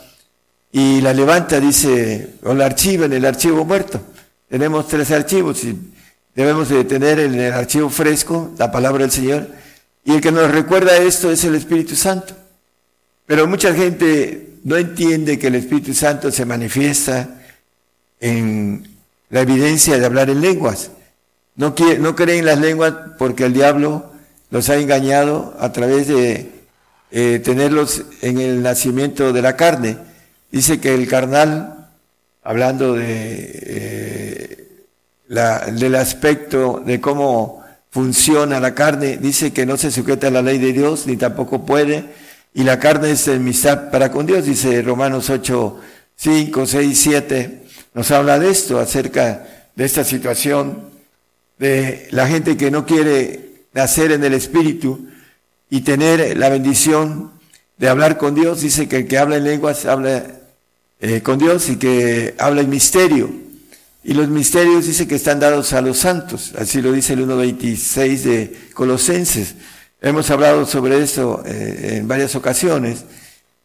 y 0.72 1.00
la 1.00 1.12
levanta, 1.12 1.58
dice, 1.58 2.34
o 2.42 2.54
la 2.54 2.66
archiva 2.66 3.06
en 3.06 3.12
el 3.12 3.24
archivo 3.24 3.64
muerto. 3.64 4.00
Tenemos 4.48 4.88
tres 4.88 5.10
archivos 5.10 5.64
y 5.64 5.76
debemos 6.34 6.68
de 6.68 6.84
tener 6.84 7.18
en 7.20 7.34
el 7.34 7.52
archivo 7.52 7.90
fresco 7.90 8.52
la 8.58 8.70
palabra 8.70 9.02
del 9.02 9.10
Señor 9.10 9.48
y 10.04 10.12
el 10.12 10.20
que 10.20 10.32
nos 10.32 10.50
recuerda 10.50 10.96
esto 10.96 11.30
es 11.30 11.44
el 11.44 11.54
Espíritu 11.54 11.94
Santo. 11.94 12.34
Pero 13.26 13.46
mucha 13.46 13.74
gente 13.74 14.54
no 14.64 14.76
entiende 14.76 15.38
que 15.38 15.48
el 15.48 15.56
Espíritu 15.56 15.94
Santo 15.94 16.30
se 16.30 16.44
manifiesta 16.44 17.28
en 18.20 18.88
la 19.30 19.40
evidencia 19.40 19.98
de 19.98 20.06
hablar 20.06 20.30
en 20.30 20.40
lenguas. 20.40 20.90
No, 21.56 21.74
no 21.98 22.16
creen 22.16 22.44
las 22.44 22.58
lenguas 22.58 22.94
porque 23.18 23.44
el 23.44 23.52
diablo 23.52 24.10
los 24.50 24.68
ha 24.68 24.76
engañado 24.76 25.56
a 25.60 25.72
través 25.72 26.08
de 26.08 26.50
eh, 27.12 27.40
tenerlos 27.44 28.02
en 28.22 28.38
el 28.38 28.62
nacimiento 28.62 29.32
de 29.32 29.42
la 29.42 29.56
carne. 29.56 29.98
Dice 30.50 30.80
que 30.80 30.94
el 30.94 31.06
carnal, 31.06 31.88
hablando 32.42 32.94
de, 32.94 33.06
eh, 33.62 34.68
la, 35.28 35.66
del 35.66 35.94
aspecto 35.94 36.82
de 36.84 37.00
cómo 37.00 37.62
funciona 37.90 38.60
la 38.60 38.74
carne, 38.74 39.16
dice 39.16 39.52
que 39.52 39.66
no 39.66 39.76
se 39.76 39.90
sujeta 39.90 40.28
a 40.28 40.30
la 40.30 40.42
ley 40.42 40.58
de 40.58 40.72
Dios, 40.72 41.06
ni 41.06 41.16
tampoco 41.16 41.64
puede, 41.64 42.04
y 42.52 42.64
la 42.64 42.78
carne 42.78 43.12
es 43.12 43.28
enemistad 43.28 43.90
para 43.90 44.10
con 44.10 44.26
Dios, 44.26 44.44
dice 44.44 44.82
Romanos 44.82 45.30
8, 45.30 45.80
5, 46.16 46.66
6, 46.66 47.00
7, 47.00 47.62
nos 47.94 48.10
habla 48.10 48.38
de 48.38 48.50
esto, 48.50 48.78
acerca 48.78 49.46
de 49.74 49.84
esta 49.84 50.04
situación 50.04 50.90
de 51.58 52.08
la 52.10 52.26
gente 52.26 52.56
que 52.56 52.70
no 52.70 52.86
quiere 52.86 53.50
nacer 53.72 54.12
en 54.12 54.24
el 54.24 54.34
Espíritu 54.34 55.06
y 55.68 55.82
tener 55.82 56.36
la 56.36 56.48
bendición 56.48 57.32
de 57.78 57.88
hablar 57.88 58.18
con 58.18 58.34
Dios. 58.34 58.62
Dice 58.62 58.88
que 58.88 58.98
el 58.98 59.08
que 59.08 59.18
habla 59.18 59.36
en 59.36 59.44
lenguas 59.44 59.86
habla 59.86 60.39
eh, 61.00 61.22
con 61.22 61.38
Dios 61.38 61.68
y 61.68 61.76
que 61.76 62.34
habla 62.38 62.60
en 62.60 62.70
misterio. 62.70 63.30
Y 64.02 64.14
los 64.14 64.28
misterios 64.28 64.86
dice 64.86 65.08
que 65.08 65.14
están 65.14 65.40
dados 65.40 65.72
a 65.72 65.80
los 65.80 65.98
santos. 65.98 66.52
Así 66.58 66.80
lo 66.80 66.92
dice 66.92 67.14
el 67.14 67.26
1.26 67.26 68.22
de 68.22 68.58
Colosenses. 68.74 69.54
Hemos 70.00 70.30
hablado 70.30 70.66
sobre 70.66 71.02
eso 71.02 71.42
eh, 71.46 71.98
en 71.98 72.08
varias 72.08 72.34
ocasiones. 72.34 73.04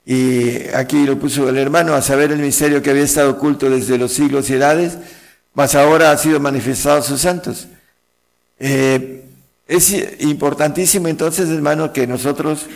Y 0.05 0.67
aquí 0.73 1.05
lo 1.05 1.17
puso 1.17 1.49
el 1.49 1.57
hermano 1.57 1.93
a 1.93 2.01
saber 2.01 2.31
el 2.31 2.39
misterio 2.39 2.81
que 2.81 2.91
había 2.91 3.03
estado 3.03 3.31
oculto 3.31 3.69
desde 3.69 3.97
los 3.97 4.13
siglos 4.13 4.49
y 4.49 4.53
edades, 4.53 4.97
mas 5.53 5.73
ahora 5.73 6.11
ha 6.11 6.17
sido 6.17 6.39
manifestado 6.39 6.99
a 6.99 7.01
sus 7.01 7.21
santos. 7.21 7.67
Eh, 8.59 9.23
es 9.67 9.95
importantísimo 10.19 11.07
entonces, 11.07 11.49
hermano, 11.49 11.91
que 11.91 12.05
nosotros 12.05 12.67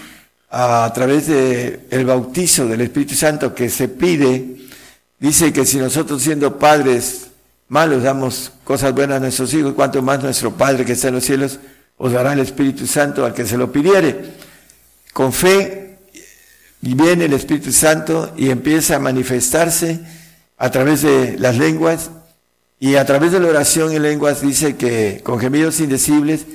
a 0.50 0.92
través 0.94 1.28
del 1.28 1.82
el 1.90 2.06
bautizo 2.06 2.68
del 2.68 2.82
Espíritu 2.82 3.16
Santo 3.16 3.54
que 3.54 3.70
se 3.70 3.88
pide, 3.88 4.58
dice 5.20 5.54
que 5.54 5.66
si 5.66 5.78
nosotros 5.78 6.22
siendo 6.22 6.58
padres 6.58 7.28
malos 7.68 8.04
damos 8.04 8.52
cosas 8.64 8.94
buenas 8.94 9.18
a 9.18 9.20
nuestros 9.20 9.54
hijos, 9.54 9.74
cuanto 9.74 10.02
más 10.02 10.22
nuestro 10.22 10.52
Padre 10.52 10.86
que 10.86 10.94
está 10.94 11.10
en 11.10 11.16
los 11.16 11.24
cielos 11.24 11.60
os 11.98 12.12
dará 12.12 12.34
el 12.34 12.40
Espíritu 12.40 12.88
Santo 12.88 13.26
al 13.26 13.34
que 13.34 13.46
se 13.46 13.58
lo 13.58 13.72
pidiere. 13.72 14.34
Con 15.14 15.34
fe 15.34 15.98
viene 16.82 17.26
el 17.26 17.34
Espíritu 17.34 17.72
Santo 17.72 18.34
y 18.38 18.50
empieza 18.50 18.96
a 18.96 19.00
manifestarse 19.00 20.00
a 20.58 20.72
través 20.72 21.02
de 21.02 21.38
las 21.38 21.58
lenguas 21.58 22.10
y 22.80 22.96
a 22.96 23.06
través 23.06 23.34
de 23.34 23.40
la 23.40 23.50
oración 23.50 23.92
en 23.92 24.02
lenguas 24.02 24.42
dice 24.42 24.78
que 24.78 25.22
con 25.24 25.40
gemidos 25.40 25.80
indecibles 25.82 26.46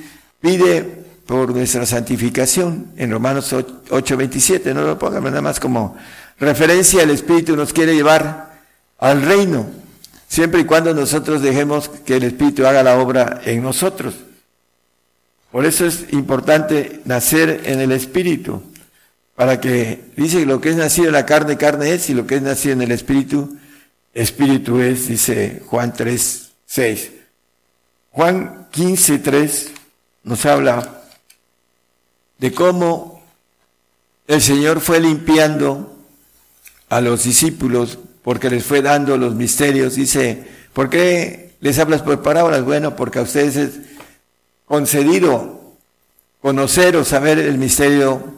pide 0.41 1.04
por 1.25 1.53
nuestra 1.53 1.85
santificación 1.85 2.91
en 2.97 3.11
Romanos 3.11 3.51
8:27, 3.53 4.73
no 4.73 4.83
lo 4.83 4.99
pongan 4.99 5.23
nada 5.23 5.41
más 5.41 5.59
como 5.59 5.95
referencia, 6.39 7.03
el 7.03 7.09
Espíritu 7.09 7.55
nos 7.55 7.73
quiere 7.73 7.95
llevar 7.95 8.61
al 8.99 9.21
reino, 9.21 9.67
siempre 10.27 10.61
y 10.61 10.65
cuando 10.65 10.93
nosotros 10.93 11.41
dejemos 11.41 11.89
que 11.89 12.17
el 12.17 12.23
Espíritu 12.23 12.65
haga 12.65 12.83
la 12.83 12.97
obra 12.97 13.41
en 13.45 13.63
nosotros. 13.63 14.15
Por 15.51 15.65
eso 15.65 15.85
es 15.85 16.11
importante 16.11 17.01
nacer 17.05 17.61
en 17.65 17.79
el 17.79 17.91
Espíritu, 17.91 18.61
para 19.35 19.59
que 19.59 20.01
dice 20.15 20.45
lo 20.45 20.61
que 20.61 20.69
es 20.69 20.75
nacido 20.75 21.07
en 21.07 21.13
la 21.13 21.25
carne, 21.25 21.57
carne 21.57 21.93
es, 21.93 22.09
y 22.09 22.13
lo 22.13 22.27
que 22.27 22.35
es 22.35 22.41
nacido 22.41 22.73
en 22.73 22.81
el 22.83 22.91
Espíritu, 22.91 23.57
Espíritu 24.13 24.79
es, 24.79 25.07
dice 25.07 25.61
Juan 25.65 25.93
3, 25.93 26.51
6. 26.65 27.11
Juan 28.11 28.67
15, 28.71 29.17
3 29.19 29.71
nos 30.23 30.45
habla 30.45 30.94
de 32.37 32.51
cómo 32.51 33.23
el 34.27 34.41
Señor 34.41 34.79
fue 34.79 34.99
limpiando 34.99 35.95
a 36.89 37.01
los 37.01 37.23
discípulos 37.23 37.99
porque 38.23 38.49
les 38.49 38.63
fue 38.63 38.81
dando 38.81 39.17
los 39.17 39.35
misterios. 39.35 39.95
Dice, 39.95 40.43
¿por 40.73 40.89
qué 40.89 41.55
les 41.59 41.77
hablas 41.79 42.01
por 42.01 42.21
parábolas? 42.21 42.63
Bueno, 42.63 42.95
porque 42.95 43.19
a 43.19 43.23
ustedes 43.23 43.55
es 43.55 43.71
concedido 44.65 45.61
conocer 46.41 46.95
o 46.95 47.05
saber 47.05 47.39
el 47.39 47.57
misterio 47.57 48.35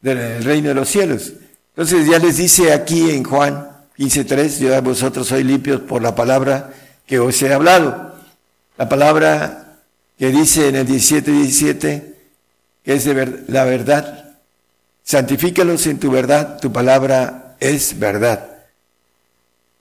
del 0.00 0.42
reino 0.44 0.68
de 0.68 0.74
los 0.74 0.88
cielos. 0.88 1.32
Entonces 1.70 2.06
ya 2.06 2.18
les 2.18 2.36
dice 2.36 2.72
aquí 2.72 3.10
en 3.10 3.24
Juan 3.24 3.68
15.3, 3.98 4.58
yo 4.60 4.76
a 4.76 4.80
vosotros 4.80 5.26
soy 5.28 5.44
limpios 5.44 5.80
por 5.80 6.02
la 6.02 6.14
palabra 6.14 6.72
que 7.06 7.18
os 7.18 7.40
he 7.42 7.52
hablado. 7.52 8.14
La 8.78 8.88
palabra 8.88 9.76
que 10.18 10.28
dice 10.28 10.68
en 10.68 10.76
el 10.76 10.86
17.17, 10.86 12.14
que 12.84 12.94
es 12.94 13.04
de 13.04 13.44
la 13.48 13.64
verdad. 13.64 14.36
Santifícalos 15.02 15.86
en 15.86 15.98
tu 15.98 16.10
verdad, 16.10 16.58
tu 16.60 16.72
palabra 16.72 17.56
es 17.60 17.98
verdad. 17.98 18.46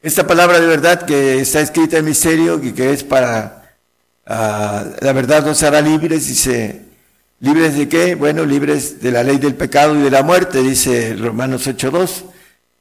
Esta 0.02 0.26
palabra 0.26 0.60
de 0.60 0.68
verdad 0.68 1.06
que 1.06 1.40
está 1.42 1.62
escrita 1.62 1.98
en 1.98 2.06
misterio 2.06 2.60
y 2.64 2.72
que 2.72 2.94
es 2.94 3.04
para 3.04 3.76
ah, 4.26 4.86
la 5.02 5.14
verdad 5.14 5.46
nos 5.46 5.62
hará 5.64 5.82
libres, 5.82 6.28
dice, 6.28 6.86
¿libres 7.40 7.78
de 7.78 7.90
qué? 7.90 8.16
Bueno, 8.16 8.46
libres 8.46 9.02
de 9.02 9.12
la 9.12 9.24
ley 9.24 9.38
del 9.38 9.56
pecado 9.56 9.96
y 9.96 10.02
de 10.02 10.12
la 10.12 10.24
muerte, 10.24 10.62
dice 10.62 11.16
Romanos 11.20 11.68
8.2. 11.68 12.24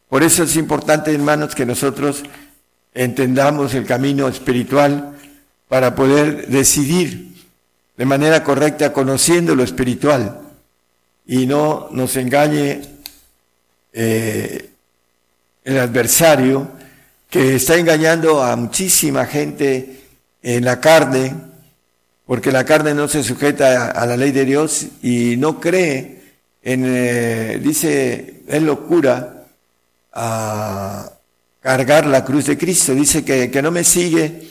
Por 0.08 0.22
eso 0.22 0.44
es 0.44 0.56
importante, 0.56 1.12
hermanos, 1.12 1.54
que 1.54 1.66
nosotros 1.66 2.22
entendamos 2.94 3.74
el 3.74 3.84
camino 3.84 4.28
espiritual 4.28 5.16
para 5.68 5.94
poder 5.94 6.48
decidir 6.48 7.28
de 7.98 8.04
manera 8.04 8.44
correcta 8.44 8.92
conociendo 8.92 9.56
lo 9.56 9.64
espiritual 9.64 10.40
y 11.26 11.46
no 11.46 11.88
nos 11.90 12.16
engañe 12.16 12.80
eh, 13.92 14.70
el 15.64 15.78
adversario 15.78 16.68
que 17.28 17.56
está 17.56 17.76
engañando 17.76 18.40
a 18.40 18.54
muchísima 18.54 19.26
gente 19.26 20.04
en 20.42 20.64
la 20.64 20.80
carne, 20.80 21.34
porque 22.24 22.52
la 22.52 22.64
carne 22.64 22.94
no 22.94 23.08
se 23.08 23.24
sujeta 23.24 23.90
a, 23.90 24.06
la 24.06 24.16
ley 24.16 24.30
de 24.30 24.44
Dios 24.44 24.86
y 25.02 25.36
no 25.36 25.58
cree 25.60 26.22
en, 26.62 26.84
eh, 26.86 27.58
dice, 27.60 28.42
es 28.46 28.62
locura 28.62 29.44
a 30.12 31.10
cargar 31.60 32.06
la 32.06 32.24
cruz 32.24 32.46
de 32.46 32.56
Cristo. 32.56 32.94
Dice 32.94 33.24
que, 33.24 33.50
que 33.50 33.60
no 33.60 33.72
me 33.72 33.82
sigue 33.82 34.50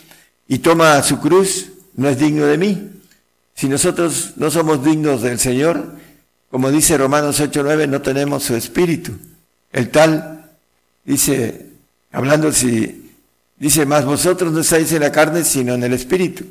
y 0.49 0.59
toma 0.59 1.01
su 1.01 1.19
cruz, 1.19 1.69
no 1.95 2.09
es 2.09 2.19
digno 2.19 2.45
de 2.45 2.57
mí. 2.57 2.96
Si 3.57 3.67
nosotros 3.67 4.33
no 4.35 4.51
somos 4.51 4.83
dignos 4.83 5.23
del 5.23 5.39
Señor, 5.39 5.95
como 6.51 6.69
dice 6.69 6.95
Romanos 6.95 7.39
8:9, 7.39 7.87
no 7.87 8.03
tenemos 8.03 8.43
su 8.43 8.55
espíritu. 8.55 9.13
El 9.71 9.89
tal 9.89 10.45
dice, 11.03 11.65
hablando 12.11 12.51
si, 12.51 13.13
dice, 13.57 13.87
más 13.87 14.05
vosotros 14.05 14.53
no 14.53 14.59
estáis 14.59 14.91
en 14.91 15.01
la 15.01 15.11
carne, 15.11 15.43
sino 15.43 15.73
en 15.73 15.83
el 15.83 15.93
espíritu. 15.93 16.45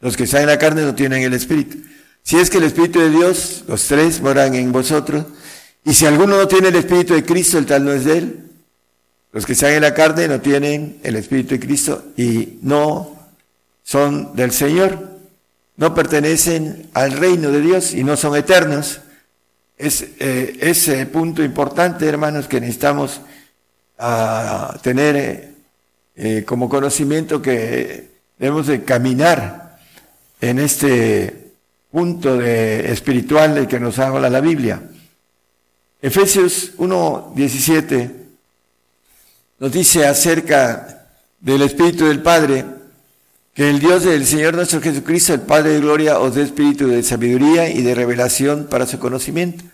Los 0.00 0.16
que 0.16 0.24
están 0.24 0.42
en 0.42 0.46
la 0.46 0.58
carne 0.58 0.82
no 0.82 0.94
tienen 0.94 1.24
el 1.24 1.34
espíritu. 1.34 1.78
Si 2.22 2.36
es 2.36 2.50
que 2.50 2.58
el 2.58 2.64
espíritu 2.64 3.00
de 3.00 3.10
Dios, 3.10 3.64
los 3.66 3.84
tres 3.88 4.20
moran 4.20 4.54
en 4.54 4.70
vosotros, 4.70 5.26
y 5.84 5.92
si 5.92 6.06
alguno 6.06 6.36
no 6.36 6.46
tiene 6.46 6.68
el 6.68 6.76
espíritu 6.76 7.14
de 7.14 7.24
Cristo, 7.24 7.58
el 7.58 7.66
tal 7.66 7.84
no 7.84 7.92
es 7.92 8.04
de 8.04 8.18
él. 8.18 8.50
Los 9.32 9.44
que 9.44 9.54
están 9.54 9.72
en 9.72 9.82
la 9.82 9.92
carne 9.92 10.28
no 10.28 10.40
tienen 10.40 11.00
el 11.02 11.16
espíritu 11.16 11.56
de 11.56 11.60
Cristo 11.60 12.04
y 12.16 12.60
no 12.62 13.18
son 13.82 14.36
del 14.36 14.52
Señor, 14.52 15.13
no 15.76 15.94
pertenecen 15.94 16.88
al 16.94 17.12
reino 17.12 17.50
de 17.50 17.60
Dios 17.60 17.94
y 17.94 18.04
no 18.04 18.16
son 18.16 18.36
eternos. 18.36 19.00
Es 19.76 20.02
eh, 20.20 20.56
ese 20.60 21.06
punto 21.06 21.42
importante, 21.42 22.06
hermanos, 22.06 22.46
que 22.46 22.60
necesitamos 22.60 23.20
ah, 23.98 24.78
tener 24.82 25.16
eh, 25.16 25.54
eh, 26.16 26.44
como 26.46 26.68
conocimiento 26.68 27.42
que 27.42 28.10
debemos 28.38 28.68
de 28.68 28.84
caminar 28.84 29.78
en 30.40 30.60
este 30.60 31.52
punto 31.90 32.36
de 32.36 32.92
espiritual 32.92 33.54
del 33.54 33.66
que 33.66 33.80
nos 33.80 33.98
habla 33.98 34.30
la 34.30 34.40
Biblia. 34.40 34.80
Efesios 36.00 36.72
1:17 36.76 38.10
nos 39.58 39.72
dice 39.72 40.06
acerca 40.06 41.06
del 41.40 41.62
Espíritu 41.62 42.06
del 42.06 42.22
Padre, 42.22 42.64
que 43.54 43.70
el 43.70 43.78
Dios 43.78 44.02
del 44.02 44.26
Señor 44.26 44.54
nuestro 44.54 44.80
Jesucristo, 44.80 45.32
el 45.32 45.42
Padre 45.42 45.74
de 45.74 45.80
Gloria, 45.80 46.18
os 46.18 46.34
dé 46.34 46.42
espíritu 46.42 46.88
de 46.88 47.04
sabiduría 47.04 47.68
y 47.70 47.82
de 47.82 47.94
revelación 47.94 48.66
para 48.68 48.84
su 48.84 48.98
conocimiento. 48.98 49.64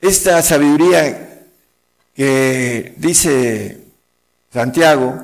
Esta 0.00 0.42
sabiduría 0.42 1.46
que 2.14 2.92
dice 2.98 3.78
Santiago, 4.52 5.18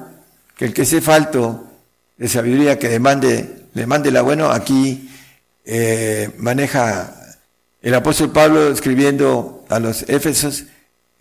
que 0.57 0.65
el 0.65 0.73
que 0.73 0.87
sea 0.87 1.03
falto 1.03 1.67
de 2.17 2.29
sabiduría 2.29 2.79
que 2.79 2.89
demande, 2.89 3.67
demande 3.75 4.11
la 4.11 4.23
bueno, 4.23 4.51
aquí 4.51 5.11
eh, 5.67 6.31
maneja 6.39 7.15
el 7.83 7.95
apóstol 7.95 8.33
Pablo 8.33 8.73
escribiendo 8.73 9.67
a 9.69 9.79
los 9.79 10.09
Éfesos 10.09 10.65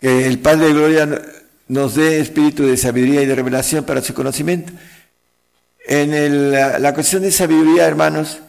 que 0.00 0.26
el 0.26 0.38
Padre 0.38 0.68
de 0.68 0.72
Gloria 0.72 1.22
nos 1.68 1.94
dé 1.94 2.20
espíritu 2.20 2.64
de 2.64 2.78
sabiduría 2.78 3.20
y 3.20 3.26
de 3.26 3.34
revelación 3.34 3.84
para 3.84 4.00
su 4.00 4.14
conocimiento. 4.14 4.72
En 5.90 6.12
el, 6.12 6.52
la, 6.52 6.92
cuestión 6.92 7.22
de 7.22 7.32
sabiduría, 7.32 7.86
hermanos, 7.86 8.40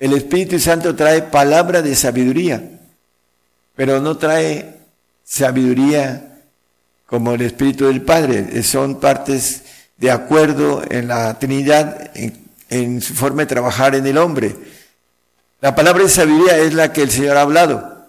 el 0.00 0.14
Espíritu 0.14 0.58
Santo 0.58 0.96
trae 0.96 1.20
palabra 1.20 1.82
de 1.82 1.94
sabiduría, 1.94 2.62
pero 3.76 4.00
no 4.00 4.16
trae 4.16 4.74
sabiduría 5.22 6.40
como 7.04 7.34
el 7.34 7.42
Espíritu 7.42 7.88
del 7.88 8.00
Padre. 8.00 8.62
Son 8.62 9.00
partes 9.00 9.64
de 9.98 10.10
acuerdo 10.10 10.82
en 10.88 11.08
la 11.08 11.38
Trinidad, 11.38 12.10
en, 12.14 12.32
en 12.70 13.02
su 13.02 13.12
forma 13.12 13.42
de 13.42 13.48
trabajar 13.48 13.94
en 13.94 14.06
el 14.06 14.16
hombre. 14.16 14.56
La 15.60 15.74
palabra 15.74 16.04
de 16.04 16.08
sabiduría 16.08 16.56
es 16.56 16.72
la 16.72 16.90
que 16.90 17.02
el 17.02 17.10
Señor 17.10 17.36
ha 17.36 17.42
hablado 17.42 18.08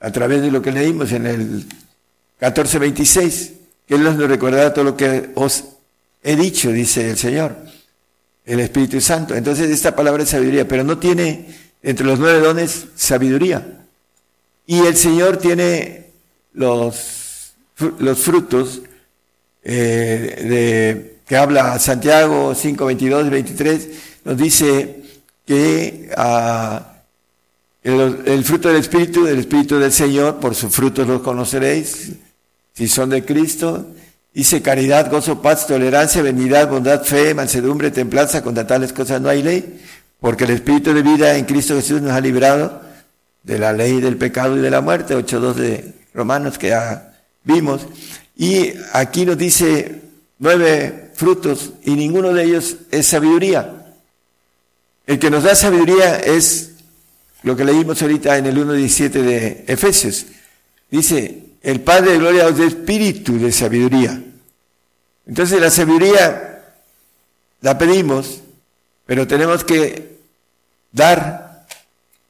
a 0.00 0.10
través 0.10 0.42
de 0.42 0.50
lo 0.50 0.60
que 0.60 0.72
leímos 0.72 1.12
en 1.12 1.26
el 1.28 1.66
14:26, 2.40 3.52
que 3.86 3.94
Él 3.94 4.02
nos 4.02 4.16
recordará 4.16 4.74
todo 4.74 4.84
lo 4.84 4.96
que 4.96 5.30
os 5.36 5.62
he 6.24 6.34
dicho, 6.34 6.70
dice 6.70 7.10
el 7.10 7.18
Señor, 7.18 7.54
el 8.44 8.60
Espíritu 8.60 9.00
Santo. 9.00 9.34
Entonces 9.34 9.70
esta 9.70 9.96
palabra 9.96 10.22
es 10.22 10.30
sabiduría, 10.30 10.68
pero 10.68 10.84
no 10.84 10.98
tiene 10.98 11.46
entre 11.82 12.06
los 12.06 12.18
nueve 12.18 12.40
dones 12.40 12.86
sabiduría. 12.94 13.66
Y 14.66 14.80
el 14.80 14.96
Señor 14.96 15.36
tiene 15.36 16.06
los, 16.54 17.54
los 17.98 18.18
frutos 18.18 18.82
eh, 19.62 20.44
de, 20.48 21.16
que 21.26 21.36
habla 21.36 21.78
Santiago 21.78 22.54
5, 22.54 22.84
22, 22.86 23.30
23, 23.30 23.88
nos 24.24 24.36
dice 24.36 25.02
que 25.46 26.10
ah, 26.16 26.92
el, 27.82 28.22
el 28.26 28.44
fruto 28.44 28.68
del 28.68 28.78
Espíritu, 28.78 29.24
del 29.24 29.40
Espíritu 29.40 29.78
del 29.78 29.92
Señor, 29.92 30.40
por 30.40 30.54
sus 30.54 30.74
frutos 30.74 31.06
los 31.06 31.20
conoceréis, 31.20 32.12
si 32.72 32.88
son 32.88 33.10
de 33.10 33.24
Cristo. 33.24 33.86
Dice 34.34 34.62
caridad, 34.62 35.10
gozo, 35.12 35.40
paz, 35.40 35.68
tolerancia, 35.68 36.20
benignidad, 36.20 36.68
bondad, 36.68 37.04
fe, 37.04 37.34
mansedumbre, 37.34 37.92
templanza, 37.92 38.42
contra 38.42 38.66
tales 38.66 38.92
cosas 38.92 39.20
no 39.20 39.28
hay 39.28 39.44
ley, 39.44 39.80
porque 40.20 40.42
el 40.42 40.50
Espíritu 40.50 40.92
de 40.92 41.02
vida 41.02 41.36
en 41.36 41.44
Cristo 41.44 41.76
Jesús 41.76 42.02
nos 42.02 42.10
ha 42.10 42.20
librado 42.20 42.82
de 43.44 43.60
la 43.60 43.72
ley 43.72 44.00
del 44.00 44.16
pecado 44.16 44.56
y 44.56 44.60
de 44.60 44.70
la 44.70 44.80
muerte, 44.80 45.14
8.2 45.14 45.54
de 45.54 45.94
Romanos 46.12 46.58
que 46.58 46.68
ya 46.68 47.14
vimos. 47.44 47.86
Y 48.36 48.72
aquí 48.92 49.24
nos 49.24 49.38
dice 49.38 50.00
nueve 50.40 51.12
frutos 51.14 51.70
y 51.84 51.92
ninguno 51.92 52.32
de 52.32 52.42
ellos 52.42 52.76
es 52.90 53.06
sabiduría. 53.06 53.94
El 55.06 55.20
que 55.20 55.30
nos 55.30 55.44
da 55.44 55.54
sabiduría 55.54 56.18
es 56.18 56.72
lo 57.42 57.54
que 57.54 57.64
leímos 57.64 58.02
ahorita 58.02 58.36
en 58.36 58.46
el 58.46 58.56
1.17 58.56 59.10
de 59.10 59.64
Efesios. 59.68 60.26
Dice, 60.90 61.44
el 61.64 61.80
Padre 61.80 62.12
de 62.12 62.18
Gloria 62.18 62.46
os 62.46 62.58
da 62.58 62.68
espíritu 62.68 63.40
de 63.40 63.50
sabiduría. 63.50 64.20
Entonces 65.26 65.58
la 65.58 65.70
sabiduría 65.70 66.60
la 67.62 67.78
pedimos, 67.78 68.42
pero 69.06 69.26
tenemos 69.26 69.64
que 69.64 70.20
dar 70.92 71.64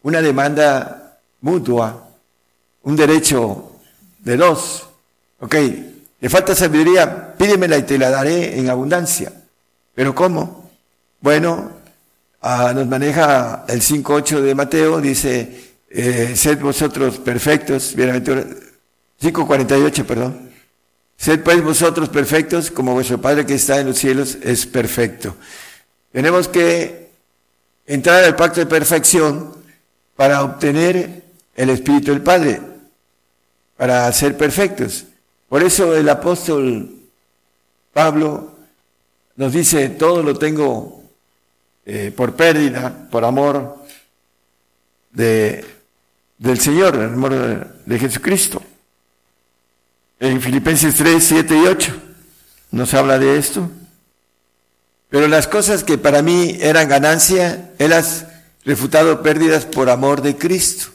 una 0.03 0.23
demanda 0.23 1.19
mutua, 1.41 2.09
un 2.85 2.95
derecho 2.95 3.73
de 4.21 4.37
dos. 4.37 4.87
Ok, 5.41 5.55
le 6.21 6.29
falta 6.31 6.55
sabiduría, 6.55 7.35
pídemela 7.35 7.77
y 7.77 7.83
te 7.83 7.99
la 7.99 8.11
daré 8.11 8.57
en 8.57 8.71
abundancia. 8.71 9.33
¿Pero 9.97 10.15
cómo? 10.15 10.71
Bueno, 11.21 11.73
ah, 12.41 12.73
nos 12.73 12.87
maneja 12.87 13.65
el 13.67 13.83
5.8 13.83 14.41
de 14.43 14.55
Mateo, 14.55 15.01
dice, 15.01 15.75
eh, 15.91 16.35
sed 16.37 16.61
vosotros 16.61 17.19
perfectos, 17.19 17.97
bienaventurados, 17.97 18.74
5.48, 19.25 20.05
perdón. 20.05 20.51
Sed 21.17 21.41
pues 21.41 21.63
vosotros 21.63 22.11
perfectos 22.11 22.71
como 22.71 22.93
vuestro 22.93 23.19
Padre 23.21 23.47
que 23.47 23.55
está 23.55 23.81
en 23.81 23.87
los 23.87 23.97
cielos 23.97 24.37
es 24.43 24.67
perfecto. 24.67 25.35
Tenemos 26.13 26.47
que 26.47 27.09
entrar 27.87 28.23
al 28.23 28.37
pacto 28.37 28.61
de 28.61 28.67
perfección 28.67 29.55
para 30.15 30.43
obtener 30.43 31.23
el 31.57 31.71
Espíritu 31.71 32.11
del 32.11 32.21
Padre, 32.21 32.61
para 33.79 34.13
ser 34.13 34.37
perfectos. 34.37 35.05
Por 35.49 35.63
eso 35.63 35.97
el 35.97 36.09
apóstol 36.11 36.91
Pablo 37.95 38.53
nos 39.37 39.55
dice, 39.55 39.89
todo 39.89 40.23
lo 40.23 40.37
tengo 40.37 41.03
eh, 41.87 42.13
por 42.15 42.35
pérdida, 42.35 43.09
por 43.11 43.25
amor 43.25 43.79
de, 45.13 45.65
del 46.37 46.61
Señor, 46.61 46.97
el 46.97 47.05
amor 47.05 47.33
de, 47.35 47.67
de 47.87 47.99
Jesucristo. 47.99 48.63
En 50.25 50.41
Filipenses 50.41 50.95
3, 50.95 51.23
7 51.23 51.55
y 51.55 51.67
8 51.67 51.93
nos 52.71 52.95
habla 52.95 53.19
de 53.19 53.37
esto. 53.37 53.69
Pero 55.11 55.29
las 55.29 55.47
cosas 55.47 55.85
que 55.85 55.99
para 55.99 56.23
mí 56.23 56.57
eran 56.63 56.89
ganancia, 56.89 57.73
Él 57.79 57.91
las 57.91 58.25
refutado 58.65 59.23
pérdidas 59.23 59.67
por 59.67 59.91
amor 59.91 60.23
de 60.23 60.39
Cristo. 60.39 60.87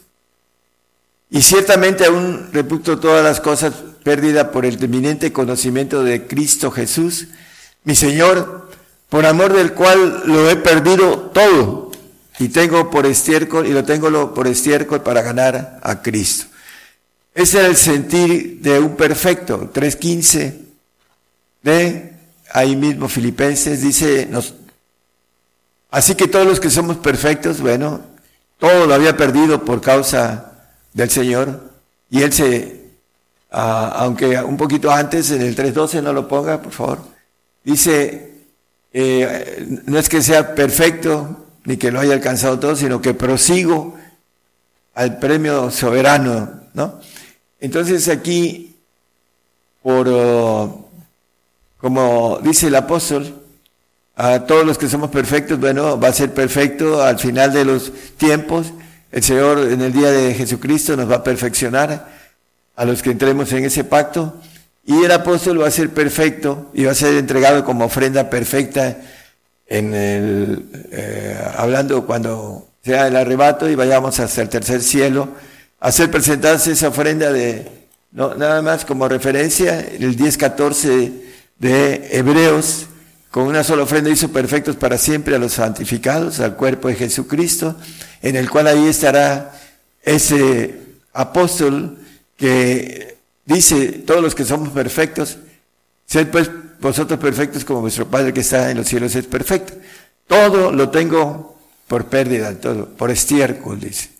Y 1.29 1.43
ciertamente 1.43 2.07
aún 2.07 2.49
reputo 2.51 2.99
todas 2.99 3.23
las 3.23 3.39
cosas 3.39 3.75
pérdidas 4.03 4.47
por 4.47 4.65
el 4.65 4.83
eminente 4.83 5.31
conocimiento 5.31 6.03
de 6.03 6.25
Cristo 6.25 6.71
Jesús, 6.71 7.27
mi 7.83 7.93
Señor, 7.93 8.71
por 9.09 9.27
amor 9.27 9.53
del 9.53 9.73
cual 9.73 10.23
lo 10.25 10.49
he 10.49 10.55
perdido 10.55 11.29
todo 11.35 11.91
y 12.39 12.49
tengo 12.49 12.89
por 12.89 13.05
estiércol 13.05 13.67
y 13.67 13.73
lo 13.73 13.83
tengo 13.83 14.33
por 14.33 14.47
estiércol 14.47 15.03
para 15.03 15.21
ganar 15.21 15.79
a 15.83 16.01
Cristo. 16.01 16.48
Ese 17.39 17.59
era 17.59 17.67
el 17.67 17.77
sentir 17.77 18.59
de 18.59 18.81
un 18.81 18.97
perfecto. 18.97 19.71
3.15 19.73 20.55
de 21.63 22.13
ahí 22.51 22.75
mismo 22.75 23.07
Filipenses 23.07 23.81
dice, 23.81 24.27
así 25.89 26.15
que 26.15 26.27
todos 26.27 26.45
los 26.45 26.59
que 26.59 26.69
somos 26.69 26.97
perfectos, 26.97 27.61
bueno, 27.61 28.01
todo 28.57 28.85
lo 28.85 28.93
había 28.93 29.15
perdido 29.15 29.63
por 29.63 29.79
causa 29.79 30.51
del 30.91 31.09
Señor 31.09 31.61
y 32.09 32.23
Él 32.23 32.33
se, 32.33 32.81
ah, 33.51 33.93
aunque 33.99 34.37
un 34.41 34.57
poquito 34.57 34.91
antes, 34.91 35.31
en 35.31 35.41
el 35.41 35.55
3.12 35.55 36.03
no 36.03 36.11
lo 36.11 36.27
ponga, 36.27 36.61
por 36.61 36.73
favor, 36.73 36.99
dice, 37.63 38.33
eh, 38.91 39.81
no 39.85 39.97
es 39.97 40.09
que 40.09 40.21
sea 40.21 40.55
perfecto 40.55 41.45
ni 41.63 41.77
que 41.77 41.89
lo 41.89 42.01
haya 42.01 42.15
alcanzado 42.15 42.59
todo, 42.59 42.75
sino 42.75 43.01
que 43.01 43.13
prosigo 43.13 43.97
al 44.93 45.19
premio 45.19 45.71
soberano, 45.71 46.63
¿no? 46.73 46.99
Entonces 47.59 48.07
aquí, 48.07 48.75
por, 49.81 50.07
oh, 50.09 50.89
como 51.77 52.39
dice 52.41 52.67
el 52.67 52.75
apóstol, 52.75 53.35
a 54.15 54.45
todos 54.45 54.65
los 54.65 54.77
que 54.77 54.89
somos 54.89 55.09
perfectos, 55.09 55.59
bueno, 55.59 55.99
va 55.99 56.09
a 56.09 56.13
ser 56.13 56.33
perfecto 56.33 57.01
al 57.01 57.19
final 57.19 57.53
de 57.53 57.65
los 57.65 57.91
tiempos. 58.17 58.67
El 59.11 59.23
Señor 59.23 59.59
en 59.59 59.81
el 59.81 59.93
día 59.93 60.11
de 60.11 60.33
Jesucristo 60.33 60.97
nos 60.97 61.09
va 61.09 61.17
a 61.17 61.23
perfeccionar 61.23 62.09
a 62.75 62.85
los 62.85 63.01
que 63.01 63.11
entremos 63.11 63.51
en 63.53 63.65
ese 63.65 63.83
pacto. 63.83 64.35
Y 64.85 65.03
el 65.03 65.11
apóstol 65.11 65.61
va 65.61 65.67
a 65.67 65.71
ser 65.71 65.91
perfecto 65.91 66.69
y 66.73 66.83
va 66.83 66.91
a 66.91 66.95
ser 66.95 67.15
entregado 67.15 67.63
como 67.63 67.85
ofrenda 67.85 68.29
perfecta 68.29 68.97
en 69.67 69.93
el, 69.93 70.65
eh, 70.91 71.37
hablando 71.55 72.05
cuando 72.05 72.67
sea 72.83 73.07
el 73.07 73.15
arrebato 73.15 73.69
y 73.69 73.75
vayamos 73.75 74.19
hasta 74.19 74.41
el 74.41 74.49
tercer 74.49 74.81
cielo, 74.81 75.29
hacer 75.79 76.11
presentarse 76.11 76.71
esa 76.71 76.89
ofrenda 76.89 77.31
de, 77.31 77.67
nada 78.11 78.61
más 78.61 78.85
como 78.85 79.07
referencia, 79.07 79.79
el 79.79 80.17
10-14 80.17 81.11
de 81.57 82.09
Hebreos, 82.11 82.87
con 83.31 83.43
una 83.45 83.63
sola 83.63 83.83
ofrenda 83.83 84.09
hizo 84.09 84.29
perfectos 84.29 84.75
para 84.75 84.97
siempre 84.97 85.35
a 85.35 85.39
los 85.39 85.53
santificados, 85.53 86.39
al 86.39 86.55
cuerpo 86.55 86.87
de 86.87 86.95
Jesucristo, 86.95 87.75
en 88.21 88.35
el 88.35 88.49
cual 88.49 88.67
ahí 88.67 88.87
estará 88.87 89.53
ese 90.01 90.79
apóstol 91.13 91.97
que 92.35 93.17
dice, 93.45 94.03
todos 94.05 94.23
los 94.23 94.33
que 94.33 94.45
somos 94.45 94.69
perfectos, 94.69 95.37
sed 96.05 96.27
pues 96.29 96.49
vosotros 96.79 97.19
perfectos 97.19 97.65
como 97.65 97.81
vuestro 97.81 98.07
Padre 98.07 98.33
que 98.33 98.39
está 98.39 98.71
en 98.71 98.77
los 98.77 98.87
cielos 98.87 99.15
es 99.15 99.25
perfecto. 99.25 99.73
Todo 100.25 100.71
lo 100.71 100.89
tengo 100.89 101.57
por 101.87 102.05
pérdida, 102.05 102.55
todo, 102.55 102.87
por 102.87 103.11
estiércol, 103.11 103.79
dice. 103.79 104.18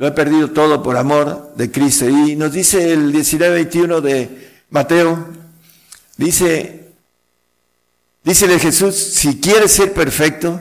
Lo 0.00 0.06
he 0.06 0.12
perdido 0.12 0.48
todo 0.48 0.82
por 0.82 0.96
amor 0.96 1.52
de 1.56 1.70
Cristo. 1.70 2.08
Y 2.08 2.34
nos 2.34 2.52
dice 2.52 2.94
el 2.94 3.12
19-21 3.12 4.00
de 4.00 4.50
Mateo, 4.70 5.28
dice, 6.16 6.86
dícele 8.24 8.58
Jesús, 8.58 8.96
si 8.96 9.40
quieres 9.40 9.72
ser 9.72 9.92
perfecto, 9.92 10.58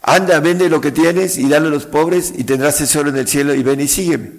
anda, 0.00 0.40
vende 0.40 0.70
lo 0.70 0.80
que 0.80 0.92
tienes 0.92 1.36
y 1.36 1.46
dale 1.46 1.66
a 1.66 1.70
los 1.70 1.84
pobres 1.84 2.32
y 2.34 2.44
tendrás 2.44 2.78
tesoro 2.78 3.10
en 3.10 3.18
el 3.18 3.28
cielo 3.28 3.54
y 3.54 3.62
ven 3.62 3.82
y 3.82 3.86
sígueme. 3.86 4.30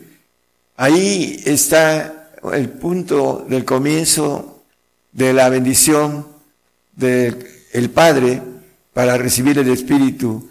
Ahí 0.75 1.39
está 1.45 2.31
el 2.51 2.67
punto 2.69 3.45
del 3.47 3.63
comienzo 3.63 4.63
de 5.11 5.33
la 5.33 5.49
bendición 5.49 6.25
del 6.95 7.91
Padre 7.93 8.41
para 8.91 9.19
recibir 9.19 9.59
el 9.59 9.69
Espíritu 9.69 10.49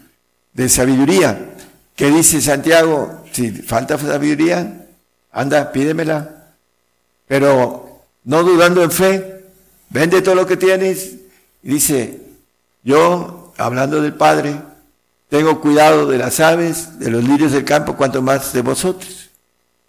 de 0.53 0.69
sabiduría. 0.69 1.49
que 1.93 2.09
dice 2.09 2.39
Santiago? 2.39 3.20
Si 3.31 3.51
falta 3.51 3.97
sabiduría, 3.97 4.85
anda, 5.31 5.71
pídemela. 5.71 6.53
Pero 7.27 8.03
no 8.25 8.43
dudando 8.43 8.83
en 8.83 8.91
fe, 8.91 9.43
vende 9.89 10.21
todo 10.21 10.35
lo 10.35 10.45
que 10.45 10.57
tienes. 10.57 11.15
Y 11.63 11.69
dice, 11.69 12.19
yo, 12.83 13.53
hablando 13.57 14.01
del 14.01 14.13
Padre, 14.13 14.55
tengo 15.29 15.61
cuidado 15.61 16.07
de 16.07 16.17
las 16.17 16.39
aves, 16.39 16.99
de 16.99 17.09
los 17.09 17.23
lirios 17.23 17.51
del 17.51 17.63
campo, 17.63 17.95
cuanto 17.95 18.21
más 18.21 18.53
de 18.53 18.61
vosotros. 18.61 19.29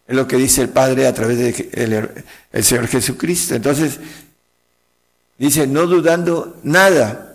Es 0.06 0.16
lo 0.16 0.26
que 0.26 0.36
dice 0.36 0.62
el 0.62 0.68
Padre 0.68 1.06
a 1.06 1.14
través 1.14 1.38
del 1.38 2.24
el 2.52 2.64
Señor 2.64 2.86
Jesucristo. 2.86 3.54
Entonces, 3.54 3.98
dice, 5.38 5.66
no 5.66 5.86
dudando 5.86 6.58
nada, 6.62 7.32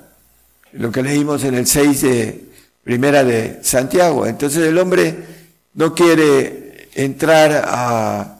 lo 0.73 0.91
que 0.91 1.01
leímos 1.01 1.43
en 1.43 1.55
el 1.55 1.65
6 1.65 2.01
de 2.01 2.45
primera 2.84 3.23
de 3.23 3.59
Santiago. 3.63 4.25
Entonces 4.25 4.65
el 4.65 4.77
hombre 4.77 5.36
no 5.77 5.93
quiere 5.93 6.89
entrar 6.95 7.63
a 7.67 8.39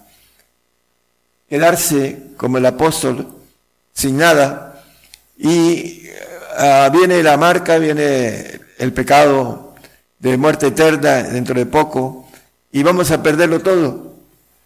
quedarse 1.48 2.34
como 2.36 2.58
el 2.58 2.66
apóstol 2.66 3.28
sin 3.94 4.18
nada 4.18 4.84
y 5.38 6.02
ah, 6.58 6.90
viene 6.92 7.22
la 7.22 7.38
marca, 7.38 7.78
viene 7.78 8.60
el 8.80 8.92
pecado 8.92 9.76
de 10.18 10.36
muerte 10.36 10.68
eterna 10.68 11.22
dentro 11.24 11.54
de 11.54 11.68
poco 11.68 12.28
y 12.72 12.82
vamos 12.82 13.12
a 13.12 13.22
perderlo 13.22 13.60
todo, 13.60 14.16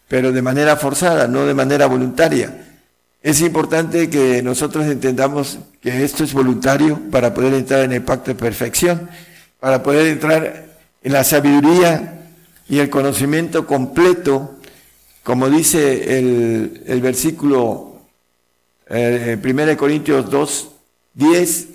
pero 0.08 0.32
de 0.32 0.42
manera 0.42 0.78
forzada, 0.78 1.28
no 1.28 1.46
de 1.46 1.54
manera 1.54 1.88
voluntaria. 1.88 2.68
Es 3.22 3.42
importante 3.42 4.10
que 4.10 4.42
nosotros 4.42 4.86
entendamos 4.86 5.60
que 5.82 6.06
esto 6.06 6.24
es 6.24 6.34
voluntario 6.34 7.02
para 7.12 7.34
poder 7.34 7.54
entrar 7.54 7.82
en 7.82 7.92
el 7.92 8.02
pacto 8.02 8.32
de 8.32 8.36
perfección, 8.36 9.10
para 9.60 9.84
poder 9.84 10.08
entrar 10.08 10.68
en 11.04 11.12
la 11.12 11.26
sabiduría 11.26 12.20
y 12.72 12.80
el 12.80 12.90
conocimiento 12.90 13.68
completo, 13.68 14.56
como 15.22 15.48
dice 15.48 16.18
el, 16.18 17.02
versículo 17.02 18.02
eh, 18.90 19.38
1 19.44 19.78
Corintios 19.78 20.32
2, 20.32 20.70
10, 21.14 21.68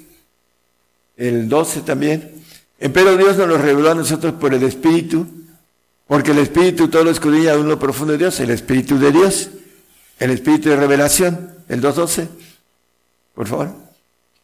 el 1.19 1.49
12 1.49 1.83
también. 1.83 2.33
Pero 2.79 3.17
Dios 3.17 3.37
nos 3.37 3.47
lo 3.47 3.59
reveló 3.59 3.93
a 3.93 3.95
nosotros 3.95 4.33
por 4.41 4.55
el 4.55 4.65
Espíritu, 4.65 5.25
porque 6.09 6.33
el 6.33 6.39
Espíritu 6.39 6.89
todo 6.89 7.05
lo 7.05 7.11
escudriña 7.11 7.53
a 7.53 7.59
uno 7.59 7.79
profundo 7.79 8.13
de 8.15 8.19
Dios, 8.19 8.41
el 8.41 8.51
Espíritu 8.51 8.99
de 8.99 9.13
Dios 9.13 9.51
el 10.19 10.31
espíritu 10.31 10.71
de 10.71 10.77
revelación, 10.77 11.51
el 11.69 11.83
2.12, 11.83 12.29
por 13.35 13.47
favor. 13.47 13.71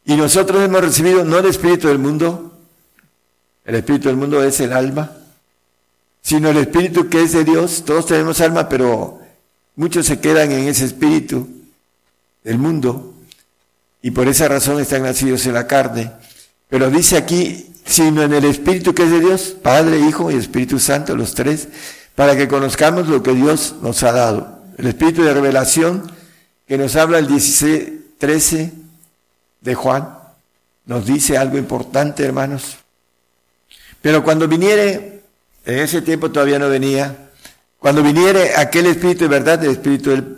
Y 0.05 0.17
nosotros 0.17 0.63
hemos 0.63 0.83
recibido 0.83 1.25
no 1.25 1.39
el 1.39 1.47
espíritu 1.47 1.89
del 1.89 1.99
mundo, 1.99 2.59
el 3.65 3.77
espíritu 3.77 4.09
del 4.09 4.17
mundo 4.17 4.43
es 4.45 4.61
el 4.61 4.73
alma, 4.73 5.17
sino 6.23 6.51
el 6.51 6.57
espíritu 6.57 7.09
que 7.09 7.23
es 7.23 7.33
de 7.33 7.45
Dios. 7.45 7.85
Todos 7.85 8.07
tenemos 8.07 8.41
alma, 8.41 8.69
pero 8.69 9.21
muchos 9.77 10.07
se 10.07 10.21
quedan 10.21 10.51
en 10.53 10.69
ese 10.69 10.85
espíritu 10.85 11.49
del 12.45 12.59
mundo 12.59 13.15
y 14.01 14.11
por 14.11 14.29
esa 14.29 14.49
razón 14.49 14.81
están 14.81 15.03
nacidos 15.03 15.45
en 15.47 15.55
la 15.55 15.67
carne. 15.67 16.13
Pero 16.69 16.91
dice 16.91 17.17
aquí, 17.17 17.67
sino 17.85 18.23
en 18.23 18.33
el 18.33 18.45
espíritu 18.45 18.95
que 18.95 19.05
es 19.05 19.11
de 19.11 19.21
Dios, 19.21 19.57
Padre, 19.63 19.99
Hijo 20.01 20.31
y 20.31 20.37
Espíritu 20.37 20.79
Santo, 20.79 21.15
los 21.17 21.35
tres, 21.35 21.69
para 22.15 22.37
que 22.37 22.49
conozcamos 22.49 23.09
lo 23.09 23.23
que 23.23 23.35
Dios 23.35 23.75
nos 23.83 24.03
ha 24.03 24.13
dado 24.13 24.63
el 24.79 24.87
espíritu 24.87 25.23
de 25.23 25.35
revelación 25.35 26.11
que 26.67 26.79
nos 26.79 26.97
habla 26.97 27.19
el 27.19 27.27
16, 27.27 27.91
13 28.19 28.73
de 29.61 29.75
Juan, 29.75 30.17
nos 30.87 31.07
dice 31.07 31.37
algo 31.37 31.59
importante, 31.59 32.25
hermanos. 32.25 32.79
Pero 34.01 34.25
cuando 34.25 34.49
viniere, 34.49 35.22
en 35.65 35.79
ese 35.79 36.03
tiempo 36.03 36.31
todavía 36.31 36.59
no 36.59 36.69
venía, 36.69 37.31
cuando 37.79 38.03
viniere 38.03 38.55
aquel 38.57 38.87
espíritu 38.87 39.25
de 39.25 39.29
verdad, 39.29 39.65
el 39.65 39.73
espíritu 39.73 40.11
del 40.11 40.37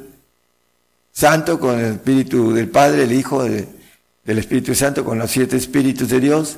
Santo, 1.13 1.61
con 1.61 1.79
el 1.79 1.93
espíritu 1.93 2.53
del 2.53 2.69
Padre, 2.69 3.05
el 3.05 3.13
Hijo, 3.13 3.45
del 3.45 4.39
Espíritu 4.39 4.75
Santo, 4.75 5.05
con 5.05 5.19
los 5.19 5.31
siete 5.31 5.57
espíritus 5.57 6.09
de 6.09 6.21
Dios, 6.21 6.57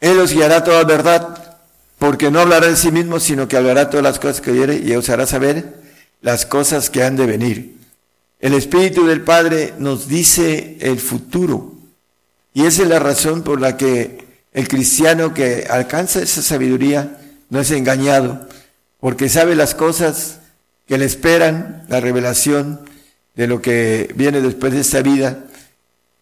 Él 0.00 0.18
os 0.18 0.32
guiará 0.32 0.62
toda 0.62 0.84
verdad, 0.84 1.56
porque 1.98 2.30
no 2.30 2.40
hablará 2.40 2.66
de 2.66 2.76
sí 2.76 2.92
mismo, 2.92 3.18
sino 3.18 3.48
que 3.48 3.56
hablará 3.56 3.90
todas 3.90 4.04
las 4.04 4.18
cosas 4.18 4.40
que 4.40 4.50
oyere 4.50 4.76
y 4.84 4.92
os 4.94 5.08
hará 5.08 5.26
saber 5.26 5.74
las 6.20 6.46
cosas 6.46 6.90
que 6.90 7.02
han 7.02 7.16
de 7.16 7.26
venir. 7.26 7.76
El 8.40 8.54
Espíritu 8.54 9.06
del 9.06 9.22
Padre 9.22 9.74
nos 9.78 10.08
dice 10.08 10.76
el 10.80 10.98
futuro. 11.00 11.74
Y 12.54 12.66
esa 12.66 12.82
es 12.82 12.88
la 12.88 12.98
razón 12.98 13.42
por 13.42 13.60
la 13.60 13.76
que 13.76 14.24
el 14.52 14.68
cristiano 14.68 15.32
que 15.34 15.66
alcanza 15.68 16.22
esa 16.22 16.42
sabiduría 16.42 17.18
no 17.50 17.60
es 17.60 17.70
engañado, 17.70 18.46
porque 19.00 19.28
sabe 19.28 19.54
las 19.54 19.74
cosas 19.74 20.40
que 20.86 20.98
le 20.98 21.04
esperan, 21.04 21.84
la 21.88 22.00
revelación 22.00 22.80
de 23.34 23.46
lo 23.46 23.62
que 23.62 24.12
viene 24.16 24.40
después 24.40 24.72
de 24.72 24.80
esta 24.80 25.02
vida, 25.02 25.44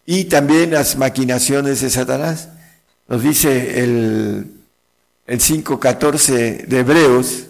y 0.05 0.25
también 0.25 0.71
las 0.71 0.97
maquinaciones 0.97 1.81
de 1.81 1.89
Satanás. 1.89 2.49
Nos 3.07 3.23
dice 3.23 3.83
el, 3.83 4.51
el 5.25 5.39
5.14 5.39 6.65
de 6.65 6.79
Hebreos, 6.79 7.47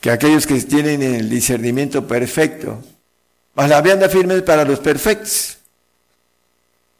que 0.00 0.10
aquellos 0.10 0.46
que 0.46 0.60
tienen 0.60 1.02
el 1.02 1.28
discernimiento 1.28 2.06
perfecto. 2.06 2.82
Mas 3.54 3.68
la 3.68 3.82
vianda 3.82 4.08
firme 4.08 4.36
es 4.36 4.42
para 4.42 4.64
los 4.64 4.80
perfectos. 4.80 5.58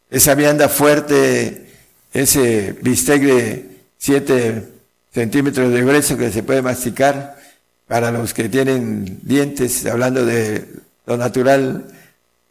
Esa 0.09 0.35
vianda 0.35 0.69
fuerte, 0.69 1.69
ese 2.13 2.75
bistec 2.81 3.65
7 3.97 4.70
centímetros 5.13 5.71
de 5.71 5.81
grueso 5.81 6.17
que 6.17 6.31
se 6.31 6.43
puede 6.43 6.61
masticar 6.61 7.37
para 7.87 8.11
los 8.11 8.33
que 8.33 8.47
tienen 8.47 9.19
dientes, 9.23 9.85
hablando 9.85 10.25
de 10.25 10.65
lo 11.05 11.17
natural, 11.17 11.85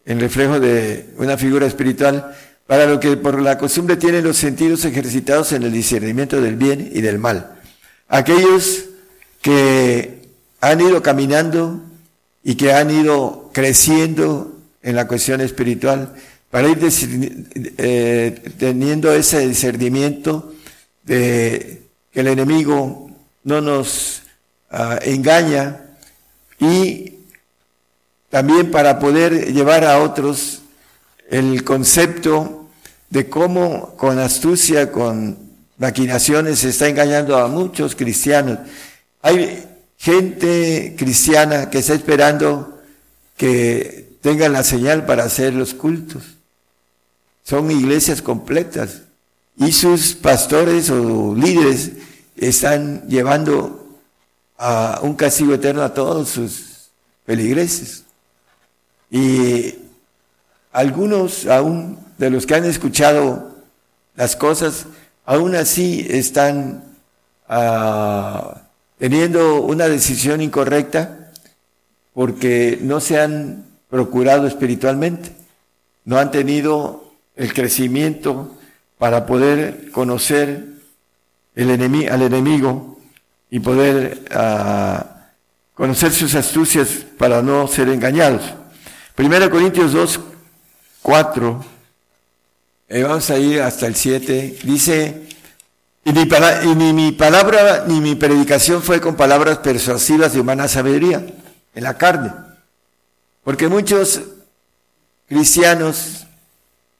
en 0.04 0.20
reflejo 0.20 0.60
de 0.60 1.06
una 1.16 1.38
figura 1.38 1.66
espiritual, 1.66 2.36
para 2.66 2.86
lo 2.86 3.00
que 3.00 3.16
por 3.16 3.40
la 3.40 3.58
costumbre 3.58 3.96
tienen 3.96 4.24
los 4.24 4.36
sentidos 4.36 4.84
ejercitados 4.84 5.52
en 5.52 5.62
el 5.62 5.72
discernimiento 5.72 6.40
del 6.40 6.56
bien 6.56 6.90
y 6.92 7.00
del 7.00 7.18
mal. 7.18 7.58
Aquellos 8.08 8.84
que 9.40 10.28
han 10.60 10.80
ido 10.80 11.02
caminando 11.02 11.82
y 12.44 12.56
que 12.56 12.72
han 12.72 12.90
ido 12.90 13.50
creciendo 13.52 14.58
en 14.82 14.96
la 14.96 15.06
cuestión 15.06 15.40
espiritual, 15.40 16.14
para 16.50 16.68
ir 16.68 16.78
eh, 17.78 18.42
teniendo 18.58 19.12
ese 19.12 19.46
discernimiento 19.46 20.52
de 21.04 21.82
que 22.12 22.20
el 22.20 22.28
enemigo 22.28 23.10
no 23.44 23.60
nos 23.60 24.22
ah, 24.70 24.98
engaña 25.02 25.82
y 26.58 27.14
también 28.28 28.70
para 28.70 28.98
poder 28.98 29.52
llevar 29.52 29.84
a 29.84 29.98
otros 29.98 30.62
el 31.28 31.64
concepto 31.64 32.68
de 33.08 33.28
cómo 33.28 33.96
con 33.96 34.18
astucia, 34.18 34.92
con 34.92 35.38
maquinaciones 35.78 36.60
se 36.60 36.68
está 36.68 36.88
engañando 36.88 37.38
a 37.38 37.48
muchos 37.48 37.96
cristianos. 37.96 38.58
Hay 39.22 39.66
gente 39.98 40.94
cristiana 40.96 41.70
que 41.70 41.78
está 41.78 41.94
esperando 41.94 42.80
que 43.36 44.10
tengan 44.20 44.52
la 44.52 44.62
señal 44.62 45.06
para 45.06 45.24
hacer 45.24 45.54
los 45.54 45.74
cultos. 45.74 46.22
Son 47.42 47.70
iglesias 47.70 48.22
completas 48.22 49.02
y 49.56 49.72
sus 49.72 50.14
pastores 50.14 50.90
o 50.90 51.34
líderes 51.34 51.92
están 52.40 53.06
llevando 53.08 53.86
a 54.58 55.00
un 55.02 55.14
castigo 55.14 55.54
eterno 55.54 55.82
a 55.82 55.94
todos 55.94 56.28
sus 56.28 56.90
feligreses. 57.24 58.04
Y 59.10 59.74
algunos 60.72 61.46
aún 61.46 61.98
de 62.18 62.30
los 62.30 62.46
que 62.46 62.54
han 62.54 62.64
escuchado 62.64 63.54
las 64.16 64.36
cosas, 64.36 64.86
aún 65.24 65.54
así 65.54 66.06
están 66.10 66.84
ah, 67.48 68.62
teniendo 68.98 69.62
una 69.62 69.88
decisión 69.88 70.40
incorrecta 70.40 71.32
porque 72.12 72.78
no 72.82 73.00
se 73.00 73.20
han 73.20 73.64
procurado 73.88 74.46
espiritualmente, 74.46 75.32
no 76.04 76.18
han 76.18 76.30
tenido 76.30 77.12
el 77.36 77.52
crecimiento 77.54 78.56
para 78.98 79.26
poder 79.26 79.90
conocer 79.90 80.79
al 81.62 82.22
enemigo 82.22 82.98
y 83.50 83.60
poder 83.60 84.24
ah, 84.32 85.30
conocer 85.74 86.12
sus 86.12 86.34
astucias 86.34 86.88
para 87.18 87.42
no 87.42 87.66
ser 87.66 87.88
engañados. 87.88 88.42
Primero 89.14 89.50
Corintios 89.50 89.92
2, 89.92 90.20
4, 91.02 91.64
eh, 92.88 93.02
vamos 93.02 93.28
a 93.30 93.38
ir 93.38 93.60
hasta 93.60 93.86
el 93.86 93.94
7, 93.94 94.58
dice, 94.62 95.26
y, 96.04 96.12
ni, 96.12 96.22
y 96.22 96.74
ni 96.74 96.92
mi 96.92 97.12
palabra 97.12 97.84
ni 97.86 98.00
mi 98.00 98.14
predicación 98.14 98.82
fue 98.82 99.00
con 99.00 99.16
palabras 99.16 99.58
persuasivas 99.58 100.32
de 100.32 100.40
humana 100.40 100.68
sabiduría, 100.68 101.26
en 101.74 101.84
la 101.84 101.98
carne, 101.98 102.32
porque 103.44 103.68
muchos 103.68 104.20
cristianos 105.28 106.26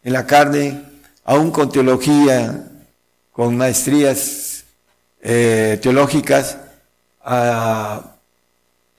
en 0.03 0.13
la 0.13 0.27
carne, 0.27 0.85
aún 1.25 1.51
con 1.51 1.71
teología, 1.71 2.67
con 3.33 3.57
maestrías 3.57 4.50
eh, 5.23 5.79
teológicas, 5.83 6.59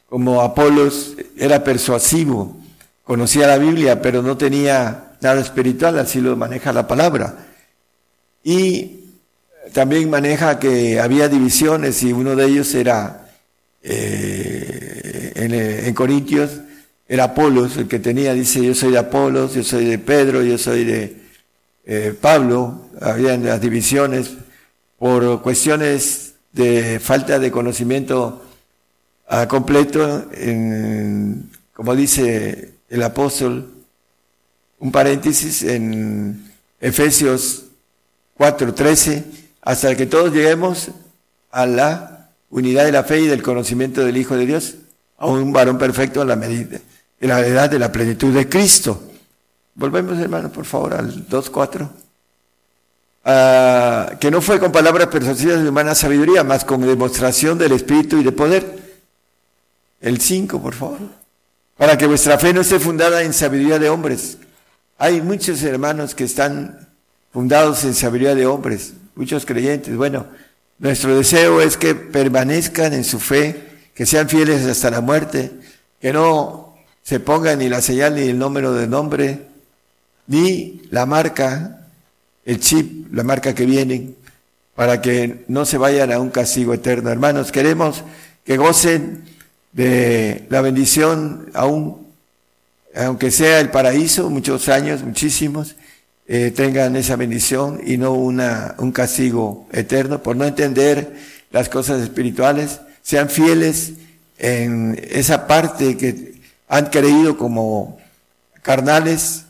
como 0.08 0.42
Apolos 0.42 1.16
era 1.38 1.64
persuasivo, 1.64 2.58
conocía 3.04 3.48
la 3.48 3.58
Biblia, 3.58 4.02
pero 4.02 4.22
no 4.22 4.38
tenía 4.38 5.16
nada 5.22 5.42
espiritual, 5.42 5.98
así 6.00 6.22
lo 6.22 6.36
maneja 6.36 6.72
la 6.74 6.88
palabra. 6.88 7.48
Y 8.44 9.00
también 9.74 10.10
maneja 10.10 10.60
que 10.60 11.00
había 11.00 11.28
divisiones 11.28 12.04
y 12.04 12.14
uno 12.14 12.36
de 12.36 12.46
ellos 12.46 12.74
era 12.76 13.22
en, 13.84 15.54
eh, 15.54 15.88
en 15.88 15.94
Corintios, 15.94 16.52
era 17.08 17.26
Apolos, 17.26 17.78
el 17.78 17.88
que 17.88 18.00
tenía, 18.00 18.34
dice, 18.34 18.64
yo 18.64 18.74
soy 18.74 18.92
de 18.92 18.98
Apolos, 18.98 19.54
yo 19.54 19.64
soy 19.64 19.86
de 19.86 20.00
Pedro, 20.00 20.44
yo 20.44 20.58
soy 20.58 20.86
de 20.86 21.18
eh, 21.86 22.16
Pablo, 22.20 22.90
habían 23.02 23.44
las 23.44 23.60
divisiones 23.60 24.32
por 25.02 25.42
cuestiones 25.42 26.36
de 26.52 27.00
falta 27.00 27.40
de 27.40 27.50
conocimiento 27.50 28.46
ah, 29.28 29.48
completo, 29.48 30.28
en, 30.32 31.50
como 31.74 31.96
dice 31.96 32.76
el 32.88 33.02
apóstol, 33.02 33.68
un 34.78 34.92
paréntesis 34.92 35.64
en 35.64 36.54
Efesios 36.80 37.64
4:13, 38.38 39.24
hasta 39.64 39.96
que 39.96 40.06
todos 40.06 40.32
lleguemos 40.32 40.92
a 41.50 41.66
la 41.66 42.30
unidad 42.52 42.86
de 42.86 42.92
la 42.92 43.04
fe 43.04 43.22
y 43.22 43.28
del 43.28 43.42
conocimiento 43.42 44.06
del 44.06 44.18
Hijo 44.18 44.38
de 44.38 44.46
Dios, 44.46 44.76
a 45.18 45.26
un 45.26 45.52
varón 45.52 45.80
perfecto 45.80 46.22
a 46.22 46.26
la 46.26 46.36
medida, 46.36 46.80
en 47.20 47.30
la 47.30 47.40
edad 47.40 47.72
de 47.72 47.80
la 47.80 47.92
plenitud 47.92 48.36
de 48.36 48.48
Cristo. 48.48 49.02
Volvemos, 49.74 50.20
hermano, 50.20 50.52
por 50.52 50.66
favor, 50.66 50.94
al 50.94 51.28
2.4. 51.28 51.90
Ah, 53.24 54.18
que 54.20 54.32
no 54.32 54.42
fue 54.42 54.60
con 54.60 54.72
palabras 54.72 55.08
persuasivas 55.08 55.62
de 55.62 55.70
humana 55.70 55.94
sabiduría, 55.94 56.44
más 56.44 56.66
con 56.66 56.82
demostración 56.82 57.58
del 57.58 57.74
Espíritu 57.74 58.18
y 58.18 58.24
de 58.24 58.32
poder. 58.32 58.80
El 60.00 60.20
5, 60.20 60.62
por 60.62 60.74
favor. 60.74 61.00
Para 61.78 61.98
que 61.98 62.08
vuestra 62.08 62.40
fe 62.40 62.54
no 62.54 62.62
esté 62.62 62.80
fundada 62.80 63.22
en 63.22 63.34
sabiduría 63.34 63.78
de 63.78 63.90
hombres. 63.90 64.38
Hay 64.98 65.22
muchos 65.22 65.62
hermanos 65.64 66.16
que 66.16 66.24
están 66.24 66.90
fundados 67.32 67.84
en 67.84 67.94
sabiduría 67.94 68.36
de 68.36 68.46
hombres, 68.48 68.94
muchos 69.16 69.46
creyentes. 69.46 69.96
Bueno, 69.96 70.26
nuestro 70.80 71.16
deseo 71.16 71.62
es 71.62 71.78
que 71.78 71.94
permanezcan 71.94 72.94
en 72.94 73.04
su 73.04 73.20
fe, 73.20 73.70
que 73.94 74.06
sean 74.06 74.30
fieles 74.30 74.66
hasta 74.66 74.90
la 74.90 75.02
muerte, 75.02 75.52
que 76.00 76.12
no 76.12 76.76
se 77.04 77.20
pongan 77.20 77.60
ni 77.60 77.70
la 77.70 77.82
señal 77.82 78.16
ni 78.16 78.22
el 78.22 78.40
número 78.40 78.74
de 78.74 78.88
nombre, 78.88 79.48
ni 80.28 80.82
la 80.90 81.06
marca, 81.06 81.81
el 82.46 82.60
chip, 82.60 83.14
la 83.14 83.24
marca 83.24 83.54
que 83.54 83.66
vienen, 83.66 84.16
para 84.76 85.02
que 85.02 85.44
no 85.48 85.66
se 85.66 85.78
vayan 85.78 86.12
a 86.12 86.20
un 86.20 86.30
castigo 86.30 86.74
eterno. 86.74 87.10
Hermanos, 87.10 87.52
queremos 87.52 88.04
que 88.44 88.58
gocen 88.58 89.24
de 89.72 90.46
la 90.50 90.62
bendición 90.62 91.50
aún, 91.54 92.08
aunque 92.96 93.32
sea 93.32 93.60
el 93.60 93.70
paraíso, 93.70 94.30
muchos 94.30 94.70
años, 94.70 95.04
muchísimos, 95.04 95.76
eh, 96.28 96.52
tengan 96.56 96.96
esa 96.96 97.16
bendición 97.16 97.82
y 97.86 97.98
no 97.98 98.14
una, 98.14 98.76
un 98.78 98.92
castigo 98.92 99.68
eterno 99.72 100.24
por 100.24 100.36
no 100.36 100.46
entender 100.46 101.14
las 101.52 101.70
cosas 101.70 102.02
espirituales, 102.02 102.80
sean 103.02 103.30
fieles 103.30 103.94
en 104.38 105.00
esa 105.10 105.48
parte 105.48 105.98
que 105.98 106.36
han 106.68 106.86
creído 106.86 107.38
como 107.38 108.00
carnales, 108.62 109.44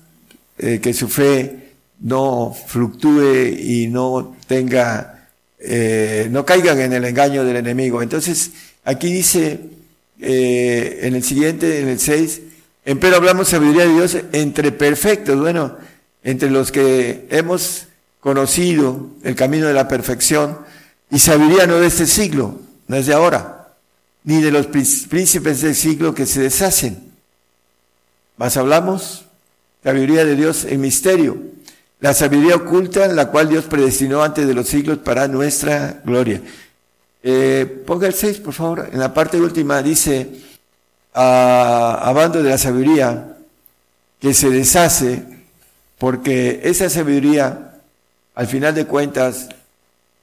eh, 0.58 0.80
que 0.82 0.94
su 0.94 1.08
fe 1.08 1.71
no 2.02 2.56
fluctúe 2.68 3.56
y 3.58 3.88
no 3.88 4.36
tenga, 4.48 5.30
eh, 5.60 6.28
no 6.32 6.46
caigan 6.46 6.80
en 6.82 6.94
el 6.94 7.06
engaño 7.06 7.44
del 7.44 7.58
enemigo. 7.58 8.02
Entonces, 8.02 8.52
aquí 8.84 9.12
dice 9.12 9.60
eh, 10.20 11.00
en 11.04 11.16
el 11.16 11.24
siguiente, 11.24 11.82
en 11.82 11.88
el 11.88 12.00
6, 12.00 12.42
empero 12.86 13.16
hablamos 13.16 13.50
sabiduría 13.50 13.86
de 13.86 13.94
Dios 13.94 14.18
entre 14.34 14.72
perfectos. 14.72 15.40
Bueno, 15.40 15.78
entre 16.24 16.50
los 16.50 16.72
que 16.72 17.28
hemos 17.30 17.88
conocido 18.20 19.10
el 19.24 19.36
camino 19.36 19.68
de 19.68 19.74
la 19.74 19.88
perfección 19.88 20.60
y 21.10 21.20
sabiduría 21.20 21.68
no 21.68 21.80
de 21.80 21.88
este 21.88 22.06
siglo, 22.06 22.60
no 22.88 22.96
es 22.96 23.06
de 23.08 23.14
ahora, 23.14 23.74
ni 24.24 24.42
de 24.42 24.52
los 24.52 24.68
príncipes 24.68 25.62
del 25.62 25.76
siglo 25.76 26.14
que 26.14 26.26
se 26.26 26.42
deshacen. 26.42 27.12
Más 28.38 28.58
hablamos 28.58 29.26
sabiduría 29.84 30.26
de 30.26 30.36
Dios 30.36 30.66
en 30.66 30.82
misterio, 30.82 31.38
la 32.02 32.16
sabiduría 32.16 32.56
oculta 32.56 33.08
la 33.08 33.28
cual 33.28 33.48
Dios 33.48 33.66
predestinó 33.66 34.24
antes 34.24 34.48
de 34.48 34.56
los 34.56 34.68
siglos 34.68 34.98
para 34.98 35.28
nuestra 35.28 36.02
gloria. 36.04 36.42
Eh, 37.22 37.84
ponga 37.86 38.08
el 38.08 38.16
6, 38.16 38.40
por 38.40 38.54
favor. 38.56 38.90
En 38.92 39.00
la 39.00 39.14
parte 39.14 39.40
última 39.40 39.84
dice, 39.84 40.28
hablando 41.14 42.42
de 42.42 42.50
la 42.50 42.58
sabiduría 42.58 43.38
que 44.20 44.34
se 44.34 44.50
deshace, 44.50 45.24
porque 46.00 46.62
esa 46.64 46.90
sabiduría, 46.90 47.76
al 48.34 48.48
final 48.48 48.74
de 48.74 48.86
cuentas, 48.86 49.50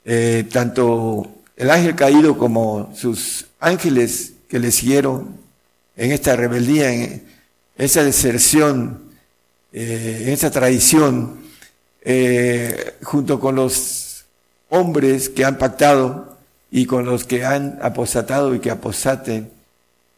eh, 0.04 0.48
tanto 0.52 1.28
el 1.56 1.70
ángel 1.70 1.94
caído 1.94 2.38
como 2.38 2.92
sus 2.96 3.46
ángeles 3.60 4.32
que 4.48 4.58
le 4.58 4.72
siguieron 4.72 5.36
en 5.96 6.10
esta 6.10 6.34
rebeldía, 6.34 6.92
en 6.92 7.22
esa 7.76 8.02
deserción, 8.02 9.00
eh, 9.72 10.24
en 10.24 10.30
esa 10.30 10.50
traición, 10.50 11.47
eh, 12.10 12.94
junto 13.02 13.38
con 13.38 13.54
los 13.54 14.24
hombres 14.70 15.28
que 15.28 15.44
han 15.44 15.58
pactado 15.58 16.38
y 16.70 16.86
con 16.86 17.04
los 17.04 17.24
que 17.24 17.44
han 17.44 17.78
apostatado 17.82 18.54
y 18.54 18.60
que 18.60 18.70
apostaten, 18.70 19.50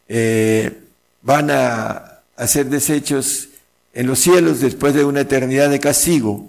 eh, 0.09 0.85
van 1.23 1.51
a, 1.51 2.21
a 2.37 2.47
ser 2.47 2.67
deshechos 2.67 3.49
en 3.93 4.07
los 4.07 4.21
cielos 4.21 4.61
después 4.61 4.95
de 4.95 5.05
una 5.05 5.23
eternidad 5.23 5.69
de 5.69 5.81
castigo. 5.81 6.49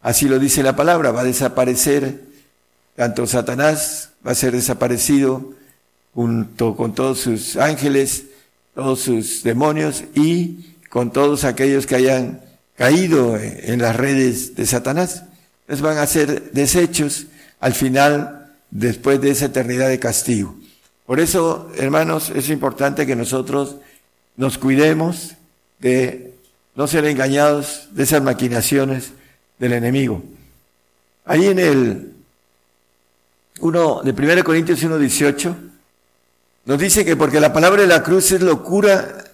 Así 0.00 0.26
lo 0.26 0.40
dice 0.40 0.64
la 0.64 0.74
palabra, 0.74 1.12
va 1.12 1.20
a 1.20 1.24
desaparecer 1.24 2.20
tanto 2.96 3.28
Satanás, 3.28 4.10
va 4.26 4.32
a 4.32 4.34
ser 4.34 4.50
desaparecido 4.50 5.52
junto 6.12 6.74
con 6.74 6.92
todos 6.92 7.20
sus 7.20 7.56
ángeles, 7.56 8.24
todos 8.74 8.98
sus 8.98 9.44
demonios 9.44 10.02
y 10.16 10.74
con 10.90 11.12
todos 11.12 11.44
aquellos 11.44 11.86
que 11.86 11.94
hayan 11.94 12.40
caído 12.76 13.36
en 13.38 13.80
las 13.80 13.96
redes 13.96 14.54
de 14.54 14.66
Satanás. 14.66 15.24
Entonces 15.62 15.82
van 15.82 15.98
a 15.98 16.06
ser 16.06 16.52
desechos 16.52 17.26
al 17.60 17.74
final, 17.74 18.50
después 18.70 19.20
de 19.20 19.30
esa 19.30 19.46
eternidad 19.46 19.88
de 19.88 20.00
castigo. 20.00 20.56
Por 21.06 21.20
eso, 21.20 21.70
hermanos, 21.76 22.32
es 22.34 22.48
importante 22.48 23.06
que 23.06 23.14
nosotros 23.14 23.76
nos 24.36 24.58
cuidemos 24.58 25.32
de 25.78 26.32
no 26.74 26.86
ser 26.86 27.04
engañados 27.04 27.88
de 27.92 28.04
esas 28.04 28.22
maquinaciones 28.22 29.12
del 29.58 29.74
enemigo. 29.74 30.22
Ahí 31.24 31.46
en 31.46 31.58
el 31.58 32.12
1 33.60 34.02
de 34.02 34.10
1 34.10 34.44
Corintios 34.44 34.82
1.18 34.82 35.54
nos 36.64 36.78
dice 36.78 37.04
que 37.04 37.16
porque 37.16 37.40
la 37.40 37.52
palabra 37.52 37.82
de 37.82 37.88
la 37.88 38.02
cruz 38.02 38.32
es 38.32 38.40
locura 38.40 39.24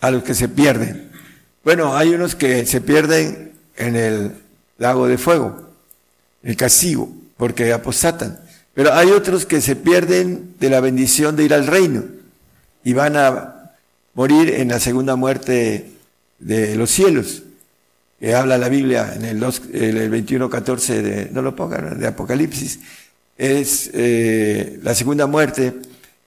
a 0.00 0.10
los 0.10 0.24
que 0.24 0.34
se 0.34 0.48
pierden. 0.48 1.11
Bueno, 1.64 1.96
hay 1.96 2.08
unos 2.08 2.34
que 2.34 2.66
se 2.66 2.80
pierden 2.80 3.52
en 3.76 3.94
el 3.94 4.32
lago 4.78 5.06
de 5.06 5.16
fuego, 5.16 5.70
el 6.42 6.56
castigo, 6.56 7.08
porque 7.36 7.72
aposatan. 7.72 8.40
Pero 8.74 8.92
hay 8.92 9.10
otros 9.10 9.46
que 9.46 9.60
se 9.60 9.76
pierden 9.76 10.54
de 10.58 10.70
la 10.70 10.80
bendición 10.80 11.36
de 11.36 11.44
ir 11.44 11.54
al 11.54 11.68
reino 11.68 12.02
y 12.82 12.94
van 12.94 13.16
a 13.16 13.70
morir 14.14 14.50
en 14.50 14.68
la 14.68 14.80
segunda 14.80 15.14
muerte 15.14 15.92
de 16.40 16.74
los 16.74 16.90
cielos, 16.90 17.44
que 18.18 18.34
habla 18.34 18.58
la 18.58 18.68
Biblia 18.68 19.14
en 19.14 19.24
el, 19.24 19.40
21.14 19.40 21.00
de, 21.00 21.30
no 21.30 21.42
lo 21.42 21.54
pongan, 21.54 21.98
de 21.98 22.06
Apocalipsis. 22.08 22.80
Es 23.38 23.88
eh, 23.94 24.80
la 24.82 24.96
segunda 24.96 25.28
muerte, 25.28 25.74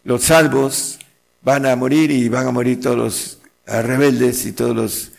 los 0.05 0.23
salvos 0.23 0.97
van 1.41 1.65
a 1.65 1.75
morir 1.75 2.09
y 2.09 2.29
van 2.29 2.47
a 2.47 2.51
morir 2.51 2.79
todos 2.79 2.97
los 2.97 3.37
rebeldes 3.65 4.45
y 4.45 4.53
todos 4.53 4.75
los 4.75 5.11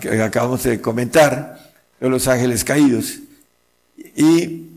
que 0.00 0.22
acabamos 0.22 0.62
de 0.62 0.80
comentar, 0.80 1.72
todos 1.98 2.12
los 2.12 2.28
ángeles 2.28 2.64
caídos. 2.64 3.18
Y 4.16 4.68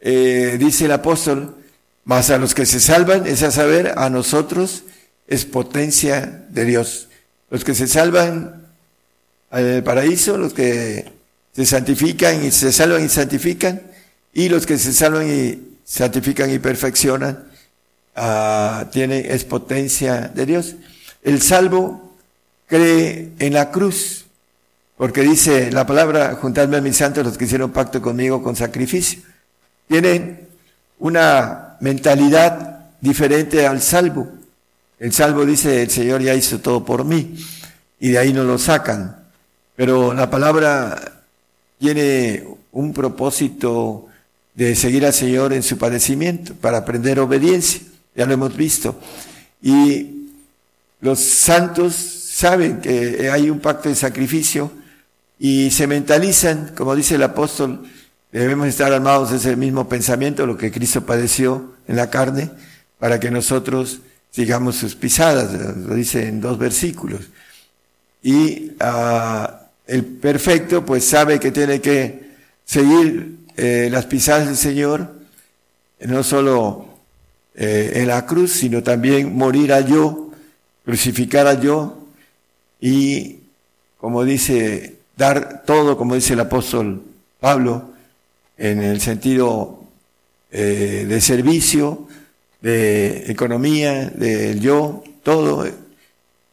eh, 0.00 0.56
dice 0.58 0.86
el 0.86 0.92
apóstol, 0.92 1.56
más 2.04 2.30
a 2.30 2.38
los 2.38 2.54
que 2.54 2.66
se 2.66 2.80
salvan, 2.80 3.26
es 3.26 3.42
a 3.42 3.50
saber, 3.50 3.94
a 3.96 4.10
nosotros 4.10 4.84
es 5.26 5.44
potencia 5.44 6.44
de 6.48 6.64
Dios. 6.64 7.08
Los 7.50 7.64
que 7.64 7.74
se 7.74 7.86
salvan 7.86 8.66
en 9.52 9.66
el 9.66 9.82
paraíso, 9.82 10.36
los 10.36 10.52
que 10.52 11.10
se 11.54 11.66
santifican 11.66 12.44
y 12.44 12.50
se 12.50 12.72
salvan 12.72 13.04
y 13.04 13.08
santifican, 13.08 13.82
y 14.32 14.48
los 14.48 14.66
que 14.66 14.78
se 14.78 14.92
salvan 14.92 15.28
y 15.28 15.76
santifican 15.84 16.50
y 16.50 16.58
perfeccionan, 16.58 17.44
uh, 18.16 18.86
tienen, 18.90 19.24
es 19.30 19.44
potencia 19.44 20.30
de 20.34 20.46
Dios. 20.46 20.74
El 21.22 21.40
salvo 21.40 22.01
cree 22.72 23.32
en 23.38 23.52
la 23.52 23.70
cruz, 23.70 24.24
porque 24.96 25.20
dice 25.20 25.70
la 25.70 25.84
palabra, 25.84 26.38
juntadme 26.40 26.78
a 26.78 26.80
mis 26.80 26.96
santos 26.96 27.22
los 27.22 27.36
que 27.36 27.44
hicieron 27.44 27.70
pacto 27.70 28.00
conmigo 28.00 28.42
con 28.42 28.56
sacrificio. 28.56 29.20
Tienen 29.86 30.48
una 30.98 31.76
mentalidad 31.80 32.88
diferente 32.98 33.66
al 33.66 33.82
salvo. 33.82 34.26
El 34.98 35.12
salvo 35.12 35.44
dice, 35.44 35.82
el 35.82 35.90
Señor 35.90 36.22
ya 36.22 36.34
hizo 36.34 36.60
todo 36.60 36.82
por 36.82 37.04
mí, 37.04 37.36
y 38.00 38.08
de 38.08 38.18
ahí 38.18 38.32
no 38.32 38.42
lo 38.42 38.56
sacan. 38.56 39.18
Pero 39.76 40.14
la 40.14 40.30
palabra 40.30 41.20
tiene 41.78 42.42
un 42.72 42.94
propósito 42.94 44.06
de 44.54 44.74
seguir 44.74 45.04
al 45.04 45.12
Señor 45.12 45.52
en 45.52 45.62
su 45.62 45.76
padecimiento, 45.76 46.54
para 46.54 46.78
aprender 46.78 47.20
obediencia, 47.20 47.82
ya 48.16 48.24
lo 48.24 48.32
hemos 48.32 48.56
visto. 48.56 48.98
Y 49.60 50.30
los 51.02 51.18
santos 51.20 52.21
saben 52.42 52.80
que 52.80 53.30
hay 53.30 53.48
un 53.48 53.60
pacto 53.60 53.88
de 53.88 53.94
sacrificio 53.94 54.72
y 55.38 55.70
se 55.70 55.86
mentalizan, 55.86 56.72
como 56.76 56.96
dice 56.96 57.14
el 57.14 57.22
apóstol, 57.22 57.84
debemos 58.32 58.66
estar 58.66 58.92
armados 58.92 59.30
de 59.30 59.36
ese 59.36 59.54
mismo 59.54 59.88
pensamiento, 59.88 60.44
lo 60.44 60.56
que 60.56 60.72
Cristo 60.72 61.06
padeció 61.06 61.74
en 61.86 61.94
la 61.94 62.10
carne, 62.10 62.50
para 62.98 63.20
que 63.20 63.30
nosotros 63.30 64.00
sigamos 64.32 64.74
sus 64.74 64.96
pisadas, 64.96 65.52
lo 65.76 65.94
dice 65.94 66.26
en 66.26 66.40
dos 66.40 66.58
versículos. 66.58 67.20
Y 68.24 68.72
uh, 68.80 69.46
el 69.86 70.04
perfecto 70.04 70.84
pues 70.84 71.04
sabe 71.04 71.38
que 71.38 71.52
tiene 71.52 71.80
que 71.80 72.32
seguir 72.64 73.36
eh, 73.56 73.88
las 73.88 74.06
pisadas 74.06 74.46
del 74.46 74.56
Señor, 74.56 75.14
no 76.00 76.24
solo 76.24 76.88
eh, 77.54 77.92
en 77.94 78.08
la 78.08 78.26
cruz, 78.26 78.50
sino 78.50 78.82
también 78.82 79.32
morir 79.32 79.72
a 79.72 79.80
yo, 79.80 80.32
crucificar 80.84 81.46
a 81.46 81.60
yo, 81.60 82.01
y, 82.82 83.38
como 83.98 84.24
dice, 84.24 84.96
dar 85.16 85.62
todo, 85.64 85.96
como 85.96 86.16
dice 86.16 86.32
el 86.32 86.40
apóstol 86.40 87.00
Pablo, 87.38 87.90
en 88.58 88.82
el 88.82 89.00
sentido 89.00 89.84
eh, 90.50 91.06
de 91.08 91.20
servicio, 91.20 92.08
de 92.60 93.30
economía, 93.30 94.10
del 94.10 94.60
yo, 94.60 95.04
todo, 95.22 95.64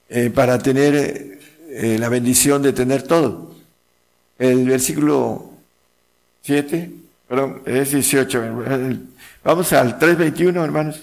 eh, 0.08 0.30
para 0.30 0.60
tener 0.60 1.40
eh, 1.68 1.98
la 2.00 2.10
bendición 2.10 2.62
de 2.62 2.74
tener 2.74 3.02
todo. 3.02 3.56
El 4.38 4.66
versículo 4.68 5.50
7, 6.44 6.92
perdón, 7.28 7.64
es 7.66 7.92
18. 7.92 8.44
Vamos 9.44 9.74
al 9.74 9.98
3.21, 9.98 10.64
hermanos, 10.64 11.02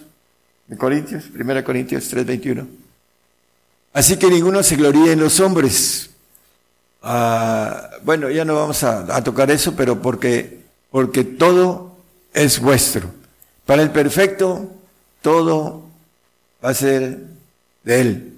de 0.68 0.76
Corintios, 0.76 1.24
1 1.34 1.64
Corintios 1.64 2.14
3.21. 2.14 2.85
Así 3.96 4.18
que 4.18 4.28
ninguno 4.28 4.62
se 4.62 4.76
gloríe 4.76 5.12
en 5.12 5.20
los 5.20 5.40
hombres. 5.40 6.10
Ah, 7.02 7.88
bueno, 8.02 8.28
ya 8.28 8.44
no 8.44 8.54
vamos 8.54 8.82
a, 8.82 9.24
tocar 9.24 9.50
eso, 9.50 9.74
pero 9.74 10.02
porque, 10.02 10.58
porque 10.90 11.24
todo 11.24 11.96
es 12.34 12.60
vuestro. 12.60 13.08
Para 13.64 13.80
el 13.80 13.90
perfecto, 13.90 14.70
todo 15.22 15.82
va 16.62 16.68
a 16.68 16.74
ser 16.74 17.20
de 17.84 18.00
Él. 18.02 18.32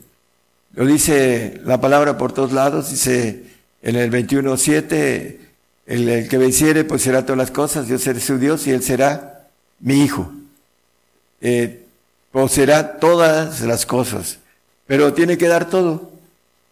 Lo 0.75 0.87
dice 0.87 1.61
la 1.65 1.81
palabra 1.81 2.17
por 2.17 2.33
todos 2.33 2.53
lados, 2.53 2.91
dice 2.91 3.43
en 3.83 3.97
el 3.97 4.13
21.7, 4.13 5.39
el, 5.87 6.09
el 6.09 6.29
que 6.29 6.39
venciere 6.39 6.85
pues 6.85 7.03
será 7.03 7.23
todas 7.23 7.39
las 7.39 7.51
cosas, 7.51 7.89
yo 7.89 7.99
seré 7.99 8.21
su 8.21 8.39
Dios 8.39 8.65
y 8.69 8.71
Él 8.71 8.85
será 8.85 9.49
mi 9.81 10.05
hijo. 10.05 10.31
Eh, 11.41 11.85
poseerá 12.31 13.01
todas 13.01 13.63
las 13.63 13.87
cosas 13.87 14.39
pero 14.89 15.13
tiene 15.13 15.39
que 15.39 15.47
dar 15.47 15.69
todo. 15.71 16.11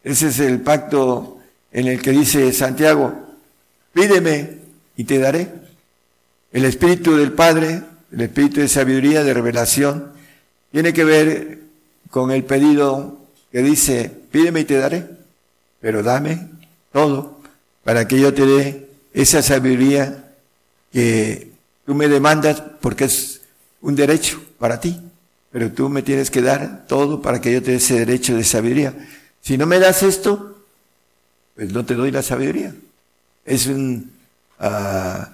Ese 0.02 0.28
es 0.28 0.40
el 0.40 0.60
pacto 0.60 1.38
en 1.70 1.86
el 1.86 2.00
que 2.00 2.10
dice 2.10 2.52
Santiago, 2.52 3.12
pídeme 3.92 4.58
y 4.96 5.04
te 5.04 5.18
daré. 5.18 5.48
El 6.50 6.64
Espíritu 6.64 7.16
del 7.16 7.32
Padre, 7.32 7.82
el 8.10 8.20
Espíritu 8.22 8.60
de 8.60 8.68
sabiduría, 8.68 9.22
de 9.22 9.34
revelación, 9.34 10.12
tiene 10.72 10.94
que 10.94 11.04
ver 11.04 11.58
con 12.10 12.30
el 12.30 12.42
pedido 12.44 13.18
que 13.52 13.62
dice, 13.62 14.10
pídeme 14.30 14.60
y 14.60 14.64
te 14.64 14.78
daré, 14.78 15.04
pero 15.80 16.02
dame 16.02 16.48
todo 16.92 17.38
para 17.84 18.08
que 18.08 18.18
yo 18.18 18.32
te 18.32 18.46
dé 18.46 18.88
esa 19.12 19.42
sabiduría 19.42 20.24
que 20.90 21.50
tú 21.84 21.94
me 21.94 22.08
demandas 22.08 22.62
porque 22.80 23.04
es 23.04 23.42
un 23.82 23.94
derecho 23.94 24.42
para 24.58 24.80
ti 24.80 25.05
pero 25.56 25.72
tú 25.72 25.88
me 25.88 26.02
tienes 26.02 26.30
que 26.30 26.42
dar 26.42 26.84
todo 26.86 27.22
para 27.22 27.40
que 27.40 27.50
yo 27.50 27.62
te 27.62 27.70
dé 27.70 27.76
ese 27.78 28.00
derecho 28.00 28.36
de 28.36 28.44
sabiduría. 28.44 28.92
Si 29.40 29.56
no 29.56 29.64
me 29.64 29.78
das 29.78 30.02
esto, 30.02 30.54
pues 31.54 31.72
no 31.72 31.82
te 31.86 31.94
doy 31.94 32.10
la 32.10 32.20
sabiduría. 32.20 32.74
Es 33.42 33.66
un, 33.66 34.12
uh, 34.60 35.24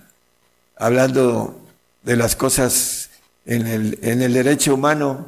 hablando 0.77 1.61
de 2.05 2.15
las 2.15 2.37
cosas 2.37 3.11
en 3.47 3.67
el, 3.67 3.99
en 4.01 4.23
el 4.23 4.33
derecho 4.33 4.75
humano, 4.75 5.27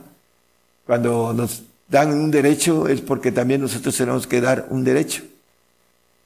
cuando 0.86 1.32
nos 1.32 1.64
dan 1.88 2.12
un 2.12 2.30
derecho 2.30 2.86
es 2.86 3.00
porque 3.00 3.32
también 3.32 3.62
nosotros 3.62 3.96
tenemos 3.96 4.28
que 4.28 4.40
dar 4.40 4.68
un 4.70 4.84
derecho. 4.84 5.24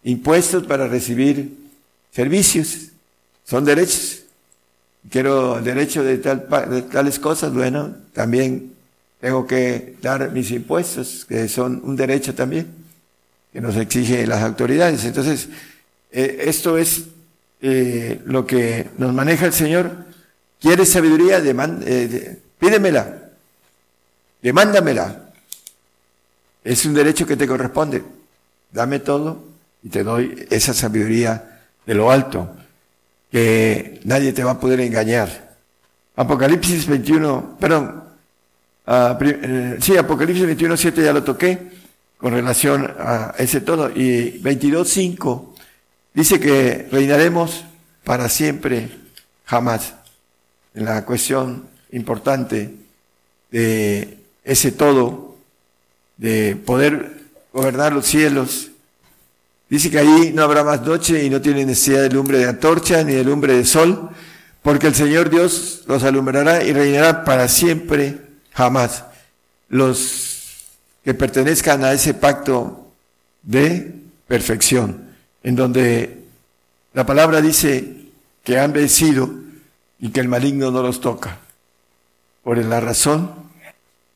Impuestos 0.05 0.67
para 0.67 0.89
recibir 0.89 1.57
servicios, 2.13 2.89
son 3.47 3.65
derechos 3.65 4.25
quiero 5.11 5.61
derecho 5.61 6.03
de, 6.03 6.19
tal, 6.19 6.47
de 6.71 6.83
tales 6.83 7.19
cosas, 7.19 7.53
bueno, 7.53 7.95
también 8.13 8.73
tengo 9.21 9.47
que 9.47 9.97
dar 10.01 10.31
mis 10.31 10.51
impuestos, 10.51 11.25
que 11.25 11.49
son 11.49 11.81
un 11.85 11.97
derecho 11.97 12.35
también, 12.35 12.67
que 13.53 13.61
nos 13.61 13.77
exige 13.77 14.27
las 14.27 14.43
autoridades. 14.43 15.05
Entonces, 15.05 15.49
eh, 16.13 16.45
esto 16.47 16.79
es 16.79 17.05
eh, 17.61 18.21
lo 18.25 18.47
que 18.47 18.89
nos 18.99 19.13
maneja 19.13 19.47
el 19.47 19.53
Señor. 19.53 19.91
¿Quieres 20.61 20.91
sabiduría? 20.91 21.41
Demand, 21.41 21.83
eh, 21.87 22.39
pídemela, 22.59 23.31
demándamela. 24.43 25.31
Es 26.65 26.85
un 26.85 26.95
derecho 26.95 27.27
que 27.27 27.37
te 27.37 27.47
corresponde. 27.47 28.03
Dame 28.73 28.99
todo 29.01 29.45
y 29.83 29.89
te 29.89 30.03
doy 30.03 30.47
esa 30.51 30.75
sabiduría 30.75 31.61
de 31.87 31.95
lo 31.95 32.11
alto 32.11 32.55
que 33.31 34.01
nadie 34.05 34.33
te 34.33 34.45
va 34.45 34.53
a 34.53 34.61
poder 34.61 34.81
engañar. 34.81 35.57
Apocalipsis 36.17 36.87
21, 36.87 37.57
perdón, 37.61 38.05
uh, 38.87 39.81
sí, 39.81 39.97
Apocalipsis 39.97 40.47
21, 40.47 40.77
7 40.77 41.05
ya 41.05 41.13
lo 41.13 41.23
toqué 41.23 41.59
con 42.17 42.33
relación 42.33 42.93
a 42.99 43.35
ese 43.39 43.61
todo. 43.61 43.91
Y 43.95 44.39
22, 44.39 44.89
5 44.89 45.55
Dice 46.19 46.41
que 46.41 46.89
reinaremos 46.91 47.65
para 48.03 48.29
siempre, 48.29 48.91
jamás. 49.45 49.95
En 50.75 50.85
la 50.85 51.05
cuestión 51.05 51.69
importante 51.93 52.75
de 53.53 54.19
ese 54.43 54.73
todo, 54.73 55.37
de 56.17 56.57
poder 56.57 57.23
gobernar 57.53 57.93
los 57.93 58.07
cielos. 58.07 58.73
Dice 59.69 59.91
que 59.91 59.99
ahí 59.99 60.33
no 60.35 60.43
habrá 60.43 60.65
más 60.65 60.83
noche 60.83 61.25
y 61.25 61.31
no 61.31 61.43
tiene 61.43 61.67
necesidad 61.67 62.03
de 62.03 62.11
lumbre 62.11 62.39
de 62.39 62.49
antorcha 62.49 63.05
ni 63.05 63.13
de 63.13 63.25
lumbre 63.25 63.55
de 63.55 63.67
sol, 63.67 64.11
porque 64.63 64.87
el 64.87 64.95
Señor 64.95 65.29
Dios 65.29 65.85
los 65.87 66.03
alumbrará 66.05 66.65
y 66.65 66.73
reinará 66.73 67.25
para 67.25 67.49
siempre, 67.49 68.19
jamás. 68.53 69.05
Los 69.69 70.65
que 71.05 71.13
pertenezcan 71.13 71.85
a 71.85 71.93
ese 71.93 72.15
pacto 72.15 72.91
de 73.43 73.95
perfección, 74.27 75.05
en 75.43 75.57
donde 75.57 76.19
la 76.95 77.05
palabra 77.05 77.41
dice 77.43 77.97
que 78.45 78.59
han 78.59 78.73
vencido 78.73 79.31
y 79.99 80.11
que 80.11 80.21
el 80.21 80.29
maligno 80.29 80.71
no 80.71 80.83
los 80.83 81.01
toca, 81.01 81.39
por 82.43 82.57
la 82.57 82.81
razón 82.81 83.33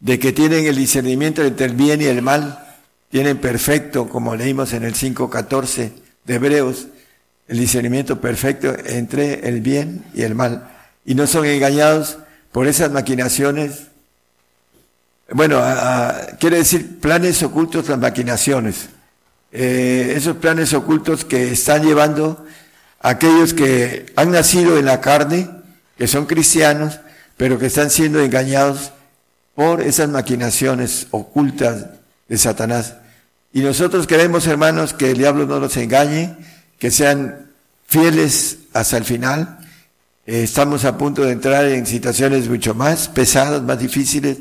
de 0.00 0.18
que 0.18 0.32
tienen 0.32 0.66
el 0.66 0.76
discernimiento 0.76 1.42
entre 1.44 1.66
el 1.66 1.74
bien 1.74 2.00
y 2.00 2.06
el 2.06 2.22
mal, 2.22 2.71
tienen 3.12 3.36
perfecto, 3.36 4.08
como 4.08 4.34
leímos 4.34 4.72
en 4.72 4.84
el 4.84 4.94
5.14 4.94 5.92
de 6.24 6.34
Hebreos, 6.34 6.86
el 7.46 7.58
discernimiento 7.58 8.22
perfecto 8.22 8.74
entre 8.86 9.46
el 9.50 9.60
bien 9.60 10.02
y 10.14 10.22
el 10.22 10.34
mal, 10.34 10.70
y 11.04 11.14
no 11.14 11.26
son 11.26 11.44
engañados 11.44 12.16
por 12.52 12.66
esas 12.66 12.90
maquinaciones. 12.90 13.88
Bueno, 15.30 15.62
quiere 16.40 16.56
decir 16.56 17.00
planes 17.00 17.42
ocultos, 17.42 17.86
las 17.90 17.98
maquinaciones. 17.98 18.88
Eh, 19.52 20.14
esos 20.16 20.38
planes 20.38 20.72
ocultos 20.72 21.26
que 21.26 21.52
están 21.52 21.84
llevando 21.84 22.46
a 22.98 23.10
aquellos 23.10 23.52
que 23.52 24.10
han 24.16 24.30
nacido 24.30 24.78
en 24.78 24.86
la 24.86 25.02
carne, 25.02 25.50
que 25.98 26.08
son 26.08 26.24
cristianos, 26.24 26.98
pero 27.36 27.58
que 27.58 27.66
están 27.66 27.90
siendo 27.90 28.20
engañados 28.20 28.92
por 29.54 29.82
esas 29.82 30.08
maquinaciones 30.08 31.08
ocultas 31.10 31.88
de 32.26 32.38
Satanás. 32.38 32.94
Y 33.52 33.60
nosotros 33.60 34.06
queremos, 34.06 34.46
hermanos, 34.46 34.94
que 34.94 35.10
el 35.10 35.18
diablo 35.18 35.46
no 35.46 35.60
los 35.60 35.76
engañe, 35.76 36.36
que 36.78 36.90
sean 36.90 37.50
fieles 37.86 38.58
hasta 38.72 38.96
el 38.96 39.04
final. 39.04 39.58
Eh, 40.26 40.44
estamos 40.44 40.84
a 40.84 40.96
punto 40.96 41.22
de 41.22 41.32
entrar 41.32 41.66
en 41.66 41.84
situaciones 41.84 42.48
mucho 42.48 42.74
más 42.74 43.08
pesadas, 43.08 43.62
más 43.62 43.78
difíciles 43.78 44.38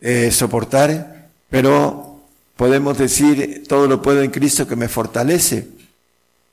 de 0.00 0.30
soportar, 0.30 1.28
pero 1.50 2.20
podemos 2.56 2.96
decir, 2.98 3.64
todo 3.66 3.86
lo 3.86 4.00
puedo 4.00 4.22
en 4.22 4.30
Cristo 4.30 4.66
que 4.66 4.76
me 4.76 4.88
fortalece. 4.88 5.68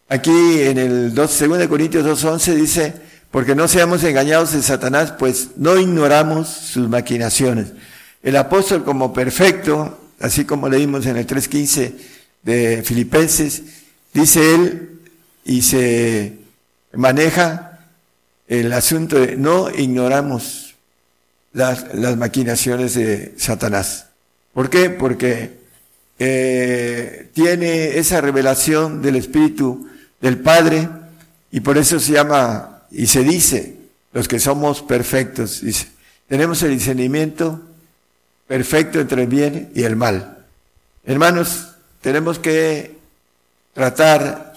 Aquí 0.10 0.62
en 0.62 0.78
el 0.78 1.14
2, 1.14 1.40
2 1.48 1.68
Corintios 1.68 2.06
2.11 2.24 2.54
dice, 2.56 2.94
porque 3.30 3.56
no 3.56 3.68
seamos 3.68 4.04
engañados 4.04 4.54
de 4.54 4.64
Satanás, 4.64 5.14
pues 5.20 5.50
no 5.58 5.78
ignoramos 5.78 6.48
sus 6.48 6.90
maquinaciones. 6.90 7.68
El 8.24 8.36
apóstol 8.38 8.84
como 8.84 9.14
perfecto, 9.14 10.00
así 10.20 10.46
como 10.46 10.70
leímos 10.70 11.06
en 11.06 11.18
el 11.18 11.28
3.15 11.28 11.94
de 12.44 12.84
Filipenses, 12.84 13.64
dice 14.14 14.56
él 14.56 15.00
y 15.46 15.62
se 15.62 16.34
maneja 16.94 17.80
el 18.48 18.72
asunto 18.74 19.20
de 19.20 19.36
no 19.36 19.70
ignoramos 19.70 20.76
las, 21.54 22.18
maquinaciones 22.18 22.94
de 22.94 23.34
Satanás. 23.38 24.08
¿Por 24.54 24.70
qué? 24.70 24.90
Porque 24.90 25.58
eh, 26.20 27.30
tiene 27.34 27.98
esa 27.98 28.22
revelación 28.22 29.02
del 29.02 29.18
Espíritu 29.18 29.88
del 30.22 30.40
Padre 30.40 30.88
y 31.52 31.60
por 31.60 31.78
eso 31.78 32.00
se 32.00 32.14
llama 32.14 32.84
y 32.92 33.08
se 33.08 33.24
dice, 33.24 33.76
los 34.14 34.28
que 34.28 34.40
somos 34.40 34.82
perfectos, 34.82 35.62
tenemos 36.28 36.62
el 36.64 36.72
discernimiento 36.72 37.62
perfecto 38.48 39.00
entre 39.00 39.24
el 39.24 39.28
bien 39.28 39.72
y 39.76 39.84
el 39.84 39.96
mal. 39.96 40.46
Hermanos, 41.06 41.70
tenemos 42.02 42.40
que 42.40 42.96
tratar 43.74 44.54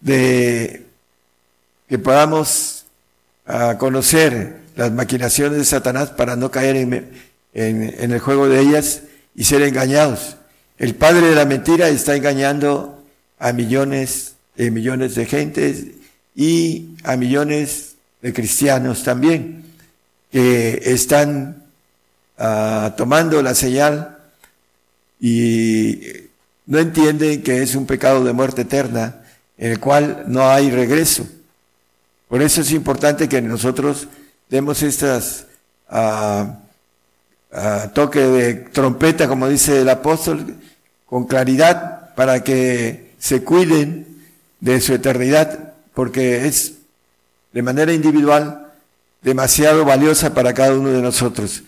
de 0.00 0.86
que 1.88 1.98
podamos 1.98 2.86
uh, 3.46 3.76
conocer 3.78 4.60
las 4.76 4.90
maquinaciones 4.92 5.58
de 5.58 5.64
Satanás 5.64 6.10
para 6.10 6.36
no 6.36 6.50
caer 6.50 6.76
en, 6.76 6.92
en, 7.52 7.94
en 7.98 8.12
el 8.12 8.18
juego 8.18 8.48
de 8.48 8.60
ellas 8.60 9.02
y 9.34 9.44
ser 9.44 9.62
engañados. 9.62 10.36
El 10.78 10.94
padre 10.94 11.28
de 11.28 11.34
la 11.34 11.44
mentira 11.44 11.88
está 11.88 12.16
engañando 12.16 13.02
a 13.38 13.52
millones 13.52 14.34
y 14.56 14.70
millones 14.70 15.14
de 15.14 15.26
gentes 15.26 15.84
y 16.34 16.96
a 17.04 17.16
millones 17.16 17.94
de 18.22 18.32
cristianos 18.32 19.04
también 19.04 19.64
que 20.32 20.80
están 20.84 21.63
uh, 22.38 22.90
tomando 22.96 23.42
la 23.42 23.54
señal 23.54 24.18
y 25.20 26.00
no 26.66 26.78
entienden 26.78 27.42
que 27.42 27.62
es 27.62 27.74
un 27.74 27.86
pecado 27.86 28.24
de 28.24 28.32
muerte 28.32 28.62
eterna 28.62 29.22
en 29.58 29.72
el 29.72 29.80
cual 29.80 30.24
no 30.26 30.48
hay 30.48 30.70
regreso. 30.70 31.26
Por 32.28 32.42
eso 32.42 32.62
es 32.62 32.72
importante 32.72 33.28
que 33.28 33.40
nosotros 33.40 34.08
demos 34.48 34.82
estas 34.82 35.46
uh, 35.90 36.46
toque 37.92 38.20
de 38.20 38.54
trompeta, 38.54 39.28
como 39.28 39.48
dice 39.48 39.82
el 39.82 39.88
apóstol, 39.88 40.56
con 41.06 41.26
claridad 41.26 42.14
para 42.14 42.42
que 42.42 43.12
se 43.18 43.44
cuiden 43.44 44.06
de 44.60 44.80
su 44.80 44.94
eternidad, 44.94 45.74
porque 45.94 46.46
es 46.46 46.72
de 47.52 47.62
manera 47.62 47.92
individual 47.92 48.72
demasiado 49.22 49.84
valiosa 49.84 50.34
para 50.34 50.52
cada 50.52 50.74
uno 50.74 50.90
de 50.90 51.00
nosotros. 51.00 51.62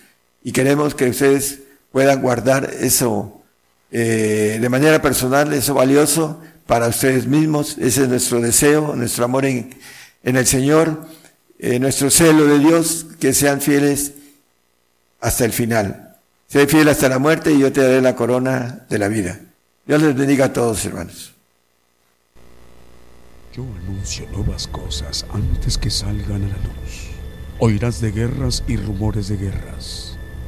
Y 0.46 0.52
queremos 0.52 0.94
que 0.94 1.10
ustedes 1.10 1.58
puedan 1.90 2.22
guardar 2.22 2.72
eso 2.78 3.42
eh, 3.90 4.58
de 4.60 4.68
manera 4.68 5.02
personal, 5.02 5.52
eso 5.52 5.74
valioso 5.74 6.40
para 6.68 6.86
ustedes 6.86 7.26
mismos. 7.26 7.76
Ese 7.78 8.04
es 8.04 8.08
nuestro 8.08 8.40
deseo, 8.40 8.94
nuestro 8.94 9.24
amor 9.24 9.44
en, 9.44 9.74
en 10.22 10.36
el 10.36 10.46
Señor, 10.46 11.04
eh, 11.58 11.80
nuestro 11.80 12.10
celo 12.10 12.46
de 12.46 12.60
Dios, 12.60 13.06
que 13.18 13.34
sean 13.34 13.60
fieles 13.60 14.12
hasta 15.20 15.44
el 15.44 15.52
final. 15.52 16.16
Sé 16.46 16.68
fiel 16.68 16.88
hasta 16.90 17.08
la 17.08 17.18
muerte 17.18 17.50
y 17.50 17.58
yo 17.58 17.72
te 17.72 17.80
daré 17.80 18.00
la 18.00 18.14
corona 18.14 18.86
de 18.88 18.98
la 19.00 19.08
vida. 19.08 19.40
Dios 19.84 20.00
les 20.00 20.14
bendiga 20.14 20.44
a 20.44 20.52
todos, 20.52 20.84
hermanos. 20.84 21.34
Yo 23.52 23.64
anuncio 23.82 24.28
nuevas 24.30 24.68
cosas 24.68 25.26
antes 25.32 25.76
que 25.76 25.90
salgan 25.90 26.44
a 26.44 26.46
la 26.46 26.56
luz. 26.58 27.10
Oirás 27.58 28.00
de 28.02 28.12
guerras 28.12 28.62
y 28.68 28.76
rumores 28.76 29.28
de 29.28 29.38
guerras, 29.38 30.05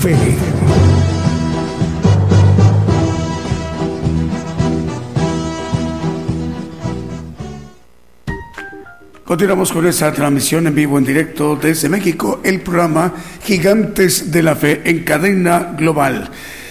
Fe. 0.00 0.16
Continuamos 9.24 9.72
con 9.72 9.86
esta 9.86 10.12
transmisión 10.12 10.66
en 10.66 10.74
vivo, 10.74 10.98
en 10.98 11.04
directo 11.04 11.54
desde 11.54 11.88
México, 11.88 12.40
el 12.42 12.62
programa 12.62 13.12
Gigantes 13.44 14.32
de 14.32 14.42
la 14.42 14.56
Fe 14.56 14.80
en 14.84 15.04
cadena 15.04 15.74
global. 15.76 16.30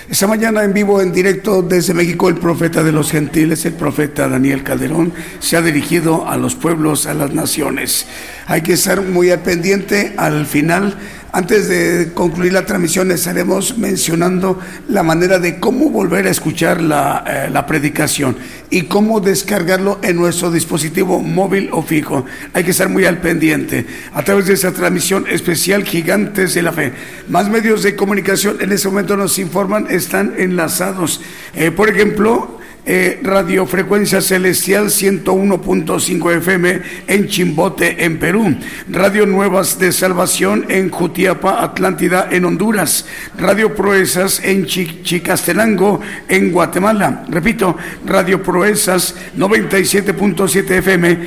Esta 0.09 0.25
mañana 0.25 0.63
en 0.63 0.73
vivo, 0.73 1.01
en 1.01 1.13
directo 1.13 1.61
desde 1.61 1.93
México, 1.93 2.29
el 2.29 2.35
profeta 2.35 2.81
de 2.81 2.91
los 2.91 3.11
gentiles, 3.11 3.63
el 3.65 3.73
profeta 3.73 4.27
Daniel 4.27 4.63
Calderón, 4.63 5.13
se 5.39 5.55
ha 5.55 5.61
dirigido 5.61 6.27
a 6.27 6.35
los 6.35 6.55
pueblos, 6.55 7.05
a 7.05 7.13
las 7.13 7.31
naciones. 7.31 8.07
Hay 8.47 8.63
que 8.63 8.73
estar 8.73 9.03
muy 9.03 9.29
al 9.29 9.41
pendiente 9.41 10.15
al 10.17 10.47
final 10.47 10.97
Antes 11.31 11.69
de 11.69 12.11
concluir 12.15 12.53
la 12.53 12.65
transmisión, 12.65 13.11
estaremos 13.11 13.77
mencionando 13.77 14.59
la 14.87 15.03
manera 15.03 15.37
de 15.37 15.59
cómo 15.59 15.91
volver 15.91 16.25
a 16.25 16.31
escuchar 16.31 16.81
la, 16.81 17.23
eh, 17.27 17.49
la 17.51 17.67
predicación 17.67 18.35
y 18.71 18.83
cómo 18.83 19.19
descargarlo 19.19 19.99
en 20.01 20.15
nuestro 20.15 20.49
dispositivo 20.49 21.19
móvil 21.19 21.69
o 21.71 21.83
fijo. 21.83 22.25
Hay 22.53 22.63
que 22.63 22.71
estar 22.71 22.89
muy 22.89 23.05
al 23.05 23.19
pendiente 23.19 23.85
a 24.13 24.23
través 24.23 24.47
de 24.47 24.53
esta 24.53 24.71
transmisión 24.71 25.25
especial 25.29 25.83
Gigantes 25.83 26.55
de 26.55 26.63
la 26.63 26.71
Fe. 26.71 26.93
Más 27.27 27.47
medios 27.47 27.83
de 27.83 27.95
comunicación 27.95 28.57
en 28.59 28.71
este 28.71 28.87
momento 28.87 29.15
nos 29.15 29.37
informan, 29.37 29.85
están 29.89 30.33
enlazados. 30.35 31.21
Eh, 31.53 31.69
por 31.69 31.89
ejemplo, 31.89 32.58
eh, 32.91 33.19
Radio 33.21 33.67
Frecuencia 33.67 34.19
Celestial 34.19 34.85
101.5 34.87 36.37
FM 36.37 36.81
en 37.07 37.27
Chimbote, 37.27 38.03
en 38.03 38.17
Perú. 38.17 38.55
Radio 38.89 39.27
Nuevas 39.27 39.77
de 39.77 39.91
Salvación 39.91 40.65
en 40.69 40.89
Jutiapa, 40.89 41.63
Atlántida, 41.63 42.27
en 42.31 42.45
Honduras. 42.45 43.05
Radio 43.37 43.75
Proezas 43.75 44.41
en 44.43 44.65
Chi- 44.65 45.01
Chicastenango, 45.03 46.01
en 46.27 46.51
Guatemala. 46.51 47.25
Repito, 47.29 47.77
Radio 48.07 48.41
Proezas 48.41 49.13
97.7 49.37 50.71
FM 50.79 51.17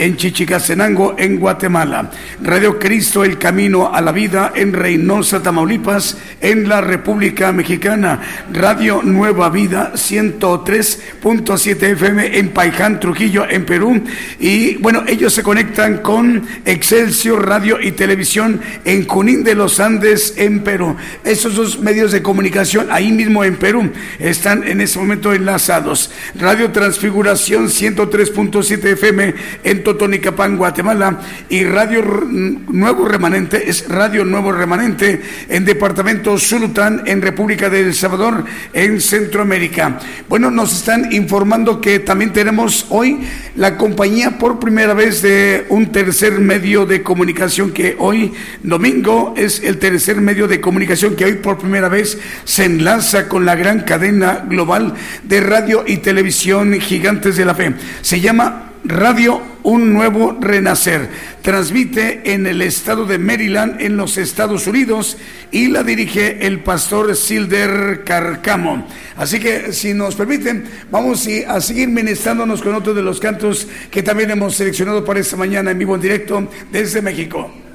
en 0.00 0.16
Chichicastenango, 0.16 1.14
en 1.18 1.38
Guatemala. 1.38 2.10
Radio 2.42 2.78
Cristo, 2.78 3.22
el 3.22 3.36
camino 3.36 3.94
a 3.94 4.00
la 4.00 4.12
vida 4.12 4.52
en 4.54 4.72
Reynosa, 4.72 5.42
Tamaulipas, 5.42 6.16
en 6.40 6.70
la 6.70 6.80
República 6.80 7.52
Mexicana. 7.52 8.18
Radio 8.50 9.02
Nueva 9.02 9.50
Vida, 9.50 9.92
103.7 9.94 11.82
FM 11.82 12.38
en 12.38 12.48
Paiján, 12.48 12.98
Trujillo, 12.98 13.46
en 13.46 13.66
Perú. 13.66 14.02
Y 14.38 14.76
bueno, 14.76 15.04
ellos 15.06 15.34
se 15.34 15.42
conectan 15.42 15.98
con 15.98 16.46
Excelsior 16.64 17.46
Radio 17.46 17.78
y 17.78 17.92
Televisión 17.92 18.58
en 18.86 19.06
Junín 19.06 19.44
de 19.44 19.54
los 19.54 19.80
Andes, 19.80 20.32
en 20.38 20.60
Perú. 20.60 20.96
Esos 21.24 21.56
dos 21.56 21.78
medios 21.78 22.10
de 22.12 22.22
comunicación 22.22 22.86
ahí 22.90 23.12
mismo 23.12 23.44
en 23.44 23.56
Perú 23.56 23.90
están 24.18 24.66
en 24.66 24.80
este 24.80 24.98
momento 24.98 25.34
enlazados. 25.34 26.10
Radio 26.36 26.70
Transfiguración 26.70 27.66
103.7 27.66 28.84
FM 28.92 29.34
en 29.62 29.89
Totonicapán, 29.90 30.56
Guatemala 30.56 31.18
y 31.48 31.64
Radio 31.64 32.00
Nuevo 32.04 33.08
Remanente 33.08 33.68
es 33.68 33.88
Radio 33.88 34.24
Nuevo 34.24 34.52
Remanente 34.52 35.20
en 35.48 35.64
Departamento 35.64 36.38
Zulután 36.38 37.02
en 37.06 37.20
República 37.20 37.68
de 37.68 37.80
El 37.80 37.94
Salvador 37.94 38.44
en 38.72 39.00
Centroamérica. 39.00 39.98
Bueno, 40.28 40.48
nos 40.52 40.72
están 40.76 41.12
informando 41.12 41.80
que 41.80 41.98
también 41.98 42.32
tenemos 42.32 42.86
hoy 42.90 43.18
la 43.56 43.76
compañía 43.76 44.38
por 44.38 44.60
primera 44.60 44.94
vez 44.94 45.22
de 45.22 45.66
un 45.70 45.90
tercer 45.90 46.38
medio 46.38 46.86
de 46.86 47.02
comunicación 47.02 47.72
que 47.72 47.96
hoy 47.98 48.32
domingo 48.62 49.34
es 49.36 49.60
el 49.64 49.78
tercer 49.78 50.20
medio 50.20 50.46
de 50.46 50.60
comunicación 50.60 51.16
que 51.16 51.24
hoy 51.24 51.34
por 51.34 51.58
primera 51.58 51.88
vez 51.88 52.16
se 52.44 52.66
enlaza 52.66 53.26
con 53.26 53.44
la 53.44 53.56
gran 53.56 53.80
cadena 53.80 54.44
global 54.48 54.94
de 55.24 55.40
radio 55.40 55.82
y 55.84 55.96
televisión 55.96 56.78
gigantes 56.80 57.36
de 57.36 57.44
la 57.44 57.56
fe. 57.56 57.74
Se 58.02 58.20
llama 58.20 58.69
Radio 58.84 59.42
Un 59.62 59.92
Nuevo 59.92 60.36
Renacer. 60.40 61.08
Transmite 61.42 62.32
en 62.32 62.46
el 62.46 62.62
estado 62.62 63.04
de 63.04 63.18
Maryland, 63.18 63.80
en 63.80 63.96
los 63.96 64.16
Estados 64.16 64.66
Unidos, 64.66 65.16
y 65.50 65.68
la 65.68 65.82
dirige 65.82 66.46
el 66.46 66.60
pastor 66.60 67.14
Silder 67.14 68.02
Carcamo. 68.04 68.86
Así 69.16 69.38
que, 69.38 69.72
si 69.72 69.94
nos 69.94 70.14
permiten, 70.14 70.64
vamos 70.90 71.28
a 71.46 71.60
seguir 71.60 71.88
ministrándonos 71.88 72.62
con 72.62 72.74
otro 72.74 72.94
de 72.94 73.02
los 73.02 73.20
cantos 73.20 73.68
que 73.90 74.02
también 74.02 74.30
hemos 74.30 74.56
seleccionado 74.56 75.04
para 75.04 75.20
esta 75.20 75.36
mañana 75.36 75.70
en 75.70 75.78
vivo 75.78 75.94
en 75.94 76.00
directo 76.00 76.48
desde 76.72 77.02
México. 77.02 77.69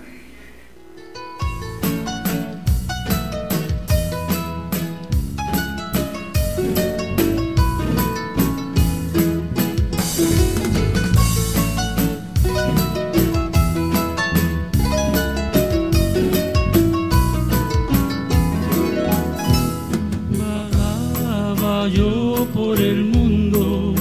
Yo 21.87 22.47
por 22.53 22.79
el 22.79 23.03
mundo 23.05 23.93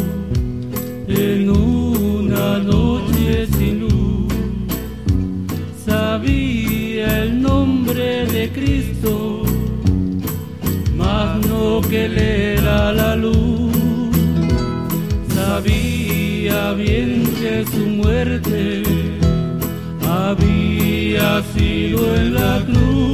en 1.09 1.51
una 1.51 2.59
noche 2.59 3.47
sin 3.59 3.81
luz. 3.81 4.33
Sabía 5.85 7.25
el 7.25 7.43
nombre 7.43 8.27
de 8.27 8.51
Cristo, 8.51 9.43
mas 10.97 11.47
no 11.47 11.81
que 11.83 12.07
él 12.07 12.19
era 12.19 12.93
la 12.93 13.17
luz. 13.17 13.73
Sabía 15.35 16.73
bien 16.73 17.25
que 17.41 17.65
su 17.71 17.87
muerte 17.87 18.83
había 20.09 21.43
sido 21.55 22.15
en 22.17 22.35
la 22.35 22.65
cruz 22.65 23.14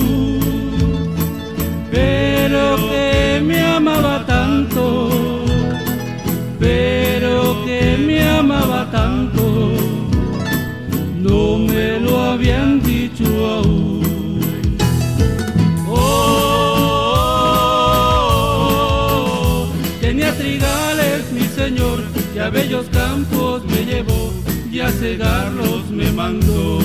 bellos 22.80 22.96
campos 22.96 23.64
me 23.66 23.84
llevó, 23.84 24.32
y 24.70 24.80
a 24.80 24.90
cegarlos 24.90 25.90
me 25.90 26.10
mandó. 26.12 26.78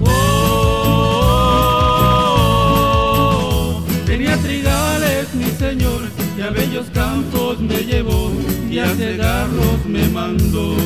Oh, 0.00 1.44
tenía 4.06 4.36
trigales 4.38 5.34
mi 5.34 5.50
señor 5.50 6.08
y 6.38 6.40
a 6.42 6.50
bellos 6.50 6.86
campos 6.94 7.60
me 7.60 7.84
llevó 7.84 8.32
y 8.70 8.78
a 8.78 8.88
cegarlos 8.94 9.84
me 9.86 10.08
mandó. 10.08 10.76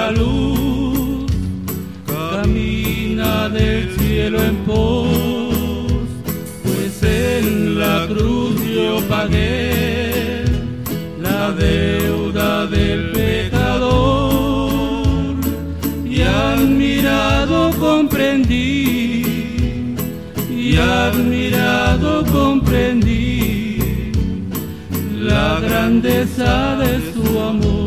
La 0.00 0.10
luz, 0.12 1.30
camina 2.06 3.48
del 3.50 3.82
cielo 3.98 4.38
en 4.50 4.56
pos, 4.68 6.08
pues 6.64 6.92
en 7.02 7.78
la 7.78 8.06
cruz 8.10 8.54
yo 8.76 8.92
pagué 9.08 10.44
la 11.26 11.52
deuda 11.52 12.66
del 12.66 13.00
pecador 13.18 14.54
y 16.16 16.22
admirado 16.22 17.70
comprendí, 17.78 19.22
y 20.64 20.76
admirado 20.76 22.24
comprendí 22.38 24.12
la 25.30 25.60
grandeza 25.60 26.76
de 26.82 26.92
su 27.12 27.24
amor. 27.52 27.79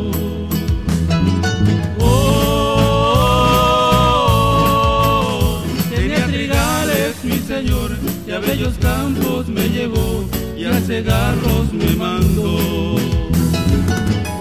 Campos 8.84 9.48
me 9.48 9.70
llevó, 9.70 10.26
y 10.58 10.66
a 10.66 10.80
cegarlos 10.82 11.74
me 11.74 11.96
mandó. 11.96 12.98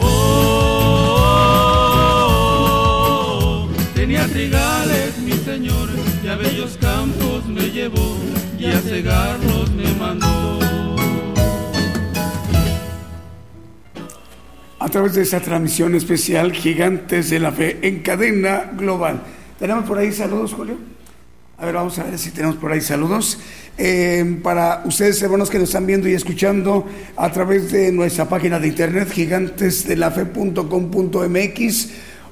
Oh, 0.03 1.29
tenía 3.95 4.27
trigales 4.27 5.17
mi 5.19 5.33
señor, 5.33 5.89
y 6.23 6.29
a 6.29 6.37
bellos 6.37 6.77
campos 6.81 7.47
me 7.47 7.71
llevó, 7.71 8.17
y 8.59 8.67
a 8.67 8.81
cegarlos 8.81 9.71
me 9.71 9.91
mandó. 9.95 10.59
A 14.81 14.89
través 14.89 15.15
de 15.15 15.23
esta 15.23 15.39
transmisión 15.41 15.95
especial 15.95 16.53
Gigantes 16.53 17.31
de 17.31 17.39
la 17.39 17.53
Fe 17.53 17.79
en 17.83 18.01
cadena 18.01 18.73
global. 18.77 19.23
¿Tenemos 19.59 19.85
por 19.85 19.97
ahí 19.99 20.13
saludos, 20.13 20.53
Julio? 20.53 20.77
A 21.57 21.65
ver, 21.65 21.77
vamos 21.77 21.97
a 22.01 22.03
ver 22.03 22.19
si 22.19 22.33
tenemos 22.33 22.57
por 22.57 22.73
ahí 22.73 22.81
saludos. 22.81 23.39
Eh, 23.85 24.39
para 24.45 24.83
ustedes, 24.85 25.21
hermanos 25.25 25.51
que 25.51 25.59
nos 25.59 25.71
están 25.71 25.87
viendo 25.87 26.09
y 26.09 26.13
escuchando 26.13 26.87
a 27.17 27.33
través 27.33 27.73
de 27.73 27.91
nuestra 27.91 28.29
página 28.29 28.61
de 28.61 28.69
internet, 28.69 29.11
gigantesdelafe.com.mx 29.11 31.89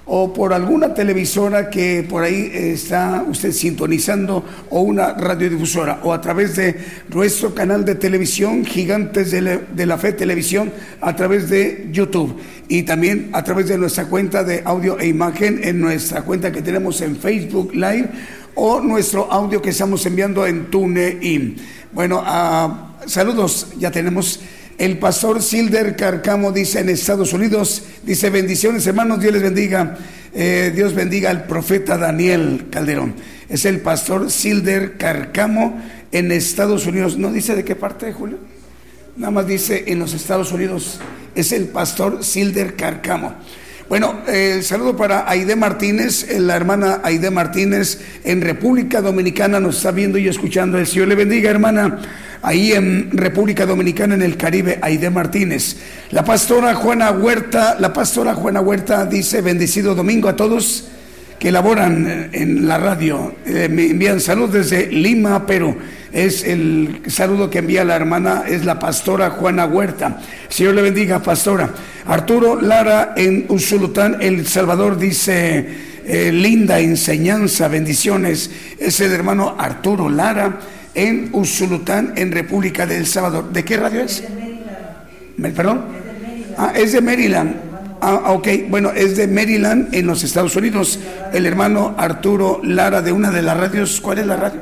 o 0.06 0.32
por 0.32 0.52
alguna 0.52 0.94
televisora 0.94 1.68
que 1.68 2.06
por 2.08 2.22
ahí 2.22 2.52
está 2.54 3.24
usted 3.28 3.50
sintonizando 3.50 4.44
o 4.70 4.82
una 4.82 5.14
radiodifusora 5.14 5.98
o 6.04 6.12
a 6.12 6.20
través 6.20 6.54
de 6.54 6.76
nuestro 7.08 7.52
canal 7.52 7.84
de 7.84 7.96
televisión 7.96 8.64
Gigantes 8.64 9.32
de 9.32 9.40
la, 9.40 9.56
de 9.56 9.86
la 9.86 9.98
Fe 9.98 10.12
Televisión 10.12 10.70
a 11.00 11.16
través 11.16 11.50
de 11.50 11.88
YouTube. 11.90 12.36
Y 12.68 12.84
también 12.84 13.30
a 13.32 13.42
través 13.42 13.66
de 13.66 13.76
nuestra 13.76 14.04
cuenta 14.04 14.44
de 14.44 14.62
audio 14.64 15.00
e 15.00 15.08
imagen 15.08 15.58
en 15.64 15.80
nuestra 15.80 16.22
cuenta 16.22 16.52
que 16.52 16.62
tenemos 16.62 17.00
en 17.00 17.16
Facebook 17.16 17.74
Live 17.74 18.08
o 18.54 18.80
nuestro 18.80 19.30
audio 19.30 19.60
que 19.60 19.70
estamos 19.70 20.04
enviando 20.06 20.46
en 20.46 20.70
TuneIn. 20.70 21.56
Bueno, 21.92 22.22
ah, 22.24 22.96
saludos, 23.06 23.68
ya 23.78 23.90
tenemos 23.90 24.40
el 24.78 24.98
pastor 24.98 25.42
Silder 25.42 25.94
Carcamo 25.94 26.52
dice 26.52 26.80
en 26.80 26.88
Estados 26.88 27.34
Unidos, 27.34 27.82
dice 28.02 28.30
bendiciones 28.30 28.86
hermanos, 28.86 29.20
Dios 29.20 29.32
les 29.32 29.42
bendiga, 29.42 29.98
Eh, 30.32 30.70
Dios 30.74 30.94
bendiga 30.94 31.30
al 31.30 31.46
profeta 31.46 31.98
Daniel 31.98 32.66
Calderón. 32.70 33.14
Es 33.48 33.64
el 33.64 33.80
pastor 33.80 34.30
Silder 34.30 34.96
Carcamo 34.96 35.80
en 36.12 36.30
Estados 36.30 36.86
Unidos. 36.86 37.16
¿No 37.16 37.32
dice 37.32 37.56
de 37.56 37.64
qué 37.64 37.74
parte, 37.74 38.12
Julio? 38.12 38.38
Nada 39.16 39.32
más 39.32 39.46
dice 39.46 39.84
en 39.88 39.98
los 39.98 40.14
Estados 40.14 40.52
Unidos. 40.52 41.00
Es 41.34 41.50
el 41.50 41.66
pastor 41.66 42.22
Silder 42.22 42.76
Carcamo. 42.76 43.34
Bueno, 43.90 44.20
eh, 44.28 44.52
el 44.54 44.62
saludo 44.62 44.96
para 44.96 45.28
Aide 45.28 45.56
Martínez, 45.56 46.30
eh, 46.30 46.38
la 46.38 46.54
hermana 46.54 47.00
Aide 47.02 47.28
Martínez 47.32 47.98
en 48.22 48.40
República 48.40 49.00
Dominicana 49.00 49.58
nos 49.58 49.78
está 49.78 49.90
viendo 49.90 50.16
y 50.16 50.28
escuchando. 50.28 50.78
El 50.78 50.86
Señor 50.86 51.08
le 51.08 51.16
bendiga, 51.16 51.50
hermana. 51.50 51.98
Ahí 52.40 52.70
en 52.70 53.10
República 53.10 53.66
Dominicana, 53.66 54.14
en 54.14 54.22
el 54.22 54.36
Caribe, 54.36 54.78
Aide 54.80 55.10
Martínez. 55.10 55.78
La 56.12 56.24
pastora 56.24 56.72
Juana 56.76 57.10
Huerta, 57.10 57.78
la 57.80 57.92
pastora 57.92 58.32
Juana 58.34 58.60
Huerta 58.60 59.06
dice, 59.06 59.40
bendecido 59.40 59.96
domingo 59.96 60.28
a 60.28 60.36
todos 60.36 60.86
que 61.40 61.50
laboran 61.50 62.06
eh, 62.08 62.28
en 62.30 62.68
la 62.68 62.78
radio. 62.78 63.34
Me 63.44 63.90
envían 63.90 64.20
saludos 64.20 64.52
desde 64.52 64.86
Lima, 64.86 65.44
Perú. 65.46 65.76
Es 66.12 66.42
el 66.44 67.02
saludo 67.06 67.48
que 67.50 67.58
envía 67.58 67.84
la 67.84 67.94
hermana, 67.96 68.44
es 68.48 68.64
la 68.64 68.78
pastora 68.78 69.30
Juana 69.30 69.66
Huerta. 69.66 70.18
Señor 70.48 70.74
le 70.74 70.82
bendiga, 70.82 71.20
pastora. 71.22 71.70
Arturo 72.06 72.60
Lara 72.60 73.14
en 73.16 73.46
Usulután, 73.48 74.16
El 74.20 74.44
Salvador, 74.46 74.98
dice, 74.98 75.68
eh, 76.04 76.32
linda 76.32 76.80
enseñanza, 76.80 77.68
bendiciones. 77.68 78.50
Es 78.78 79.00
el 79.00 79.12
hermano 79.12 79.54
Arturo 79.56 80.08
Lara 80.08 80.58
en 80.94 81.28
Usulután, 81.32 82.14
en 82.16 82.32
República 82.32 82.86
del 82.86 83.06
Salvador. 83.06 83.52
¿De 83.52 83.64
qué 83.64 83.76
radio 83.76 84.00
es? 84.02 84.24
¿Me- 85.36 85.50
¿Perdón? 85.50 85.84
Ah, 86.58 86.72
es 86.74 86.92
de 86.92 87.00
Maryland. 87.00 87.54
Ah, 88.00 88.32
ok, 88.32 88.48
bueno, 88.68 88.90
es 88.90 89.16
de 89.16 89.28
Maryland 89.28 89.94
en 89.94 90.06
los 90.06 90.24
Estados 90.24 90.56
Unidos. 90.56 90.98
El 91.32 91.46
hermano 91.46 91.94
Arturo 91.96 92.60
Lara 92.64 93.00
de 93.00 93.12
una 93.12 93.30
de 93.30 93.42
las 93.42 93.56
radios. 93.56 94.00
¿Cuál 94.00 94.18
es 94.18 94.26
la 94.26 94.36
radio? 94.36 94.60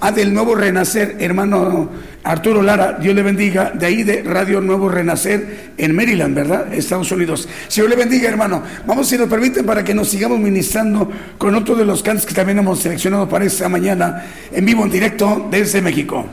Ah, 0.00 0.12
del 0.12 0.32
Nuevo 0.32 0.54
Renacer, 0.54 1.16
hermano 1.18 1.90
Arturo 2.22 2.62
Lara, 2.62 2.98
Dios 3.00 3.16
le 3.16 3.22
bendiga, 3.22 3.72
de 3.72 3.86
ahí 3.86 4.04
de 4.04 4.22
Radio 4.22 4.60
Nuevo 4.60 4.88
Renacer 4.88 5.72
en 5.76 5.96
Maryland, 5.96 6.36
¿verdad? 6.36 6.72
Estados 6.72 7.10
Unidos. 7.10 7.48
Señor 7.66 7.90
le 7.90 7.96
bendiga, 7.96 8.28
hermano. 8.28 8.62
Vamos, 8.86 9.08
si 9.08 9.18
nos 9.18 9.28
permiten, 9.28 9.66
para 9.66 9.82
que 9.82 9.94
nos 9.94 10.08
sigamos 10.08 10.38
ministrando 10.38 11.10
con 11.36 11.54
otro 11.56 11.74
de 11.74 11.84
los 11.84 12.02
cantos 12.02 12.26
que 12.26 12.34
también 12.34 12.58
hemos 12.58 12.78
seleccionado 12.78 13.28
para 13.28 13.44
esta 13.44 13.68
mañana, 13.68 14.24
en 14.52 14.64
vivo, 14.64 14.84
en 14.84 14.90
directo, 14.90 15.48
desde 15.50 15.82
México. 15.82 16.26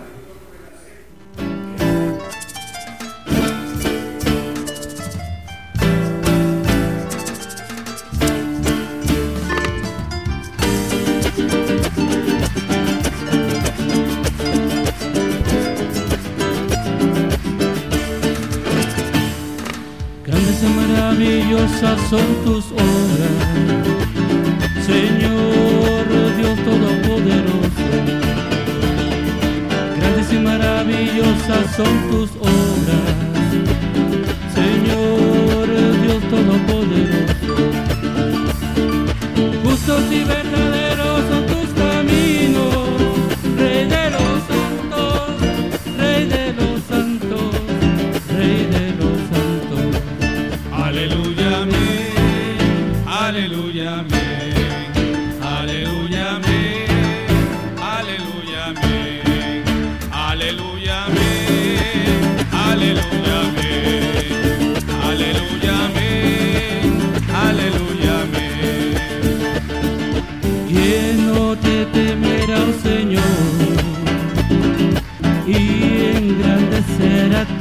Maravillosas 21.56 22.00
son 22.10 22.44
tus 22.44 22.66
obras, 22.72 23.32
Señor 24.86 26.06
Dios 26.38 26.60
Todopoderoso. 26.66 27.88
Grandes 29.98 30.34
y 30.34 30.38
maravillosas 30.38 31.76
son 31.78 32.10
tus 32.10 32.30
obras, 32.42 33.08
Señor 34.54 35.68
Dios 36.02 36.22
Todopoderoso. 36.30 37.56
Justos 39.64 40.04
y 40.12 40.24
verdaderos 40.24 40.95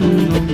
Thank 0.04 0.50
you. 0.50 0.53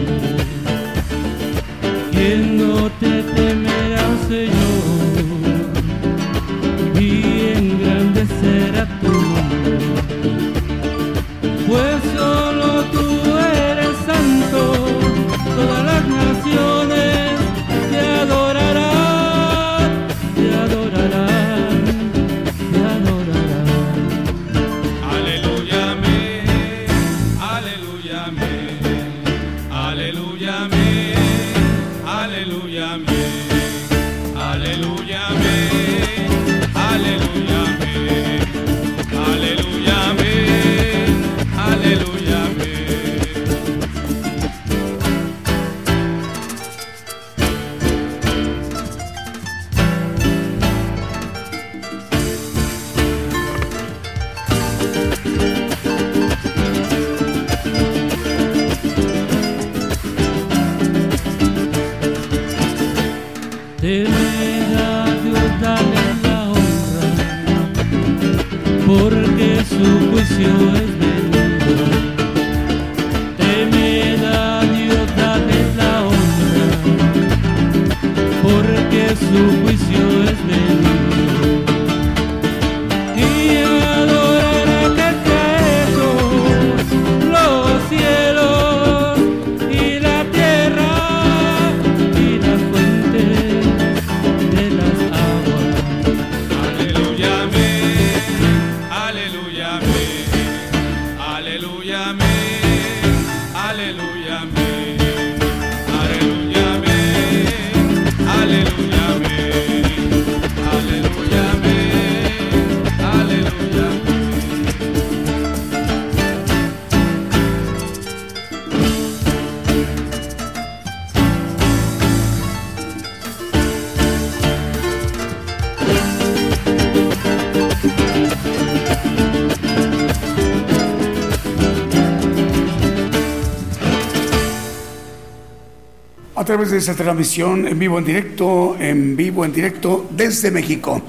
Través 136.50 136.72
de 136.72 136.78
esta 136.78 136.94
transmisión 136.94 137.68
en 137.68 137.78
vivo, 137.78 137.96
en 138.00 138.04
directo, 138.04 138.76
en 138.80 139.14
vivo, 139.16 139.44
en 139.44 139.52
directo 139.52 140.08
desde 140.10 140.50
México. 140.50 141.00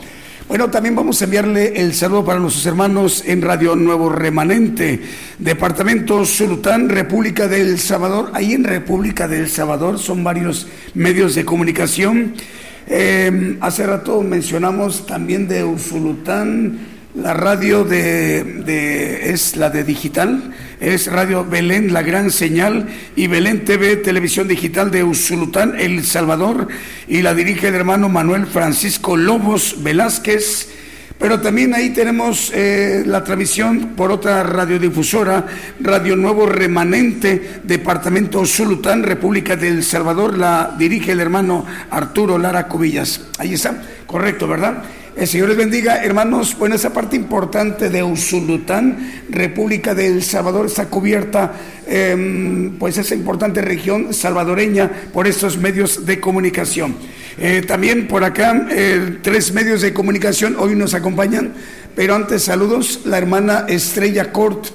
Bueno, 0.47 0.69
también 0.69 0.95
vamos 0.95 1.19
a 1.19 1.25
enviarle 1.25 1.81
el 1.81 1.95
saludo 1.95 2.23
para 2.23 2.39
nuestros 2.39 2.63
hermanos 2.67 3.23
en 3.25 3.41
Radio 3.41 3.75
Nuevo 3.75 4.09
Remanente, 4.09 5.01
Departamento 5.39 6.23
Surután, 6.25 6.89
República 6.89 7.47
del 7.47 7.79
Salvador. 7.79 8.29
Ahí 8.35 8.53
en 8.53 8.63
República 8.63 9.27
del 9.27 9.49
Salvador 9.49 9.97
son 9.97 10.23
varios 10.23 10.67
medios 10.93 11.33
de 11.33 11.43
comunicación. 11.43 12.35
Eh, 12.85 13.57
hace 13.61 13.87
rato 13.87 14.21
mencionamos 14.21 15.07
también 15.07 15.47
de 15.47 15.63
Usulután, 15.63 16.77
la 17.15 17.33
radio 17.33 17.83
de, 17.83 18.43
de- 18.43 19.31
es 19.31 19.55
la 19.57 19.71
de 19.71 19.83
digital, 19.83 20.53
es 20.81 21.07
Radio 21.07 21.45
Belén, 21.45 21.93
la 21.93 22.01
gran 22.01 22.31
señal, 22.31 22.87
y 23.15 23.27
Belén 23.27 23.63
TV, 23.63 23.97
televisión 23.97 24.47
digital 24.47 24.89
de 24.89 25.03
Usulután, 25.03 25.79
El 25.79 26.03
Salvador, 26.03 26.67
y 27.07 27.21
la 27.21 27.35
dirige 27.35 27.67
el 27.67 27.75
hermano 27.75 28.09
Manuel 28.09 28.47
Francisco 28.47 29.15
Lobos 29.15 29.83
Velázquez. 29.83 30.69
Pero 31.19 31.39
también 31.39 31.75
ahí 31.75 31.91
tenemos 31.91 32.51
eh, 32.51 33.03
la 33.05 33.23
transmisión 33.23 33.89
por 33.95 34.11
otra 34.11 34.41
radiodifusora, 34.41 35.45
Radio 35.79 36.15
Nuevo 36.15 36.47
Remanente, 36.47 37.61
Departamento 37.63 38.43
Zulután, 38.47 39.03
República 39.03 39.55
del 39.55 39.83
Salvador, 39.83 40.35
la 40.35 40.75
dirige 40.79 41.11
el 41.11 41.19
hermano 41.19 41.63
Arturo 41.91 42.39
Lara 42.39 42.67
Cubillas. 42.67 43.27
Ahí 43.37 43.53
está, 43.53 43.83
correcto, 44.07 44.47
¿verdad? 44.47 44.83
El 45.13 45.27
Señor 45.27 45.49
les 45.49 45.57
bendiga, 45.57 46.01
hermanos. 46.05 46.55
Bueno, 46.57 46.75
esa 46.75 46.93
parte 46.93 47.17
importante 47.17 47.89
de 47.89 48.01
Usulután, 48.01 49.25
República 49.29 49.93
del 49.93 50.23
Salvador, 50.23 50.67
está 50.67 50.85
cubierta, 50.85 51.51
eh, 51.85 52.71
pues 52.79 52.97
esa 52.97 53.13
importante 53.13 53.61
región 53.61 54.13
salvadoreña 54.13 54.89
por 55.11 55.27
estos 55.27 55.57
medios 55.57 56.05
de 56.05 56.21
comunicación. 56.21 56.95
Eh, 57.37 57.61
también 57.67 58.07
por 58.07 58.23
acá, 58.23 58.67
eh, 58.71 59.17
tres 59.21 59.51
medios 59.53 59.81
de 59.81 59.93
comunicación 59.93 60.55
hoy 60.57 60.75
nos 60.75 60.93
acompañan, 60.93 61.53
pero 61.93 62.15
antes 62.15 62.43
saludos, 62.43 63.01
la 63.03 63.17
hermana 63.17 63.65
Estrella 63.67 64.31
Cort. 64.31 64.67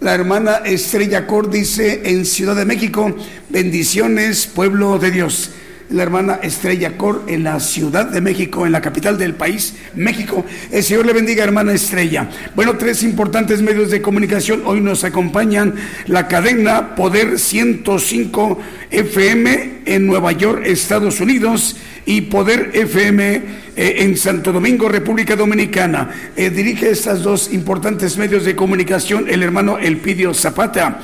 La 0.00 0.12
hermana 0.12 0.56
Estrella 0.64 1.24
Cort 1.28 1.52
dice 1.52 2.02
en 2.04 2.26
Ciudad 2.26 2.56
de 2.56 2.64
México, 2.64 3.14
bendiciones, 3.48 4.48
pueblo 4.48 4.98
de 4.98 5.12
Dios 5.12 5.52
la 5.90 6.02
hermana 6.02 6.40
Estrella 6.42 6.96
Cor 6.96 7.24
en 7.26 7.44
la 7.44 7.60
Ciudad 7.60 8.06
de 8.06 8.20
México, 8.20 8.66
en 8.66 8.72
la 8.72 8.80
capital 8.80 9.18
del 9.18 9.34
país, 9.34 9.74
México. 9.94 10.44
El 10.70 10.82
Señor 10.82 11.06
le 11.06 11.12
bendiga, 11.12 11.44
hermana 11.44 11.72
Estrella. 11.72 12.28
Bueno, 12.54 12.76
tres 12.76 13.02
importantes 13.02 13.62
medios 13.62 13.90
de 13.90 14.02
comunicación 14.02 14.62
hoy 14.64 14.80
nos 14.80 15.04
acompañan. 15.04 15.74
La 16.06 16.28
cadena 16.28 16.94
Poder 16.94 17.38
105 17.38 18.58
FM 18.90 19.80
en 19.84 20.06
Nueva 20.06 20.32
York, 20.32 20.62
Estados 20.64 21.20
Unidos, 21.20 21.76
y 22.06 22.22
Poder 22.22 22.70
FM 22.74 23.42
eh, 23.76 23.94
en 23.98 24.16
Santo 24.16 24.52
Domingo, 24.52 24.88
República 24.88 25.36
Dominicana. 25.36 26.10
Eh, 26.36 26.50
dirige 26.50 26.90
estas 26.90 27.22
dos 27.22 27.52
importantes 27.52 28.16
medios 28.18 28.44
de 28.44 28.56
comunicación 28.56 29.26
el 29.28 29.42
hermano 29.42 29.78
Elpidio 29.78 30.34
Zapata. 30.34 31.00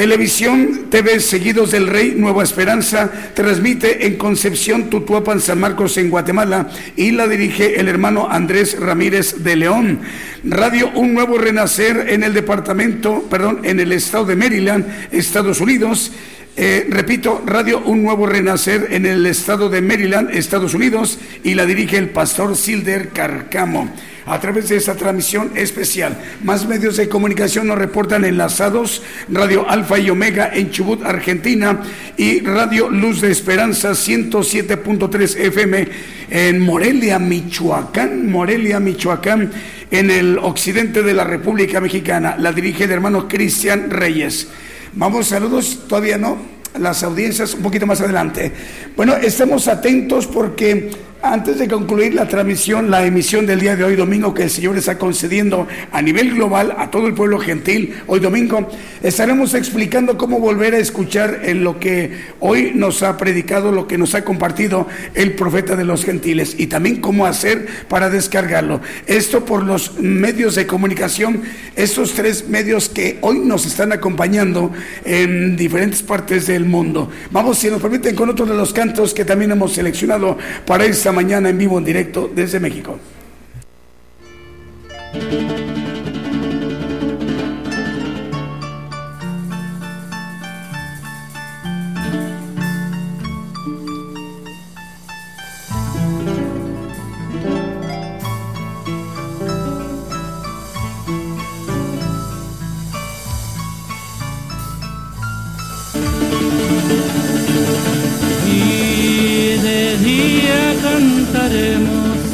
Televisión 0.00 0.86
TV 0.88 1.20
Seguidos 1.20 1.72
del 1.72 1.86
Rey 1.86 2.14
Nueva 2.16 2.42
Esperanza 2.42 3.12
transmite 3.34 4.06
en 4.06 4.16
Concepción, 4.16 4.88
Tutuapan, 4.88 5.42
San 5.42 5.60
Marcos 5.60 5.98
en 5.98 6.08
Guatemala 6.08 6.70
y 6.96 7.10
la 7.10 7.28
dirige 7.28 7.78
el 7.78 7.86
hermano 7.86 8.26
Andrés 8.30 8.80
Ramírez 8.80 9.44
de 9.44 9.56
León. 9.56 10.00
Radio 10.42 10.90
Un 10.94 11.12
Nuevo 11.12 11.36
Renacer 11.36 12.06
en 12.08 12.22
el 12.22 12.32
departamento, 12.32 13.24
perdón, 13.28 13.60
en 13.62 13.78
el 13.78 13.92
estado 13.92 14.24
de 14.24 14.36
Maryland, 14.36 14.86
Estados 15.12 15.60
Unidos. 15.60 16.12
Eh, 16.56 16.86
repito, 16.88 17.42
Radio 17.44 17.80
Un 17.80 18.02
Nuevo 18.02 18.26
Renacer 18.26 18.88
en 18.92 19.04
el 19.04 19.26
estado 19.26 19.68
de 19.68 19.82
Maryland, 19.82 20.30
Estados 20.30 20.72
Unidos, 20.72 21.18
y 21.44 21.52
la 21.52 21.66
dirige 21.66 21.98
el 21.98 22.08
pastor 22.08 22.56
Silder 22.56 23.10
Carcamo. 23.10 23.92
A 24.26 24.38
través 24.38 24.68
de 24.68 24.76
esta 24.76 24.94
transmisión 24.94 25.52
especial, 25.54 26.16
más 26.44 26.66
medios 26.66 26.96
de 26.96 27.08
comunicación 27.08 27.66
nos 27.66 27.78
reportan 27.78 28.24
enlazados, 28.24 29.02
Radio 29.28 29.68
Alfa 29.68 29.98
y 29.98 30.10
Omega 30.10 30.50
en 30.52 30.70
Chubut, 30.70 31.02
Argentina, 31.04 31.80
y 32.16 32.40
Radio 32.40 32.90
Luz 32.90 33.22
de 33.22 33.30
Esperanza 33.30 33.90
107.3 33.92 35.36
FM 35.36 35.88
en 36.30 36.60
Morelia, 36.60 37.18
Michoacán, 37.18 38.30
Morelia, 38.30 38.78
Michoacán, 38.78 39.50
en 39.90 40.10
el 40.10 40.38
occidente 40.38 41.02
de 41.02 41.14
la 41.14 41.24
República 41.24 41.80
Mexicana. 41.80 42.36
La 42.38 42.52
dirige 42.52 42.84
el 42.84 42.92
hermano 42.92 43.26
Cristian 43.26 43.90
Reyes. 43.90 44.48
Vamos, 44.92 45.28
saludos, 45.28 45.84
todavía 45.88 46.18
no, 46.18 46.38
las 46.78 47.02
audiencias 47.02 47.54
un 47.54 47.62
poquito 47.62 47.86
más 47.86 48.00
adelante. 48.00 48.52
Bueno, 48.96 49.16
estemos 49.16 49.66
atentos 49.66 50.26
porque 50.26 50.90
antes 51.22 51.58
de 51.58 51.68
concluir 51.68 52.14
la 52.14 52.26
transmisión, 52.26 52.90
la 52.90 53.04
emisión 53.04 53.46
del 53.46 53.60
día 53.60 53.76
de 53.76 53.84
hoy 53.84 53.96
domingo 53.96 54.32
que 54.32 54.44
el 54.44 54.50
Señor 54.50 54.76
está 54.78 54.98
concediendo 54.98 55.66
a 55.92 56.00
nivel 56.00 56.34
global 56.34 56.74
a 56.78 56.90
todo 56.90 57.06
el 57.06 57.14
pueblo 57.14 57.38
gentil, 57.38 57.94
hoy 58.06 58.20
domingo, 58.20 58.68
estaremos 59.02 59.54
explicando 59.54 60.16
cómo 60.16 60.40
volver 60.40 60.74
a 60.74 60.78
escuchar 60.78 61.40
en 61.44 61.62
lo 61.62 61.78
que 61.78 62.18
hoy 62.40 62.72
nos 62.74 63.02
ha 63.02 63.16
predicado, 63.16 63.70
lo 63.72 63.86
que 63.86 63.98
nos 63.98 64.14
ha 64.14 64.24
compartido 64.24 64.86
el 65.14 65.34
profeta 65.34 65.76
de 65.76 65.84
los 65.84 66.04
gentiles 66.04 66.54
y 66.58 66.68
también 66.68 67.00
cómo 67.00 67.26
hacer 67.26 67.66
para 67.88 68.08
descargarlo. 68.08 68.80
Esto 69.06 69.44
por 69.44 69.62
los 69.64 69.98
medios 70.00 70.54
de 70.54 70.66
comunicación, 70.66 71.42
estos 71.76 72.14
tres 72.14 72.48
medios 72.48 72.88
que 72.88 73.18
hoy 73.20 73.40
nos 73.40 73.66
están 73.66 73.92
acompañando 73.92 74.72
en 75.04 75.56
diferentes 75.56 76.02
partes 76.02 76.46
del 76.46 76.64
mundo. 76.64 77.10
Vamos, 77.30 77.58
si 77.58 77.68
nos 77.68 77.82
permiten, 77.82 78.14
con 78.14 78.30
otro 78.30 78.46
de 78.46 78.54
los 78.54 78.72
cantos 78.72 79.12
que 79.12 79.24
también 79.24 79.50
hemos 79.50 79.72
seleccionado 79.72 80.38
para 80.66 80.84
esta 80.84 81.09
mañana 81.12 81.48
en 81.48 81.58
vivo, 81.58 81.78
en 81.78 81.84
directo 81.84 82.30
desde 82.34 82.60
México. 82.60 82.98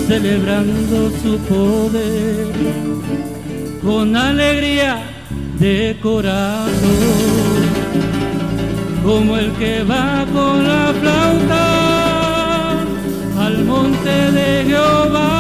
Celebrando 0.07 1.11
su 1.23 1.39
poder 1.41 2.47
con 3.83 4.15
alegría 4.17 5.03
de 5.59 5.97
corazón, 6.03 6.71
como 9.05 9.37
el 9.37 9.53
que 9.53 9.83
va 9.83 10.25
con 10.33 10.67
la 10.67 10.95
flauta 11.01 12.81
al 13.47 13.65
monte 13.65 14.33
de 14.33 14.65
Jehová. 14.67 15.33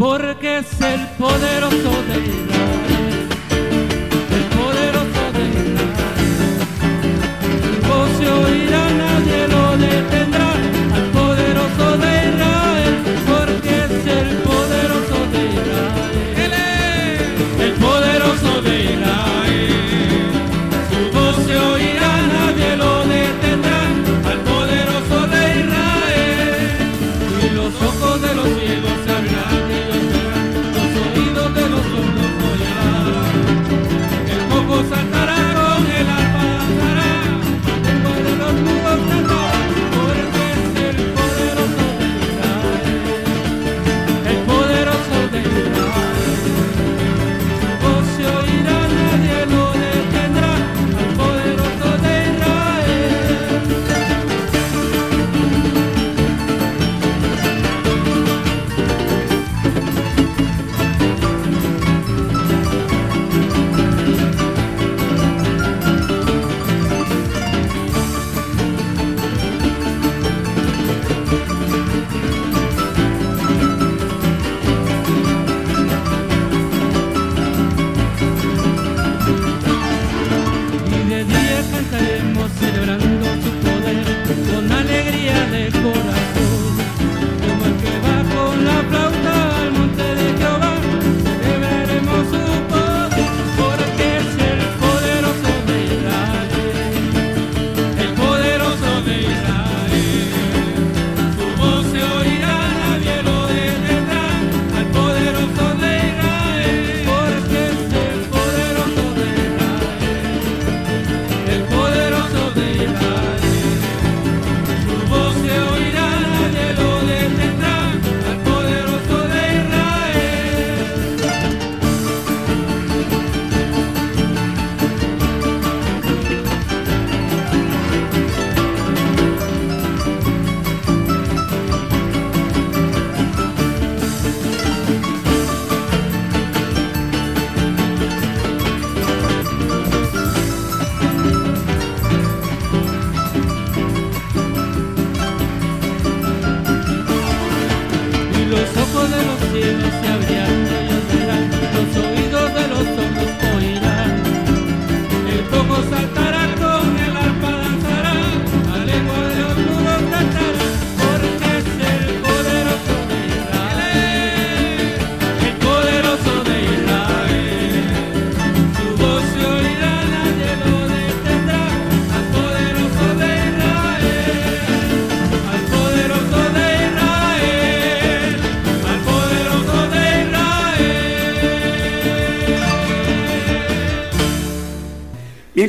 porque 0.00 0.58
es 0.58 0.80
el 0.80 1.06
poderoso 1.18 1.92
de 2.08 2.16
Israel, 2.24 2.49
se 8.20 8.28
oirá, 8.28 9.09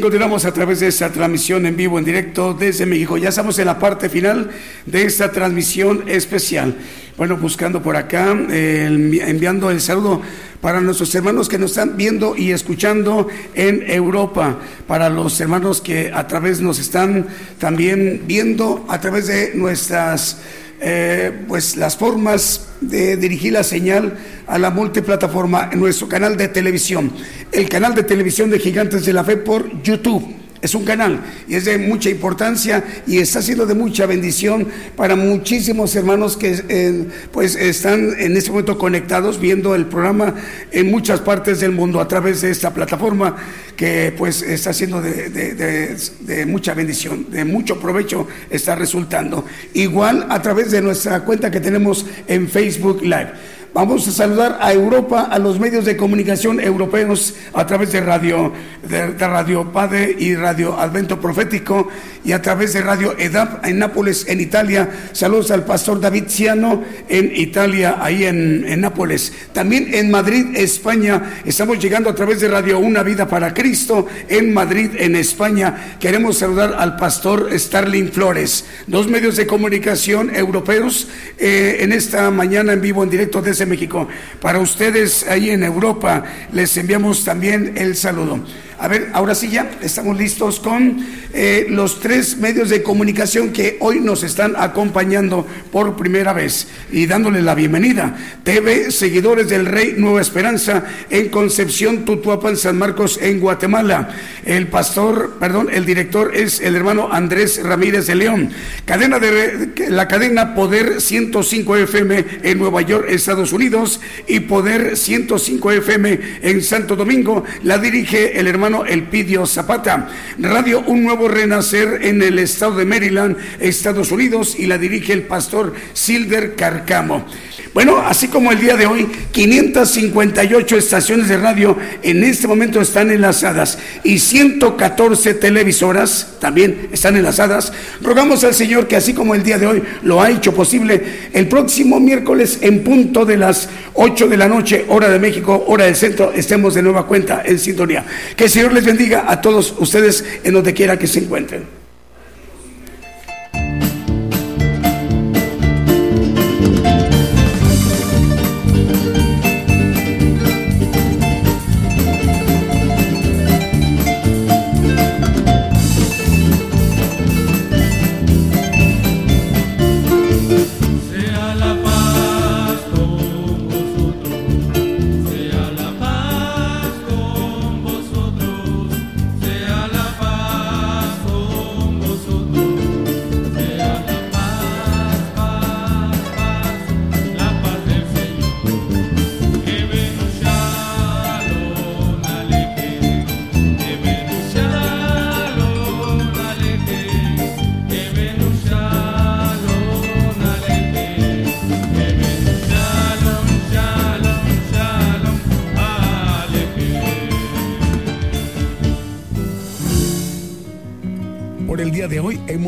Continuamos 0.01 0.45
a 0.45 0.51
través 0.51 0.79
de 0.79 0.87
esta 0.87 1.11
transmisión 1.11 1.63
en 1.67 1.77
vivo, 1.77 1.99
en 1.99 2.05
directo 2.05 2.55
desde 2.55 2.87
México. 2.87 3.17
Ya 3.17 3.29
estamos 3.29 3.59
en 3.59 3.67
la 3.67 3.77
parte 3.77 4.09
final 4.09 4.49
de 4.87 5.03
esta 5.03 5.31
transmisión 5.31 6.05
especial. 6.07 6.75
Bueno, 7.17 7.37
buscando 7.37 7.83
por 7.83 7.95
acá, 7.95 8.35
eh, 8.49 8.87
enviando 9.21 9.69
el 9.69 9.79
saludo 9.79 10.23
para 10.59 10.81
nuestros 10.81 11.13
hermanos 11.13 11.47
que 11.47 11.59
nos 11.59 11.71
están 11.71 11.97
viendo 11.97 12.35
y 12.35 12.51
escuchando 12.51 13.27
en 13.53 13.83
Europa, 13.87 14.57
para 14.87 15.07
los 15.07 15.39
hermanos 15.39 15.81
que 15.81 16.11
a 16.11 16.25
través 16.27 16.61
nos 16.61 16.79
están 16.79 17.27
también 17.59 18.23
viendo 18.25 18.85
a 18.89 18.99
través 18.99 19.27
de 19.27 19.51
nuestras 19.53 20.41
eh, 20.81 21.45
pues 21.47 21.77
las 21.77 21.95
formas 21.95 22.69
de 22.81 23.15
dirigir 23.15 23.53
la 23.53 23.63
señal 23.63 24.17
a 24.47 24.57
la 24.57 24.71
multiplataforma 24.71 25.69
en 25.71 25.79
nuestro 25.79 26.09
canal 26.09 26.35
de 26.35 26.47
televisión, 26.47 27.11
el 27.51 27.69
canal 27.69 27.93
de 27.93 28.03
televisión 28.03 28.49
de 28.49 28.57
Gigantes 28.57 29.05
de 29.05 29.13
la 29.13 29.23
Fe 29.23 29.37
por 29.37 29.83
YouTube. 29.83 30.40
Es 30.61 30.75
un 30.75 30.85
canal 30.85 31.21
y 31.47 31.55
es 31.55 31.65
de 31.65 31.79
mucha 31.79 32.09
importancia 32.09 32.83
y 33.07 33.17
está 33.17 33.41
siendo 33.41 33.65
de 33.65 33.73
mucha 33.73 34.05
bendición 34.05 34.67
para 34.95 35.15
muchísimos 35.15 35.95
hermanos 35.95 36.37
que 36.37 36.61
eh, 36.69 37.05
pues 37.31 37.55
están 37.55 38.11
en 38.19 38.37
este 38.37 38.51
momento 38.51 38.77
conectados 38.77 39.39
viendo 39.39 39.73
el 39.73 39.87
programa 39.87 40.35
en 40.71 40.91
muchas 40.91 41.19
partes 41.21 41.59
del 41.61 41.71
mundo 41.71 41.99
a 41.99 42.07
través 42.07 42.41
de 42.41 42.51
esta 42.51 42.73
plataforma 42.75 43.35
que 43.75 44.13
pues 44.15 44.43
está 44.43 44.71
siendo 44.71 45.01
de, 45.01 45.29
de- 45.31 45.55
de- 45.55 45.97
de 46.19 46.45
mucha 46.45 46.75
bendición, 46.75 47.31
de 47.31 47.43
mucho 47.43 47.79
provecho 47.79 48.27
está 48.51 48.75
resultando. 48.75 49.43
Igual 49.73 50.27
a 50.29 50.41
través 50.43 50.69
de 50.69 50.81
nuestra 50.83 51.21
cuenta 51.21 51.49
que 51.49 51.59
tenemos 51.59 52.05
en 52.27 52.47
Facebook 52.47 53.01
Live. 53.01 53.31
Vamos 53.73 54.05
a 54.05 54.11
saludar 54.11 54.57
a 54.59 54.73
Europa, 54.73 55.29
a 55.31 55.39
los 55.39 55.57
medios 55.57 55.85
de 55.85 55.95
comunicación 55.95 56.59
europeos 56.59 57.35
a 57.53 57.65
través 57.65 57.93
de 57.93 58.01
Radio, 58.01 58.51
de, 58.85 59.07
Radio 59.17 59.71
Padre 59.71 60.13
y 60.19 60.35
Radio 60.35 60.77
Advento 60.77 61.21
Profético 61.21 61.87
y 62.25 62.33
a 62.33 62.41
través 62.41 62.73
de 62.73 62.81
Radio 62.81 63.17
EDAP 63.17 63.65
en 63.65 63.79
Nápoles, 63.79 64.27
en 64.27 64.41
Italia. 64.41 64.89
Saludos 65.13 65.51
al 65.51 65.63
pastor 65.63 66.01
David 66.01 66.25
Ciano 66.27 66.83
en 67.07 67.31
Italia, 67.33 67.95
ahí 68.01 68.25
en, 68.25 68.65
en 68.67 68.81
Nápoles. 68.81 69.31
También 69.53 69.93
en 69.93 70.11
Madrid, 70.11 70.47
España. 70.53 71.39
Estamos 71.45 71.79
llegando 71.79 72.09
a 72.09 72.15
través 72.15 72.41
de 72.41 72.49
Radio 72.49 72.77
Una 72.77 73.03
Vida 73.03 73.25
para 73.25 73.53
Cristo 73.53 74.05
en 74.27 74.53
Madrid, 74.53 74.91
en 74.97 75.15
España. 75.15 75.95
Queremos 75.97 76.39
saludar 76.39 76.75
al 76.77 76.97
pastor 76.97 77.47
Starling 77.57 78.11
Flores. 78.11 78.65
Dos 78.87 79.07
medios 79.07 79.37
de 79.37 79.47
comunicación 79.47 80.35
europeos 80.35 81.07
eh, 81.37 81.77
en 81.79 81.93
esta 81.93 82.29
mañana 82.31 82.73
en 82.73 82.81
vivo, 82.81 83.01
en 83.01 83.09
directo 83.09 83.41
desde 83.41 83.60
México. 83.65 84.07
Para 84.41 84.59
ustedes 84.59 85.27
ahí 85.27 85.49
en 85.49 85.63
Europa 85.63 86.23
les 86.51 86.75
enviamos 86.77 87.23
también 87.23 87.73
el 87.77 87.95
saludo. 87.95 88.43
A 88.81 88.87
ver, 88.87 89.11
ahora 89.13 89.35
sí 89.35 89.47
ya 89.47 89.69
estamos 89.83 90.17
listos 90.17 90.59
con 90.59 91.05
eh, 91.33 91.67
los 91.69 91.99
tres 91.99 92.37
medios 92.37 92.69
de 92.69 92.81
comunicación 92.81 93.53
que 93.53 93.77
hoy 93.79 93.99
nos 93.99 94.23
están 94.23 94.55
acompañando 94.57 95.45
por 95.71 95.95
primera 95.95 96.33
vez 96.33 96.67
y 96.91 97.05
dándole 97.05 97.43
la 97.43 97.53
bienvenida. 97.53 98.17
TV 98.43 98.89
Seguidores 98.89 99.49
del 99.49 99.67
Rey 99.67 99.93
Nueva 99.97 100.19
Esperanza 100.19 100.83
en 101.11 101.29
Concepción, 101.29 102.05
Tutuapan, 102.05 102.57
San 102.57 102.79
Marcos, 102.79 103.19
en 103.21 103.39
Guatemala. 103.39 104.09
El 104.45 104.65
pastor, 104.65 105.37
perdón, 105.39 105.69
el 105.71 105.85
director 105.85 106.35
es 106.35 106.59
el 106.59 106.75
hermano 106.75 107.09
Andrés 107.11 107.61
Ramírez 107.63 108.07
de 108.07 108.15
León. 108.15 108.49
Cadena 108.85 109.19
de 109.19 109.69
la 109.89 110.07
cadena 110.07 110.55
Poder 110.55 111.01
105 111.01 111.75
FM 111.75 112.25
en 112.41 112.57
Nueva 112.57 112.81
York, 112.81 113.05
Estados 113.09 113.53
Unidos 113.53 114.01
y 114.27 114.39
Poder 114.39 114.97
105 114.97 115.71
FM 115.71 116.19
en 116.41 116.63
Santo 116.63 116.95
Domingo 116.95 117.43
la 117.61 117.77
dirige 117.77 118.39
el 118.39 118.47
hermano 118.47 118.70
Elpidio 118.79 119.45
Zapata. 119.45 120.07
Radio 120.39 120.81
Un 120.87 121.03
Nuevo 121.03 121.27
Renacer 121.27 121.99
en 122.03 122.21
el 122.21 122.39
estado 122.39 122.77
de 122.77 122.85
Maryland, 122.85 123.37
Estados 123.59 124.11
Unidos 124.11 124.55
y 124.57 124.65
la 124.65 124.77
dirige 124.77 125.13
el 125.13 125.23
pastor 125.23 125.73
Silver 125.93 126.55
Carcamo. 126.55 127.25
Bueno, 127.73 127.99
así 127.99 128.27
como 128.27 128.51
el 128.51 128.59
día 128.59 128.75
de 128.75 128.85
hoy, 128.85 129.07
558 129.31 130.75
estaciones 130.75 131.29
de 131.29 131.37
radio 131.37 131.77
en 132.03 132.21
este 132.21 132.45
momento 132.45 132.81
están 132.81 133.09
enlazadas 133.11 133.77
y 134.03 134.19
114 134.19 135.35
televisoras 135.35 136.35
también 136.41 136.89
están 136.91 137.15
enlazadas. 137.15 137.71
Rogamos 138.01 138.43
al 138.43 138.53
Señor 138.53 138.89
que 138.89 138.97
así 138.97 139.13
como 139.13 139.35
el 139.35 139.43
día 139.43 139.57
de 139.57 139.67
hoy 139.67 139.83
lo 140.03 140.21
ha 140.21 140.29
hecho 140.29 140.53
posible, 140.53 141.29
el 141.31 141.47
próximo 141.47 142.01
miércoles 142.01 142.57
en 142.59 142.83
punto 142.83 143.23
de 143.25 143.37
las 143.37 143.69
8 143.93 144.27
de 144.27 144.37
la 144.37 144.49
noche, 144.49 144.83
hora 144.89 145.07
de 145.07 145.19
México, 145.19 145.63
hora 145.65 145.85
del 145.85 145.95
centro, 145.95 146.33
estemos 146.33 146.73
de 146.73 146.81
nueva 146.81 147.07
cuenta 147.07 147.41
en 147.45 147.57
sintonía. 147.57 148.03
Que 148.35 148.45
el 148.45 148.49
Señor 148.49 148.73
les 148.73 148.83
bendiga 148.83 149.23
a 149.31 149.39
todos 149.39 149.75
ustedes 149.79 150.25
en 150.43 150.53
donde 150.53 150.73
quiera 150.73 150.99
que 150.99 151.07
se 151.07 151.19
encuentren. 151.19 151.80